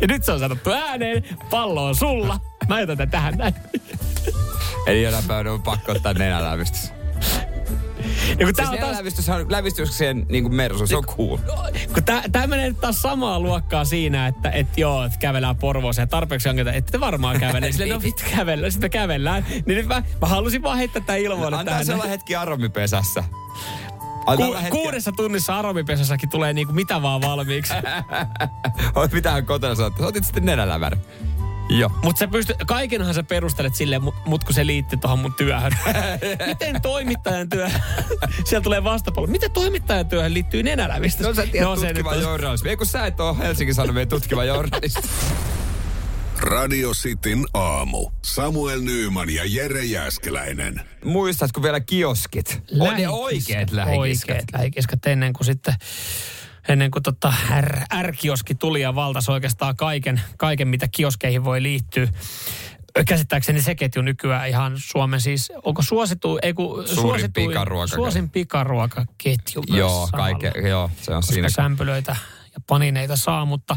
ja 0.00 0.06
nyt 0.08 0.24
se 0.24 0.32
on 0.32 0.38
sanottu 0.38 0.70
ääneen. 0.70 1.24
Pallo 1.50 1.84
on 1.84 1.96
sulla. 1.96 2.40
Mä 2.68 2.80
jätän 2.80 2.96
tän 2.96 3.10
tähän 3.10 3.34
näin. 3.38 3.54
Eli 4.86 5.02
jonain 5.02 5.24
päivänä 5.24 5.52
on 5.52 5.62
pakko 5.62 5.92
ottaa 5.92 6.12
nenälävistys. 6.12 6.92
Ja 8.38 8.46
kun 8.46 8.46
Siis 8.46 8.48
on 8.48 8.54
taas, 8.54 8.70
nenälävistys 8.70 9.28
on 10.00 10.26
niin 10.28 10.44
kuin 10.44 10.54
mersu, 10.54 10.86
se 10.86 10.96
on 10.96 11.04
cool. 11.04 11.38
kun 11.94 12.04
tää, 12.04 12.22
tää 12.32 12.46
menee 12.46 12.72
taas 12.72 13.02
samaa 13.02 13.40
luokkaa 13.40 13.84
siinä, 13.84 14.26
että 14.26 14.50
et 14.50 14.78
joo, 14.78 15.04
että 15.04 15.18
kävellään 15.18 15.56
Porvooseen. 15.56 16.08
Tarpeeksi 16.08 16.48
on, 16.48 16.58
että 16.58 16.72
ette 16.72 17.00
varmaan 17.00 17.40
kävele. 17.40 17.72
Silleen, 17.72 17.90
no 17.90 18.02
vittu 18.02 18.22
kävellään, 18.36 18.72
sitten 18.72 18.90
kävellään. 18.90 19.46
Niin 19.48 19.64
nyt 19.66 19.86
mä, 19.86 20.02
mä 20.20 20.28
halusin 20.28 20.62
vaan 20.62 20.78
heittää 20.78 21.02
tää 21.06 21.16
ilmoille 21.16 21.56
Antaa 21.56 21.72
tähän. 21.72 21.86
se 21.86 21.94
olla 21.94 22.06
hetki 22.06 22.36
aromipesässä. 22.36 23.24
Ku, 24.36 24.56
kuudessa 24.70 25.12
tunnissa 25.12 25.58
aromipesässäkin 25.58 26.28
tulee 26.28 26.52
niinku 26.52 26.72
mitä 26.72 27.02
vaan 27.02 27.20
valmiiksi. 27.20 27.74
Oot 28.94 29.12
mitähän 29.12 29.46
kotona 29.46 29.74
sanottu. 29.74 30.04
Otit 30.04 30.24
sitten 30.24 30.44
nenäläväri. 30.44 30.96
Joo. 31.70 31.90
Mutta 32.02 32.18
sä 32.18 32.28
pystyt, 32.28 32.56
kaikenhan 32.66 33.14
sä 33.14 33.22
perustelet 33.22 33.74
silleen, 33.74 34.02
mut, 34.02 34.14
mut 34.26 34.44
kun 34.44 34.54
se 34.54 34.66
liittyy 34.66 34.98
tuohon 34.98 35.18
mun 35.18 35.34
työhön. 35.34 35.72
Miten 36.46 36.82
toimittajan 36.82 37.48
työ, 37.48 37.68
siellä 38.44 38.64
tulee 38.64 38.84
vastapallo. 38.84 39.26
Miten 39.26 39.50
toimittajan 39.50 40.06
työhön 40.06 40.34
liittyy 40.34 40.62
nenälävistä? 40.62 41.22
No 41.22 41.34
sä 41.34 41.46
tiedät 41.46 41.78
se 41.78 41.86
tutkiva 41.86 42.14
journalismi. 42.14 42.70
Ei 42.70 42.76
kun 42.76 42.86
sä 42.86 43.06
et 43.06 43.20
ole 43.20 43.38
Helsingin 43.38 43.74
Sanomien 43.74 44.08
tutkiva 44.08 44.44
journalisti. 44.44 45.08
Radio 46.40 46.90
Cityn 46.90 47.44
aamu. 47.54 48.10
Samuel 48.22 48.80
Nyyman 48.80 49.30
ja 49.30 49.42
Jere 49.46 49.84
Jäskeläinen. 49.84 50.80
Muistatko 51.04 51.62
vielä 51.62 51.80
kioskit? 51.80 52.62
On 52.72 52.78
ne 52.78 52.84
Lähikiskat. 52.86 53.14
oikeat 53.20 53.70
lähikiskat. 53.70 54.30
Oikeat 54.30 54.52
lähikiskat 54.52 55.06
ennen 55.06 55.32
kuin 55.32 55.44
sitten 55.46 55.74
ennen 56.68 56.90
kuin 56.90 57.02
tota 57.02 57.32
R-kioski 58.02 58.54
tuli 58.54 58.80
ja 58.80 58.94
valtasi 58.94 59.30
oikeastaan 59.32 59.76
kaiken, 59.76 60.20
kaiken, 60.36 60.68
mitä 60.68 60.88
kioskeihin 60.88 61.44
voi 61.44 61.62
liittyä. 61.62 62.08
Käsittääkseni 63.06 63.62
se 63.62 63.74
ketju 63.74 64.02
nykyään 64.02 64.48
ihan 64.48 64.72
Suomen 64.76 65.20
siis, 65.20 65.52
onko 65.64 65.82
suositu, 65.82 66.38
ei 66.42 66.54
kun 66.54 66.88
Suurin 66.88 67.32
pikaruokaketju. 67.32 67.96
Suosin 67.96 68.30
pikaruokaketju 68.30 69.62
myös 69.70 69.78
Joo, 69.78 70.08
kaikke, 70.12 70.52
joo, 70.68 70.90
se 71.02 71.10
on 71.12 71.18
koska 71.18 71.32
siinä. 71.32 71.48
sämpylöitä 71.48 72.16
ja 72.54 72.60
panineita 72.66 73.16
saa, 73.16 73.44
mutta 73.44 73.76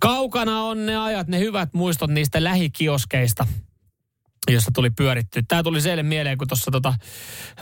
kaukana 0.00 0.62
on 0.62 0.86
ne 0.86 0.96
ajat, 0.96 1.28
ne 1.28 1.38
hyvät 1.38 1.74
muistot 1.74 2.10
niistä 2.10 2.44
lähikioskeista 2.44 3.46
jossa 4.52 4.70
tuli 4.74 4.90
pyöritty. 4.90 5.42
Tämä 5.42 5.62
tuli 5.62 5.80
selle 5.80 6.02
mieleen, 6.02 6.38
kun 6.38 6.48
tuossa 6.48 6.70
tota, 6.70 6.94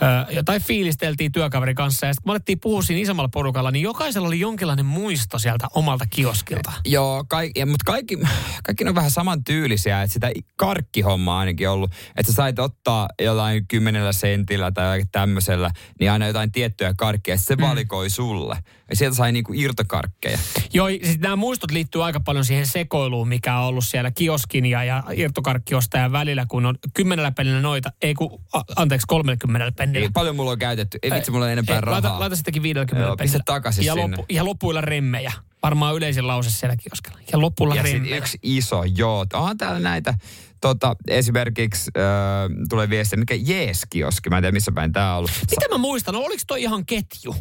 ö, 0.01 0.33
jotain 0.33 0.61
fiilisteltiin 0.61 1.31
työkaverin 1.31 1.75
kanssa. 1.75 2.05
Ja 2.05 2.13
sitten 2.13 2.23
kun 2.23 2.29
me 2.29 2.33
alettiin 2.33 2.59
puhua 2.59 2.81
siinä 2.81 3.01
isommalla 3.01 3.29
porukalla, 3.29 3.71
niin 3.71 3.83
jokaisella 3.83 4.27
oli 4.27 4.39
jonkinlainen 4.39 4.85
muisto 4.85 5.39
sieltä 5.39 5.67
omalta 5.75 6.05
kioskilta. 6.09 6.73
Joo, 6.85 7.25
kaik, 7.27 7.51
ja, 7.57 7.65
mutta 7.65 7.83
kaikki, 7.85 8.19
kaikki 8.63 8.87
on 8.87 8.95
vähän 8.95 9.11
saman 9.11 9.43
tyylisiä, 9.43 10.01
että 10.01 10.13
sitä 10.13 10.31
karkkihommaa 10.55 11.39
ainakin 11.39 11.69
ollut, 11.69 11.91
että 12.15 12.31
sä 12.31 12.35
sait 12.35 12.59
ottaa 12.59 13.09
jollain 13.21 13.67
kymmenellä 13.67 14.11
sentillä 14.11 14.71
tai 14.71 15.03
tämmöisellä, 15.11 15.71
niin 15.99 16.11
aina 16.11 16.27
jotain 16.27 16.51
tiettyjä 16.51 16.93
karkkeja, 16.97 17.37
sitten 17.37 17.57
se 17.57 17.63
valikoi 17.69 18.09
sulle. 18.09 18.57
Ja 18.93 18.97
sieltä 18.97 19.15
sai 19.15 19.31
niinku 19.31 19.51
irtokarkkeja. 19.55 20.37
Joo, 20.73 20.87
siis 20.87 21.19
nämä 21.19 21.35
muistot 21.35 21.71
liittyy 21.71 22.05
aika 22.05 22.19
paljon 22.19 22.45
siihen 22.45 22.67
sekoiluun, 22.67 23.27
mikä 23.27 23.57
on 23.59 23.65
ollut 23.65 23.85
siellä 23.85 24.11
kioskin 24.11 24.65
ja, 24.65 24.83
ja 24.83 25.03
irtokarkkiostajan 25.13 26.11
välillä, 26.11 26.45
kun 26.49 26.65
on 26.65 26.75
kymmenellä 26.93 27.31
pennillä 27.31 27.61
noita, 27.61 27.91
ei 28.01 28.13
kun, 28.13 28.41
a, 28.53 28.61
anteeksi, 28.75 29.07
kolmekymmenellä 29.07 29.71
pennillä. 29.71 30.05
Ei, 30.05 30.09
paljon 30.13 30.35
mulla 30.35 30.51
on 30.51 30.59
käytetty, 30.59 30.99
ei 31.03 31.11
vitsi 31.11 31.31
mulla 31.31 31.45
on 31.45 31.51
enempää 31.51 31.75
Ei, 31.75 31.81
rahaa. 31.81 32.01
Laita, 32.01 32.19
laita 32.19 32.35
sittenkin 32.35 32.63
50 32.63 33.07
Joo, 33.07 33.17
pistä 33.17 33.39
takaisin 33.45 33.85
ja, 33.85 33.93
sinne. 33.93 34.17
loppu, 34.17 34.33
ja 34.33 34.45
lopuilla 34.45 34.81
remmejä. 34.81 35.31
Varmaan 35.63 35.95
yleisin 35.95 36.27
lause 36.27 36.49
siellä 36.51 36.75
kioskella. 36.75 37.19
Ja 37.31 37.41
lopulla 37.41 37.75
Ja 37.75 37.83
remmejä. 37.83 38.17
yksi 38.17 38.39
iso, 38.43 38.83
joo. 38.83 39.25
Onhan 39.33 39.57
täällä 39.57 39.79
näitä, 39.79 40.13
tota, 40.61 40.95
esimerkiksi 41.07 41.91
äh, 41.97 42.67
tulee 42.69 42.89
viestiä, 42.89 43.19
mikä 43.19 43.35
Jees-kioski, 43.35 44.29
mä 44.29 44.37
en 44.37 44.43
tiedä 44.43 44.51
missä 44.51 44.71
päin 44.71 44.91
tää 44.91 45.11
on 45.11 45.17
ollut. 45.17 45.31
Mitä 45.51 45.69
mä 45.69 45.77
muistan? 45.77 46.13
No, 46.13 46.19
oliko 46.19 46.43
toi 46.47 46.61
ihan 46.61 46.85
ketju? 46.85 47.35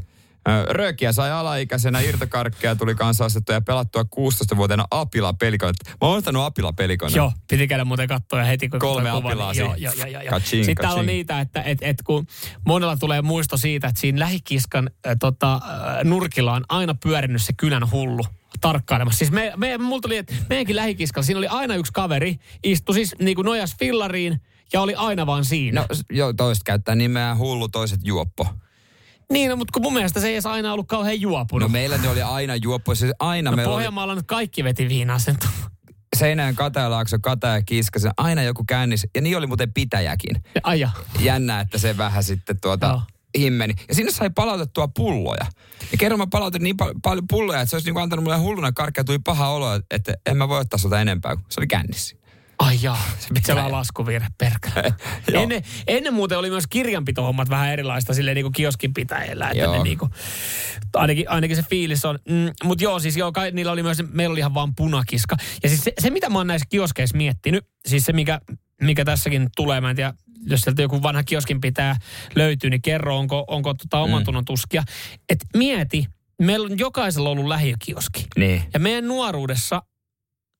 Röökiä 0.70 1.12
sai 1.12 1.32
alaikäisenä, 1.32 2.00
irtokarkkeja 2.00 2.76
tuli 2.76 2.94
kanssa 2.94 3.24
ostettua 3.24 3.54
ja 3.54 3.60
pelattua 3.60 4.02
16-vuotiaana 4.02 4.84
apila 4.90 5.32
pelikone. 5.32 5.72
Mä 5.88 6.08
oon 6.08 6.18
ostanut 6.18 6.44
apila 6.44 6.72
pelikone. 6.72 7.16
Joo, 7.16 7.32
piti 7.50 7.68
käydä 7.68 7.84
muuten 7.84 8.08
katsoa 8.08 8.38
ja 8.38 8.44
heti 8.44 8.68
kun 8.68 8.80
Kolme 8.80 9.10
apilaa 9.10 9.52
niin, 9.52 9.60
joo, 9.60 9.74
joo, 9.74 9.92
joo, 9.96 10.06
joo, 10.06 10.22
joo. 10.22 10.30
Kaching, 10.30 10.64
Sitten 10.64 10.82
täällä 10.84 11.00
on 11.00 11.06
niitä, 11.06 11.40
että 11.40 11.62
et, 11.62 11.78
et 11.80 12.02
kun 12.02 12.26
monella 12.66 12.96
tulee 12.96 13.22
muisto 13.22 13.56
siitä, 13.56 13.88
että 13.88 14.00
siinä 14.00 14.18
lähikiskan 14.18 14.90
äh, 15.06 15.16
tota, 15.20 15.60
nurkilla 16.04 16.52
on 16.52 16.64
aina 16.68 16.94
pyörinyt 16.94 17.42
se 17.42 17.52
kylän 17.52 17.90
hullu 17.90 18.24
tarkkailemassa. 18.60 19.18
Siis 19.18 19.30
me, 19.30 19.52
me, 19.56 19.78
mulla 19.78 20.00
tuli, 20.00 20.16
että 20.16 20.34
meidänkin 20.48 20.76
lähikiskalla 20.76 21.26
siinä 21.26 21.38
oli 21.38 21.46
aina 21.46 21.74
yksi 21.74 21.92
kaveri, 21.92 22.36
istui 22.64 22.94
siis 22.94 23.14
niin 23.18 23.34
kuin 23.34 23.46
nojas 23.46 23.76
fillariin 23.78 24.40
ja 24.72 24.80
oli 24.80 24.94
aina 24.94 25.26
vaan 25.26 25.44
siinä. 25.44 25.80
No 25.80 25.86
joo, 26.10 26.32
toiset 26.32 26.62
käyttää 26.64 26.94
nimeä 26.94 27.34
hullu, 27.34 27.68
toiset 27.68 28.00
juoppo. 28.04 28.46
Niin, 29.32 29.50
no, 29.50 29.56
mutta 29.56 29.72
kun 29.72 29.82
mun 29.82 29.94
mielestä 29.94 30.20
se 30.20 30.28
ei 30.28 30.34
edes 30.34 30.46
aina 30.46 30.72
ollut 30.72 30.88
kauhean 30.88 31.20
juopunut. 31.20 31.68
No 31.68 31.72
meillä 31.72 31.98
ne 31.98 32.08
oli 32.08 32.22
aina 32.22 32.56
juoppo. 32.56 32.94
Siis 32.94 33.12
aina 33.18 33.50
no, 33.50 33.56
meillä 33.56 33.70
oli 33.70 33.76
Pohjanmaalla 33.76 34.14
nyt 34.14 34.26
kaikki 34.26 34.64
veti 34.64 34.88
viinaa 34.88 35.18
sen. 35.18 35.38
Seinäjän 36.16 36.54
Katajalaakso, 36.54 37.16
Kataja, 37.22 37.62
Kiskasen, 37.62 38.12
aina 38.16 38.42
joku 38.42 38.64
kännis. 38.68 39.06
Ja 39.14 39.20
niin 39.20 39.38
oli 39.38 39.46
muuten 39.46 39.72
pitäjäkin. 39.72 40.42
Aja. 40.62 40.90
Jännä, 41.20 41.60
että 41.60 41.78
se 41.78 41.96
vähän 41.96 42.24
sitten 42.24 42.60
tuota 42.60 42.86
Joo. 42.86 43.02
himmeni. 43.38 43.74
Ja 43.88 43.94
sinne 43.94 44.12
sai 44.12 44.30
palautettua 44.30 44.88
pulloja. 44.88 45.46
Ja 45.92 45.98
kerran 45.98 46.18
mä 46.18 46.26
palautin 46.30 46.62
niin 46.62 46.76
pal- 46.76 46.94
paljon 47.02 47.26
pulloja, 47.30 47.60
että 47.60 47.70
se 47.70 47.76
olisi 47.76 47.88
niinku 47.88 48.00
antanut 48.00 48.22
mulle 48.24 48.38
hulluna 48.38 48.72
karkkia. 48.72 49.04
Tuli 49.04 49.18
paha 49.18 49.48
olo, 49.48 49.80
että 49.90 50.14
en 50.26 50.36
mä 50.36 50.48
voi 50.48 50.60
ottaa 50.60 50.78
sulta 50.78 51.00
enempää, 51.00 51.36
kun 51.36 51.44
se 51.48 51.60
oli 51.60 51.66
kännissä. 51.66 52.16
Ai 52.62 52.78
jaa, 52.82 53.04
pitää- 53.34 53.54
se 53.54 53.60
on 53.62 53.72
laskuvirhe, 53.72 54.26
perkele. 54.38 54.94
Ennen, 55.42 55.62
ennen 55.86 56.14
muuten 56.14 56.38
oli 56.38 56.50
myös 56.50 56.64
kirjanpitohommat 56.70 57.48
vähän 57.50 57.72
erilaista 57.72 58.14
silleen 58.14 58.34
niin 58.34 58.44
kuin 58.44 58.52
kioskin 58.52 58.94
pitäjillä. 58.94 59.46
Että 59.50 59.58
Joo. 59.64 59.76
ne 59.76 59.82
niin 59.82 59.98
kuin, 59.98 60.10
ainakin, 60.94 61.30
ainakin 61.30 61.56
se 61.56 61.62
fiilis 61.62 62.04
on. 62.04 62.18
Mm, 62.28 62.50
Mutta 62.64 62.84
joo, 62.84 62.98
siis 62.98 63.16
joo, 63.16 63.32
kai, 63.32 63.50
niillä 63.50 63.72
oli 63.72 63.82
myös, 63.82 63.98
meillä 64.12 64.32
oli 64.32 64.38
ihan 64.40 64.54
vaan 64.54 64.74
punakiska. 64.74 65.36
Ja 65.62 65.68
siis 65.68 65.84
se, 65.84 65.92
se 66.00 66.10
mitä 66.10 66.30
mä 66.30 66.38
oon 66.38 66.46
näissä 66.46 66.66
kioskeissa 66.70 67.16
miettinyt, 67.16 67.66
siis 67.86 68.04
se 68.04 68.12
mikä, 68.12 68.40
mikä 68.82 69.04
tässäkin 69.04 69.48
tulee, 69.56 69.80
mä 69.80 69.90
en 69.90 69.96
tiedä, 69.96 70.14
jos 70.46 70.60
sieltä 70.60 70.82
joku 70.82 71.02
vanha 71.02 71.22
kioskin 71.22 71.60
pitää 71.60 71.96
löytyy, 72.34 72.70
niin 72.70 72.82
kerro, 72.82 73.18
onko, 73.18 73.44
onko 73.48 73.74
tota 73.74 73.98
oman 73.98 74.24
tunnon 74.24 74.44
tuskia. 74.44 74.82
Että 75.28 75.46
mieti, 75.56 76.06
meillä 76.42 76.66
on 76.66 76.78
jokaisella 76.78 77.30
ollut 77.30 77.46
lähiökioski. 77.46 78.26
Niin. 78.38 78.62
Ja 78.74 78.80
meidän 78.80 79.08
nuoruudessa 79.08 79.82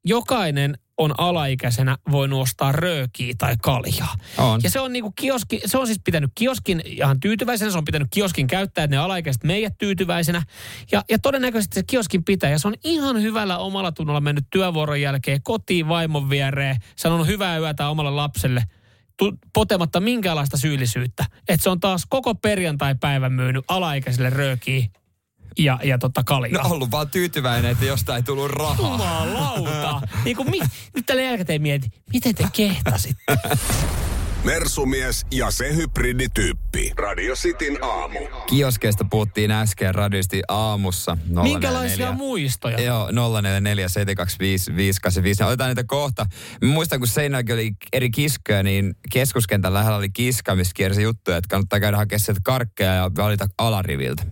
jokainen 0.04 0.78
on 0.98 1.14
alaikäisenä 1.18 1.96
voinut 2.10 2.40
ostaa 2.40 2.72
röökiä 2.72 3.34
tai 3.38 3.56
kaljaa. 3.62 4.14
On. 4.38 4.60
Ja 4.62 4.70
se 4.70 4.80
on, 4.80 4.92
niinku 4.92 5.12
kioski, 5.12 5.60
se 5.66 5.78
on 5.78 5.86
siis 5.86 6.00
pitänyt 6.04 6.30
kioskin 6.34 6.82
ihan 6.84 7.20
tyytyväisenä, 7.20 7.70
se 7.70 7.78
on 7.78 7.84
pitänyt 7.84 8.08
kioskin 8.10 8.46
käyttää, 8.46 8.84
että 8.84 8.96
ne 8.96 9.02
alaikäiset 9.02 9.44
meidät 9.44 9.78
tyytyväisenä. 9.78 10.42
Ja, 10.92 11.04
ja 11.10 11.18
todennäköisesti 11.18 11.74
se 11.74 11.82
kioskin 11.82 12.24
pitää, 12.24 12.50
ja 12.50 12.58
se 12.58 12.68
on 12.68 12.74
ihan 12.84 13.22
hyvällä 13.22 13.58
omalla 13.58 13.92
tunnolla 13.92 14.20
mennyt 14.20 14.44
työvuoron 14.50 15.00
jälkeen 15.00 15.42
kotiin 15.42 15.88
vaimon 15.88 16.30
viereen, 16.30 16.76
sanonut 16.96 17.26
hyvää 17.26 17.58
yötä 17.58 17.88
omalle 17.88 18.10
lapselle, 18.10 18.62
potematta 19.54 20.00
minkäänlaista 20.00 20.56
syyllisyyttä. 20.56 21.24
Että 21.48 21.62
se 21.62 21.70
on 21.70 21.80
taas 21.80 22.06
koko 22.08 22.34
perjantai-päivän 22.34 23.32
myynyt 23.32 23.64
alaikäiselle 23.68 24.30
röökiä 24.30 24.86
ja, 25.58 25.78
ja 25.84 25.98
tota 25.98 26.24
kaljaa. 26.24 26.62
No 26.62 26.70
ollut 26.70 26.90
vaan 26.90 27.10
tyytyväinen, 27.10 27.70
että 27.70 27.84
jostain 27.84 28.16
ei 28.16 28.22
tullut 28.22 28.50
rahaa. 28.50 29.26
Jumalauta. 29.26 30.00
niin 30.24 30.36
kuin, 30.36 30.50
mi, 30.50 30.60
nyt 30.94 31.06
tällä 31.06 31.22
jälkikäteen 31.22 31.62
mieti, 31.62 31.88
miten 32.12 32.34
te 32.34 32.44
kehtasitte? 32.52 33.36
Mersumies 34.44 35.26
ja 35.30 35.50
se 35.50 35.76
hybridityyppi. 35.76 36.92
Radio 36.96 37.34
Cityn 37.34 37.84
aamu. 37.84 38.18
Kioskeista 38.46 39.04
puhuttiin 39.10 39.50
äsken 39.50 39.94
radiosti 39.94 40.42
aamussa. 40.48 41.14
044. 41.14 41.42
Minkälaisia 41.42 42.12
muistoja? 42.12 42.80
Joo, 42.80 43.08
0447255855. 43.08 43.12
Otetaan 45.44 45.70
niitä 45.70 45.84
kohta. 45.84 46.26
Mä 46.62 46.72
muistan, 46.72 46.98
kun 47.00 47.08
Seinäjoki 47.08 47.52
oli 47.52 47.72
eri 47.92 48.10
kiskoja, 48.10 48.62
niin 48.62 48.94
keskuskentän 49.12 49.74
lähellä 49.74 49.96
oli 49.96 50.10
kiska, 50.10 50.54
missä 50.54 50.72
kiersi 50.76 51.02
juttuja, 51.02 51.36
että 51.36 51.48
kannattaa 51.48 51.80
käydä 51.80 51.96
hakemaan 51.96 52.20
sieltä 52.20 52.40
karkkeja 52.44 52.94
ja 52.94 53.10
valita 53.16 53.46
alariviltä. 53.58 54.22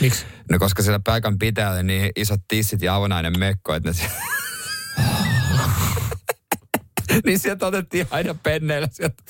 Miksi? 0.00 0.26
No 0.50 0.58
koska 0.58 0.82
siellä 0.82 1.00
paikan 1.04 1.38
pitää 1.38 1.70
oli 1.70 1.82
niin 1.82 2.10
isot 2.16 2.40
tissit 2.48 2.82
ja 2.82 2.94
avonainen 2.94 3.38
mekko, 3.38 3.74
että 3.74 3.88
ne 3.88 3.94
se... 3.94 4.02
niin 7.26 7.38
sieltä 7.38 7.66
otettiin 7.66 8.06
aina 8.10 8.34
penneillä 8.34 8.88
sieltä. 8.92 9.22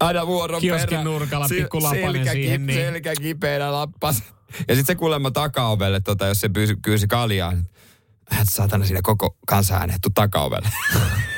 aina 0.00 0.26
vuoron 0.26 0.60
Kioskin 0.60 1.04
nurkalla 1.04 1.46
pikku 1.48 1.80
selkä 1.80 2.32
siihen, 2.32 2.60
ki- 2.60 2.66
niin. 2.66 2.78
Selkä 2.80 3.12
kipeänä 3.14 3.72
lappas. 3.72 4.22
Ja 4.68 4.74
sitten 4.74 4.86
se 4.86 4.94
kuulemma 4.94 5.30
takaovelle, 5.30 6.00
tota, 6.00 6.26
jos 6.26 6.40
se 6.40 6.48
pyysi, 6.48 6.76
kyysi 6.82 7.06
kaljaa. 7.06 7.52
Hän 8.30 8.46
saatana 8.50 8.84
siinä 8.84 9.00
koko 9.02 9.36
kansa 9.46 9.76
äänetty 9.76 10.10
takaovelle. 10.14 10.68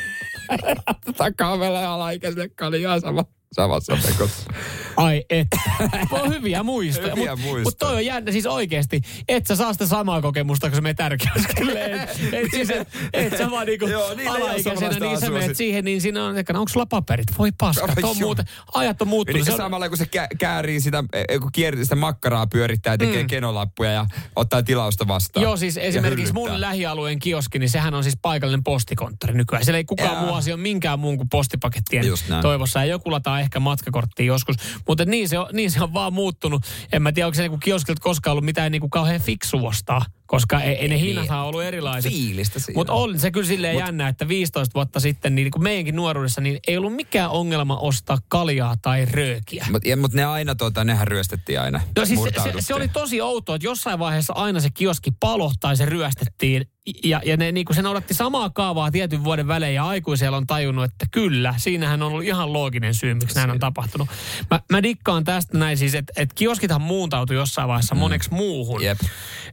takaovelle 1.16 1.80
ja 1.80 1.94
alaikäiselle 1.94 2.48
kaljaa 2.48 3.01
sama, 3.01 3.24
samassa 3.53 3.98
mekossa. 4.09 4.51
Ai 4.96 5.24
et. 5.30 5.48
on 6.11 6.28
hyviä 6.34 6.62
muistoja. 6.62 7.14
Hyviä 7.14 7.30
Mutta 7.30 7.46
muistoja. 7.46 7.64
mut 7.64 7.78
toi 7.78 7.94
on 7.94 8.07
jännä, 8.07 8.32
siis 8.32 8.46
oikeesti, 8.46 9.01
et 9.28 9.46
sä 9.46 9.57
saa 9.57 9.72
sitä 9.72 9.86
samaa 9.86 10.22
kokemusta, 10.22 10.68
kun 10.68 10.76
sä 10.76 10.80
menet 10.82 10.96
tärkeyskelle. 10.96 11.84
Et, 11.84 12.11
et, 12.32 12.51
siis, 12.51 12.70
et, 12.70 12.88
et 13.12 13.38
sä 13.38 13.51
vaan 13.51 13.66
niinku 13.66 13.86
Joo, 13.90 14.07
ole 14.07 14.28
alaikäisenä, 14.28 14.98
niin 14.98 15.20
sä 15.20 15.30
menet 15.30 15.57
siihen, 15.57 15.84
niin 15.84 16.01
siinä 16.01 16.24
on, 16.24 16.38
että 16.38 16.59
onko 16.59 16.68
sulla 16.68 16.86
paperit? 16.86 17.26
Voi 17.38 17.53
paska, 17.59 17.88
on 18.03 18.16
muuten, 18.18 18.44
ajat 18.74 19.03
on 19.03 19.09
muuttunut. 19.09 19.36
Eli 19.38 19.44
Se 19.44 19.53
on, 19.53 19.57
samalla 19.57 19.88
kun 19.88 19.98
se 19.98 20.05
kä- 20.05 20.36
käärii 20.38 20.80
sitä, 20.80 21.05
eh, 21.12 21.40
kun 21.40 21.53
kiertää 21.53 21.84
sitä 21.84 21.96
makkaraa 21.96 22.46
pyörittää 22.46 22.94
ja 22.94 22.98
tekee 22.98 23.22
mm. 23.22 23.28
kenolappuja 23.28 23.92
ja 23.92 24.07
ottaa 24.36 24.62
tilausta 24.62 25.09
vastaan. 25.09 25.42
Joo, 25.42 25.57
siis 25.57 25.76
esimerkiksi 25.76 26.32
mun 26.32 26.61
lähialueen 26.61 27.18
kioski, 27.18 27.59
niin 27.59 27.70
sehän 27.70 27.94
on 27.94 28.03
siis 28.03 28.18
paikallinen 28.22 28.64
postikonttori 28.64 29.34
nykyään. 29.34 29.64
Siellä 29.64 29.78
ei 29.78 29.84
kukaan 29.84 30.12
Jaa. 30.12 30.22
muu 30.22 30.34
asia 30.34 30.55
ole 30.55 30.62
minkään 30.62 30.98
muun 30.98 31.16
kuin 31.16 31.28
postipakettien 31.28 32.05
toivossa. 32.42 32.78
Ja 32.78 32.84
joku 32.84 33.11
lataa 33.11 33.39
ehkä 33.41 33.61
matkakorttia 33.61 34.26
joskus. 34.26 34.57
Mutta 34.88 35.05
niin 35.05 35.28
se, 35.28 35.38
on, 35.38 35.47
niin 35.53 35.70
se 35.70 35.82
on 35.82 35.93
vaan 35.93 36.12
muuttunut. 36.12 36.62
En 36.93 37.03
mä 37.03 37.12
tiedä, 37.12 37.26
onko 37.26 37.34
se 37.34 37.43
niinku 37.43 37.59
kioskilta 37.59 38.03
koskaan 38.03 38.32
ollut 38.32 38.45
mitään 38.45 38.72
niinku 38.72 38.88
kauhean 38.88 39.20
fiksu 39.20 39.66
ostaa. 39.66 40.05
Koska 40.30 40.60
ei, 40.60 40.74
ei 40.74 40.88
ne 40.88 41.00
hinnathan 41.00 41.46
ollut 41.46 41.62
erilaiset. 41.62 42.12
Fiilistä 42.12 42.58
siinä. 42.58 42.78
Mutta 42.78 42.92
on 42.92 43.18
se 43.18 43.30
kyllä 43.30 43.46
silleen 43.46 43.74
Mut, 43.74 43.84
jännä, 43.84 44.08
että 44.08 44.28
15 44.28 44.74
vuotta 44.74 45.00
sitten, 45.00 45.34
niin, 45.34 45.50
kuin 45.50 45.62
meidänkin 45.62 45.96
nuoruudessa, 45.96 46.40
niin 46.40 46.60
ei 46.66 46.76
ollut 46.76 46.94
mikään 46.94 47.30
ongelma 47.30 47.76
ostaa 47.76 48.18
kaljaa 48.28 48.76
tai 48.82 49.04
röökiä. 49.04 49.66
Mutta 49.70 49.96
mut 49.96 50.12
ne 50.12 50.24
aina, 50.24 50.54
tota, 50.54 50.84
nehän 50.84 51.08
ryöstettiin 51.08 51.60
aina. 51.60 51.80
No 51.96 52.04
siis 52.04 52.20
se, 52.22 52.52
se, 52.58 52.74
oli 52.74 52.88
tosi 52.88 53.20
outoa, 53.20 53.54
että 53.54 53.66
jossain 53.66 53.98
vaiheessa 53.98 54.32
aina 54.32 54.60
se 54.60 54.68
kioski 54.74 55.10
palo 55.20 55.52
tai 55.60 55.76
se 55.76 55.86
ryöstettiin. 55.86 56.66
Ja, 57.04 57.20
ja 57.24 57.36
ne, 57.36 57.52
niin 57.52 57.66
kuin 57.66 57.76
se 57.76 57.82
noudatti 57.82 58.14
samaa 58.14 58.50
kaavaa 58.50 58.90
tietyn 58.90 59.24
vuoden 59.24 59.48
välein 59.48 59.74
ja 59.74 59.84
aikuisella 59.84 60.36
on 60.36 60.46
tajunnut, 60.46 60.84
että 60.84 61.06
kyllä, 61.10 61.54
siinähän 61.56 62.02
on 62.02 62.12
ollut 62.12 62.24
ihan 62.24 62.52
looginen 62.52 62.94
syy, 62.94 63.14
miksi 63.14 63.36
näin 63.36 63.50
on 63.50 63.58
tapahtunut. 63.58 64.08
Mä, 64.50 64.60
mä 64.72 64.82
dikkaan 64.82 65.24
tästä 65.24 65.58
näin 65.58 65.78
siis, 65.78 65.94
että, 65.94 66.12
että 66.16 66.34
kioskithan 66.34 66.82
muuntautui 66.82 67.36
jossain 67.36 67.68
vaiheessa 67.68 67.94
mm. 67.94 67.98
moneksi 67.98 68.30
muuhun. 68.32 68.82
Jep. 68.82 68.98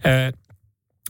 Ö, 0.06 0.47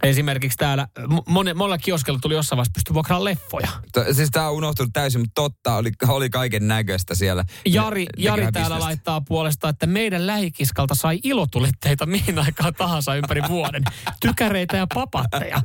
esimerkiksi 0.03 0.57
täällä, 0.57 0.87
mone, 1.27 1.53
monella 1.53 1.77
kioskella 1.77 2.19
tuli 2.21 2.33
jossain 2.33 2.57
vaiheessa 2.57 2.73
pysty 2.73 2.93
vuokraamaan 2.93 3.23
leffoja. 3.25 3.67
To, 3.93 4.13
siis 4.13 4.29
tää 4.31 4.49
on 4.49 4.55
unohtunut 4.55 4.89
täysin, 4.93 5.21
mutta 5.21 5.41
totta, 5.41 5.75
oli, 5.75 5.91
oli 6.07 6.29
kaiken 6.29 6.67
näköistä 6.67 7.15
siellä. 7.15 7.43
Jari, 7.65 8.03
Ne- 8.03 8.09
Jari 8.17 8.41
täällä 8.41 8.53
bisnestä. 8.53 8.79
laittaa 8.79 9.21
puolesta, 9.21 9.69
että 9.69 9.85
meidän 9.87 10.27
lähikiskalta 10.27 10.95
sai 10.95 11.19
ilotulitteita 11.23 12.05
mihin 12.05 12.39
aikaan 12.39 12.73
tahansa 12.73 13.15
ympäri 13.15 13.41
vuoden. 13.49 13.83
Tykäreitä 14.21 14.77
ja 14.77 14.87
papatteja. 14.93 15.61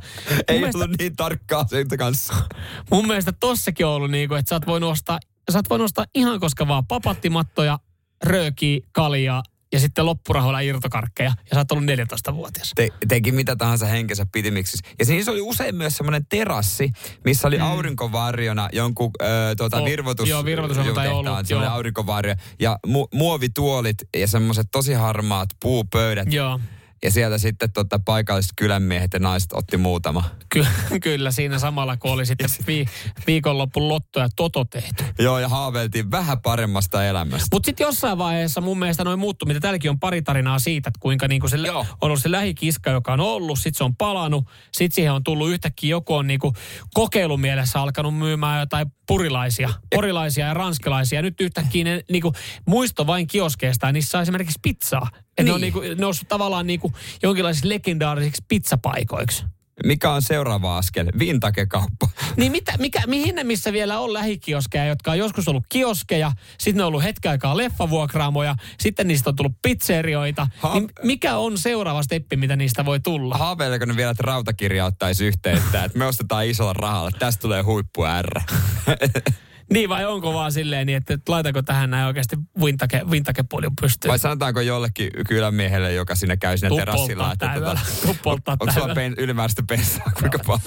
Ei 0.47 0.59
mielestä, 0.59 0.77
ollut 0.83 0.97
niin 0.99 1.15
tarkkaa 1.15 1.65
sen 1.67 1.87
kanssa. 1.87 2.33
mun 2.91 3.07
mielestä 3.07 3.31
tossakin 3.31 3.85
on 3.85 3.91
ollut 3.91 4.11
niin 4.11 4.29
kuin, 4.29 4.39
että 4.39 4.49
sä 4.49 4.55
oot 4.55 4.67
voinut 4.67 4.91
ostaa, 4.91 5.19
sä 5.51 5.57
oot 5.57 5.69
voinut 5.69 5.85
ostaa 5.85 6.05
ihan 6.15 6.39
koska 6.39 6.67
vaan 6.67 6.87
papattimattoja, 6.87 7.79
röökiä, 8.23 8.79
kaljaa 8.91 9.43
ja 9.73 9.79
sitten 9.79 10.05
loppurahoilla 10.05 10.59
irtokarkkeja. 10.59 11.29
Ja 11.29 11.53
sä 11.53 11.59
oot 11.59 11.71
ollut 11.71 11.85
14-vuotias. 11.85 12.71
Te, 12.75 12.89
teki 13.07 13.31
mitä 13.31 13.55
tahansa 13.55 13.85
henkensä 13.85 14.25
pitimiksi. 14.31 14.77
Ja 14.99 15.05
siinä 15.05 15.31
oli 15.31 15.41
usein 15.41 15.75
myös 15.75 15.97
semmoinen 15.97 16.25
terassi, 16.29 16.91
missä 17.25 17.47
oli 17.47 17.57
mm. 17.57 17.63
aurinkovarjona 17.63 18.69
jonkun 18.73 19.11
äh, 19.21 19.27
tuota, 19.57 19.77
Oh, 19.77 19.85
virvoitus, 19.85 20.29
joo, 20.29 20.45
virvoitushoito 20.45 20.89
joku 20.89 20.95
tai 20.95 21.07
tehtaan, 21.07 21.27
ollut, 21.35 21.49
joo. 21.49 21.63
aurinkovarjo. 21.63 22.35
Ja 22.59 22.79
mu, 22.87 23.07
muovituolit 23.13 23.97
ja 24.17 24.27
semmoiset 24.27 24.67
tosi 24.71 24.93
harmaat 24.93 25.49
puupöydät. 25.61 26.33
Joo. 26.33 26.59
Ja 27.03 27.11
sieltä 27.11 27.37
sitten 27.37 27.71
tota, 27.71 27.99
paikalliset 28.05 28.51
kylänmiehet 28.55 29.13
ja 29.13 29.19
naiset 29.19 29.53
otti 29.53 29.77
muutama. 29.77 30.23
Ky- 30.49 30.65
kyllä 31.03 31.31
siinä 31.31 31.59
samalla, 31.59 31.97
kun 31.97 32.11
oli 32.11 32.25
sitten 32.25 32.49
vi- 32.67 32.85
viikonloppun 33.27 33.87
lotto 33.87 34.19
ja 34.19 34.27
toto 34.35 34.65
tehty. 34.65 35.03
Joo, 35.19 35.39
ja 35.39 35.49
haaveiltiin 35.49 36.11
vähän 36.11 36.41
paremmasta 36.41 37.05
elämästä. 37.05 37.47
Mutta 37.51 37.65
sitten 37.65 37.85
jossain 37.85 38.17
vaiheessa 38.17 38.61
mun 38.61 38.79
mielestä 38.79 39.03
noin 39.03 39.19
muuttu, 39.19 39.45
mitä 39.45 39.59
täälläkin 39.59 39.89
on 39.91 39.99
pari 39.99 40.21
tarinaa 40.21 40.59
siitä, 40.59 40.87
että 40.89 40.99
kuinka 40.99 41.27
niinku 41.27 41.47
se 41.47 41.57
Joo. 41.57 41.79
on 41.79 41.85
ollut 42.01 42.21
se 42.21 42.31
lähikiska, 42.31 42.89
joka 42.89 43.13
on 43.13 43.19
ollut, 43.19 43.59
sitten 43.59 43.77
se 43.77 43.83
on 43.83 43.95
palannut, 43.95 44.47
sitten 44.71 44.95
siihen 44.95 45.13
on 45.13 45.23
tullut 45.23 45.49
yhtäkkiä 45.49 45.89
joku 45.89 46.15
on 46.15 46.27
niinku 46.27 46.53
kokeilumielessä 46.93 47.81
alkanut 47.81 48.17
myymään 48.17 48.59
jotain 48.59 48.87
purilaisia, 49.07 49.69
porilaisia 49.95 50.45
ja 50.47 50.53
ranskalaisia. 50.53 51.21
Nyt 51.21 51.41
yhtäkkiä 51.41 51.83
ne 51.83 52.01
niinku, 52.11 52.33
muisto 52.65 53.07
vain 53.07 53.27
kioskeista, 53.27 53.85
ja 53.87 53.91
niissä 53.91 54.09
saa 54.11 54.21
esimerkiksi 54.21 54.59
pizzaa. 54.61 55.09
Et 55.37 55.45
Ne 55.45 55.51
on 55.51 55.61
Niin. 55.61 55.73
niinku, 55.73 56.01
noussut 56.01 56.27
tavallaan 56.27 56.67
niinku 56.67 56.92
jonkinlaisiksi 57.23 57.69
legendaarisiksi 57.69 58.43
pizzapaikoiksi. 58.47 59.43
Mikä 59.85 60.11
on 60.11 60.21
seuraava 60.21 60.77
askel? 60.77 61.07
Vintage-kauppa. 61.19 62.09
Niin 62.37 62.51
mitä, 62.51 62.73
mikä, 62.79 63.01
mihin 63.07 63.35
ne 63.35 63.43
missä 63.43 63.73
vielä 63.73 63.99
on 63.99 64.13
lähikioskeja, 64.13 64.85
jotka 64.85 65.11
on 65.11 65.17
joskus 65.17 65.47
ollut 65.47 65.63
kioskeja, 65.69 66.31
sitten 66.59 66.77
ne 66.77 66.83
on 66.83 66.87
ollut 66.87 67.03
hetken 67.03 67.31
aikaa 67.31 67.57
leffavuokraamoja, 67.57 68.55
sitten 68.79 69.07
niistä 69.07 69.29
on 69.29 69.35
tullut 69.35 69.53
pizzerioita. 69.61 70.47
Ha- 70.59 70.73
Niin 70.73 70.89
mikä 71.03 71.37
on 71.37 71.57
seuraava 71.57 72.03
steppi, 72.03 72.35
mitä 72.35 72.55
niistä 72.55 72.85
voi 72.85 72.99
tulla? 72.99 73.37
Haaveileeko 73.37 73.85
ne 73.85 73.95
vielä, 73.95 74.11
että 74.11 74.23
rautakirja 74.23 74.85
ottaisi 74.85 75.25
yhteyttä, 75.25 75.83
että 75.83 75.97
me 75.97 76.05
ostetaan 76.05 76.45
isolla 76.45 76.73
rahalla, 76.73 77.11
tästä 77.11 77.41
tulee 77.41 77.61
huippu 77.61 78.03
R. 78.21 78.41
Niin 79.71 79.89
vai 79.89 80.05
onko 80.05 80.33
vaan 80.33 80.51
silleen 80.51 80.87
niin, 80.87 80.97
että 80.97 81.17
laitako 81.27 81.61
tähän 81.61 81.89
näin 81.89 82.07
oikeasti 82.07 82.35
vintake, 82.65 83.01
vintakepodium 83.11 83.73
pystyyn? 83.81 84.09
Vai 84.09 84.19
sanotaanko 84.19 84.61
jollekin 84.61 85.11
kylänmiehelle, 85.27 85.93
joka 85.93 86.15
siinä 86.15 86.37
käy 86.37 86.57
Tuu 86.67 86.77
terassilla, 86.77 87.23
polttaa 87.23 87.53
että 87.53 87.61
tää 87.61 87.75
tota, 88.05 88.15
polttaa 88.23 88.57
onko 88.59 88.73
sulla 88.73 88.95
pen, 88.95 89.13
ylimääräistä 89.17 89.63
pensaa 89.67 90.11
kuinka 90.19 90.39
paljon? 90.47 90.61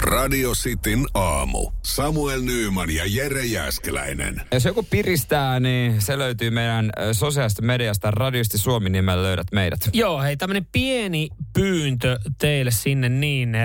Radio 0.00 0.52
Cityn 0.52 1.06
aamu. 1.14 1.70
Samuel 1.82 2.40
Nyyman 2.40 2.90
ja 2.94 3.02
Jere 3.06 3.44
Jäskeläinen. 3.44 4.42
Jos 4.52 4.64
joku 4.64 4.86
piristää, 4.90 5.60
niin 5.60 6.00
se 6.00 6.18
löytyy 6.18 6.50
meidän 6.50 6.90
sosiaalista 7.12 7.62
mediasta. 7.62 8.10
Radiosti 8.10 8.58
Suomi 8.58 8.90
nimellä 8.90 9.22
löydät 9.22 9.46
meidät. 9.52 9.80
Joo, 9.92 10.22
hei 10.22 10.36
tämmönen 10.36 10.66
pieni 10.72 11.28
pyyntö 11.52 12.18
teille 12.38 12.70
sinne 12.70 13.08
niin. 13.08 13.56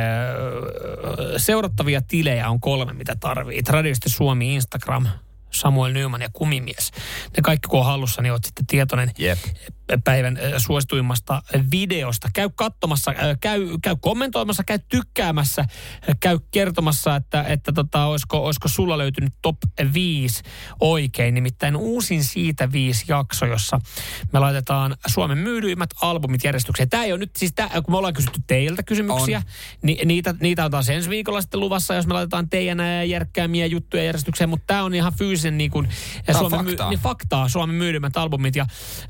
Seurattavia 1.38 2.01
tilejä 2.01 2.49
on 2.49 2.59
kolme, 2.59 2.93
mitä 2.93 3.15
tarvii. 3.19 3.61
Radiosti 3.69 4.09
Suomi, 4.09 4.55
Instagram, 4.55 5.07
Samuel 5.56 5.93
Nyman 5.93 6.22
ja 6.22 6.30
Kumimies. 6.34 6.91
Ne 7.38 7.41
kaikki 7.43 7.68
kun 7.68 7.80
on 7.80 7.86
hallussa, 7.86 8.22
niin 8.22 8.32
oot 8.32 8.43
sitten 8.43 8.68
tietoinen 8.68 9.12
Jep. 9.18 9.39
päivän 10.03 10.39
suosituimmasta 10.58 11.41
videosta. 11.72 12.30
Käy 12.34 12.49
katsomassa, 12.56 13.14
käy, 13.41 13.68
käy 13.82 13.95
kommentoimassa, 14.01 14.64
käy 14.64 14.80
tykkäämässä, 14.89 15.66
käy 16.20 16.39
kertomassa, 16.51 17.16
että, 17.16 17.43
että 17.43 17.72
tota, 17.72 18.06
olisiko, 18.06 18.45
olisiko 18.45 18.68
sulla 18.68 18.97
löytynyt 18.97 19.34
top 19.41 19.58
5 19.93 20.43
oikein. 20.80 21.34
Nimittäin 21.34 21.76
uusin 21.76 22.24
siitä 22.24 22.72
viisi 22.72 23.06
jakso, 23.08 23.45
jossa 23.45 23.80
me 24.34 24.39
laitetaan 24.39 24.95
Suomen 25.08 25.38
myydyimmät 25.38 25.89
albumit 26.01 26.43
järjestykseen. 26.43 26.89
Tämä 26.89 27.03
ei 27.03 27.12
ole 27.12 27.20
nyt, 27.20 27.36
siis 27.36 27.53
tää, 27.56 27.70
kun 27.70 27.93
me 27.93 27.97
ollaan 27.97 28.14
kysytty 28.14 28.41
teiltä 28.47 28.84
kysymyksiä, 28.84 29.41
ni, 29.82 29.97
niitä, 30.06 30.36
niitä 30.39 30.66
on 30.66 30.72
taas 30.72 30.89
ensi 30.89 31.10
viikolla 31.10 31.41
sitten 31.41 31.60
luvassa, 31.60 31.95
jos 31.95 32.08
me 32.08 32.14
laitetaan 32.14 32.49
teidän 32.49 32.80
ää, 32.80 33.03
järkkäämiä 33.03 33.66
juttuja 33.66 34.03
järjestykseen, 34.03 34.49
mutta 34.49 34.64
tämä 34.68 34.84
on 34.84 34.95
ihan 34.95 35.14
fyysisen 35.46 35.58
niin 35.58 35.72
kuin, 35.72 35.88
on 36.28 36.36
Suomen, 36.36 36.66
faktaa. 36.66 36.89
niin 36.89 37.00
faktaa, 37.00 37.50
Suomen 37.50 37.76
myydymät 37.76 38.18
albumit. 38.18 38.56
Ja 38.56 38.66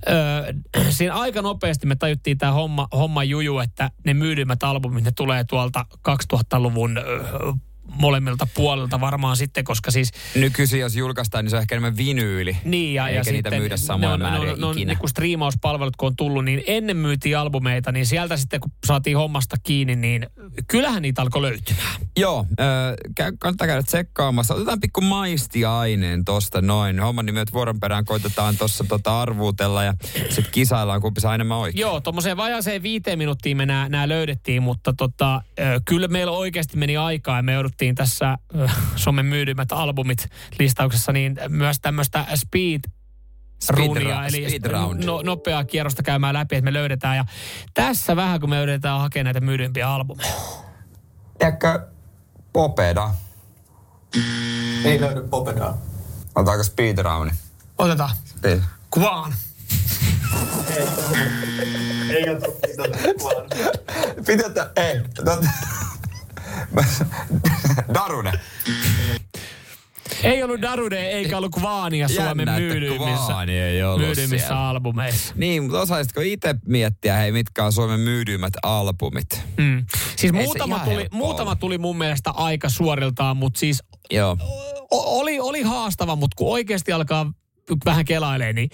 öö, 0.09 0.53
siinä 0.97 1.13
aika 1.13 1.41
nopeasti 1.41 1.87
me 1.87 1.95
tajuttiin 1.95 2.37
tämä 2.37 2.51
homma, 2.51 2.87
homma 2.91 3.23
juju, 3.23 3.59
että 3.59 3.91
ne 4.05 4.13
myydymät 4.13 4.63
albumit, 4.63 5.03
ne 5.03 5.11
tulee 5.11 5.43
tuolta 5.43 5.85
2000-luvun 6.09 6.97
öö, 6.97 7.53
molemmilta 7.85 8.47
puolilta 8.53 8.99
varmaan 8.99 9.37
sitten, 9.37 9.63
koska 9.63 9.91
siis 9.91 10.11
Nykyisin 10.35 10.79
jos 10.79 10.95
julkaistaan, 10.95 11.45
niin 11.45 11.49
se 11.49 11.55
on 11.55 11.61
ehkä 11.61 11.75
enemmän 11.75 11.97
vinyyli. 11.97 12.57
niin, 12.65 12.93
ja, 12.93 13.07
Eikä 13.07 13.19
ja 13.19 13.23
niitä 13.23 13.49
sitten 13.49 13.61
myydä 13.61 13.75
ne 13.99 14.17
määriä 14.23 14.53
on, 14.53 14.59
ne 14.59 14.65
on, 14.65 14.73
ikinä. 14.73 14.91
niin 14.91 14.99
kuin 14.99 15.09
striimauspalvelut 15.09 15.95
kun 15.95 16.07
on 16.07 16.15
tullut, 16.15 16.45
niin 16.45 16.63
ennen 16.67 16.97
myytiin 16.97 17.37
albumeita, 17.37 17.91
niin 17.91 18.05
sieltä 18.05 18.37
sitten 18.37 18.59
kun 18.59 18.71
saatiin 18.85 19.17
hommasta 19.17 19.55
kiinni, 19.63 19.95
niin 19.95 20.27
kyllähän 20.67 21.01
niitä 21.01 21.21
alkoi 21.21 21.41
löytymään. 21.41 22.01
Joo, 22.17 22.45
äh, 22.59 22.65
käy, 23.15 23.31
kannattaa 23.39 23.67
käydä 23.67 23.83
tsekkaamassa. 23.83 24.55
Otetaan 24.55 24.79
pikku 24.79 25.01
maistiaineen 25.01 26.25
tosta 26.25 26.61
noin. 26.61 26.99
Homman 26.99 27.25
nimi, 27.25 27.39
että 27.39 27.53
vuoron 27.53 27.79
perään 27.79 28.05
koitetaan 28.05 28.57
tuossa 28.57 28.83
tota 28.83 29.21
arvuutella 29.21 29.83
ja 29.83 29.93
sitten 30.29 30.51
kisaillaan, 30.51 31.01
kumpi 31.01 31.21
saa 31.21 31.35
enemmän 31.35 31.57
oikein. 31.57 31.81
Joo, 31.81 32.01
tuommoiseen 32.01 32.37
vajaaseen 32.37 32.83
viiteen 32.83 33.17
minuuttiin 33.17 33.57
me 33.57 33.65
nämä 33.65 34.09
löydettiin, 34.09 34.63
mutta 34.63 34.93
tota, 34.97 35.41
ö, 35.59 35.81
kyllä 35.85 36.07
meillä 36.07 36.31
oikeasti 36.31 36.77
meni 36.77 36.97
aikaa 36.97 37.37
ja 37.37 37.43
me 37.43 37.57
jouduttiin 37.75 37.95
tässä 37.95 38.37
Suomen 38.95 39.25
myydymät 39.25 39.71
albumit 39.71 40.27
listauksessa, 40.59 41.11
niin 41.11 41.37
myös 41.49 41.77
tämmöistä 41.81 42.25
speed 42.35 42.81
runia, 43.69 44.25
eli 44.25 44.49
speed 44.49 44.71
round. 44.71 45.03
no, 45.03 45.21
nopeaa 45.21 45.63
kierrosta 45.63 46.03
käymään 46.03 46.33
läpi, 46.33 46.55
että 46.55 46.65
me 46.65 46.73
löydetään. 46.73 47.17
Ja 47.17 47.25
tässä 47.73 48.15
vähän, 48.15 48.39
kun 48.39 48.49
me 48.49 48.61
yritetään 48.61 48.99
hakea 48.99 49.23
näitä 49.23 49.41
myydympiä 49.41 49.89
albumeja. 49.89 50.33
Tiedätkö, 51.39 51.87
Popeda. 52.53 53.09
Ei 54.85 55.01
löydy 55.01 55.21
Popedaa. 55.21 55.77
Otetaanko 56.35 56.63
speedrowni? 56.63 57.31
Otetaan. 57.77 58.15
Speed. 58.25 58.61
Kuvaan. 58.91 59.35
Ei 62.09 62.29
ole 62.29 62.39
kuvaan. 63.19 63.45
Pitätä, 64.25 64.71
ei. 64.75 65.01
Tot... 65.25 65.45
Darune. 67.93 68.31
Ei 70.23 70.43
ollut 70.43 70.61
Darude 70.61 71.09
eikä 71.09 71.37
ollut 71.37 71.51
Kvaania 71.51 72.07
Suomen 72.07 72.27
Jännä, 72.27 72.41
että 72.57 72.59
myydymmissä, 72.59 73.25
Kvaani 73.25 73.57
ei 73.59 73.83
ollut 73.83 73.99
myydymmissä 73.99 74.47
siellä. 74.47 74.69
albumeissa. 74.69 75.33
Niin, 75.37 75.63
mutta 75.63 75.81
osaisitko 75.81 76.21
itse 76.21 76.55
miettiä, 76.67 77.15
hei, 77.15 77.31
mitkä 77.31 77.65
on 77.65 77.71
Suomen 77.73 77.99
myydyimmät 77.99 78.53
albumit? 78.63 79.43
Mm. 79.57 79.85
Siis 80.15 80.33
Ei 80.33 80.43
muutama 80.43 80.79
tuli, 80.79 81.07
muutama 81.11 81.55
tuli 81.55 81.77
mun 81.77 81.97
mielestä 81.97 82.31
aika 82.31 82.69
suoriltaan, 82.69 83.37
mutta 83.37 83.59
siis 83.59 83.83
Joo. 84.11 84.37
o- 84.91 85.19
oli, 85.19 85.39
oli 85.39 85.61
haastava, 85.61 86.15
mutta 86.15 86.35
kun 86.37 86.51
oikeasti 86.53 86.91
alkaa 86.91 87.31
vähän 87.85 88.05
kelailee, 88.05 88.53
niin 88.53 88.69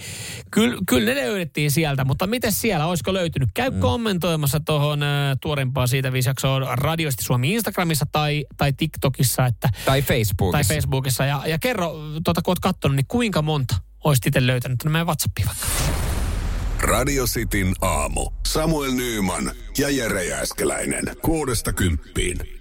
kyllä, 0.51 0.77
kyllä 0.87 1.13
ne 1.13 1.21
löydettiin 1.21 1.71
sieltä, 1.71 2.03
mutta 2.05 2.27
miten 2.27 2.51
siellä, 2.51 2.85
olisiko 2.85 3.13
löytynyt? 3.13 3.49
Käy 3.53 3.69
mm. 3.69 3.79
kommentoimassa 3.79 4.59
tuohon 4.59 5.03
äh, 5.03 5.09
tuorempaa 5.41 5.87
siitä 5.87 6.13
viisi 6.13 6.29
jaksoa 6.29 6.75
radioisti 6.75 7.23
Suomi 7.23 7.53
Instagramissa 7.53 8.05
tai, 8.11 8.45
tai 8.57 8.73
TikTokissa, 8.73 9.45
että, 9.45 9.69
Tai 9.85 10.01
Facebookissa. 10.01 10.51
tai 10.51 10.75
Facebookissa 10.75 11.25
ja, 11.25 11.41
ja 11.45 11.59
kerro, 11.59 11.93
tota, 12.23 12.41
kun 12.41 12.51
oot 12.51 12.59
katsonut, 12.59 12.95
niin 12.95 13.07
kuinka 13.07 13.41
monta 13.41 13.75
olisit 14.03 14.25
itse 14.25 14.47
löytänyt 14.47 14.79
tuonne 14.79 14.91
meidän 14.91 15.07
WhatsAppiin 15.07 15.47
vaikka. 15.47 15.65
Radio 16.81 17.25
Cityn 17.25 17.73
aamu. 17.81 18.29
Samuel 18.47 18.91
Nyyman 18.91 19.51
ja 19.77 19.89
Jere 19.89 20.25
Jääskeläinen. 20.25 21.03
Kuudesta 21.21 21.73
kymppiin. 21.73 22.60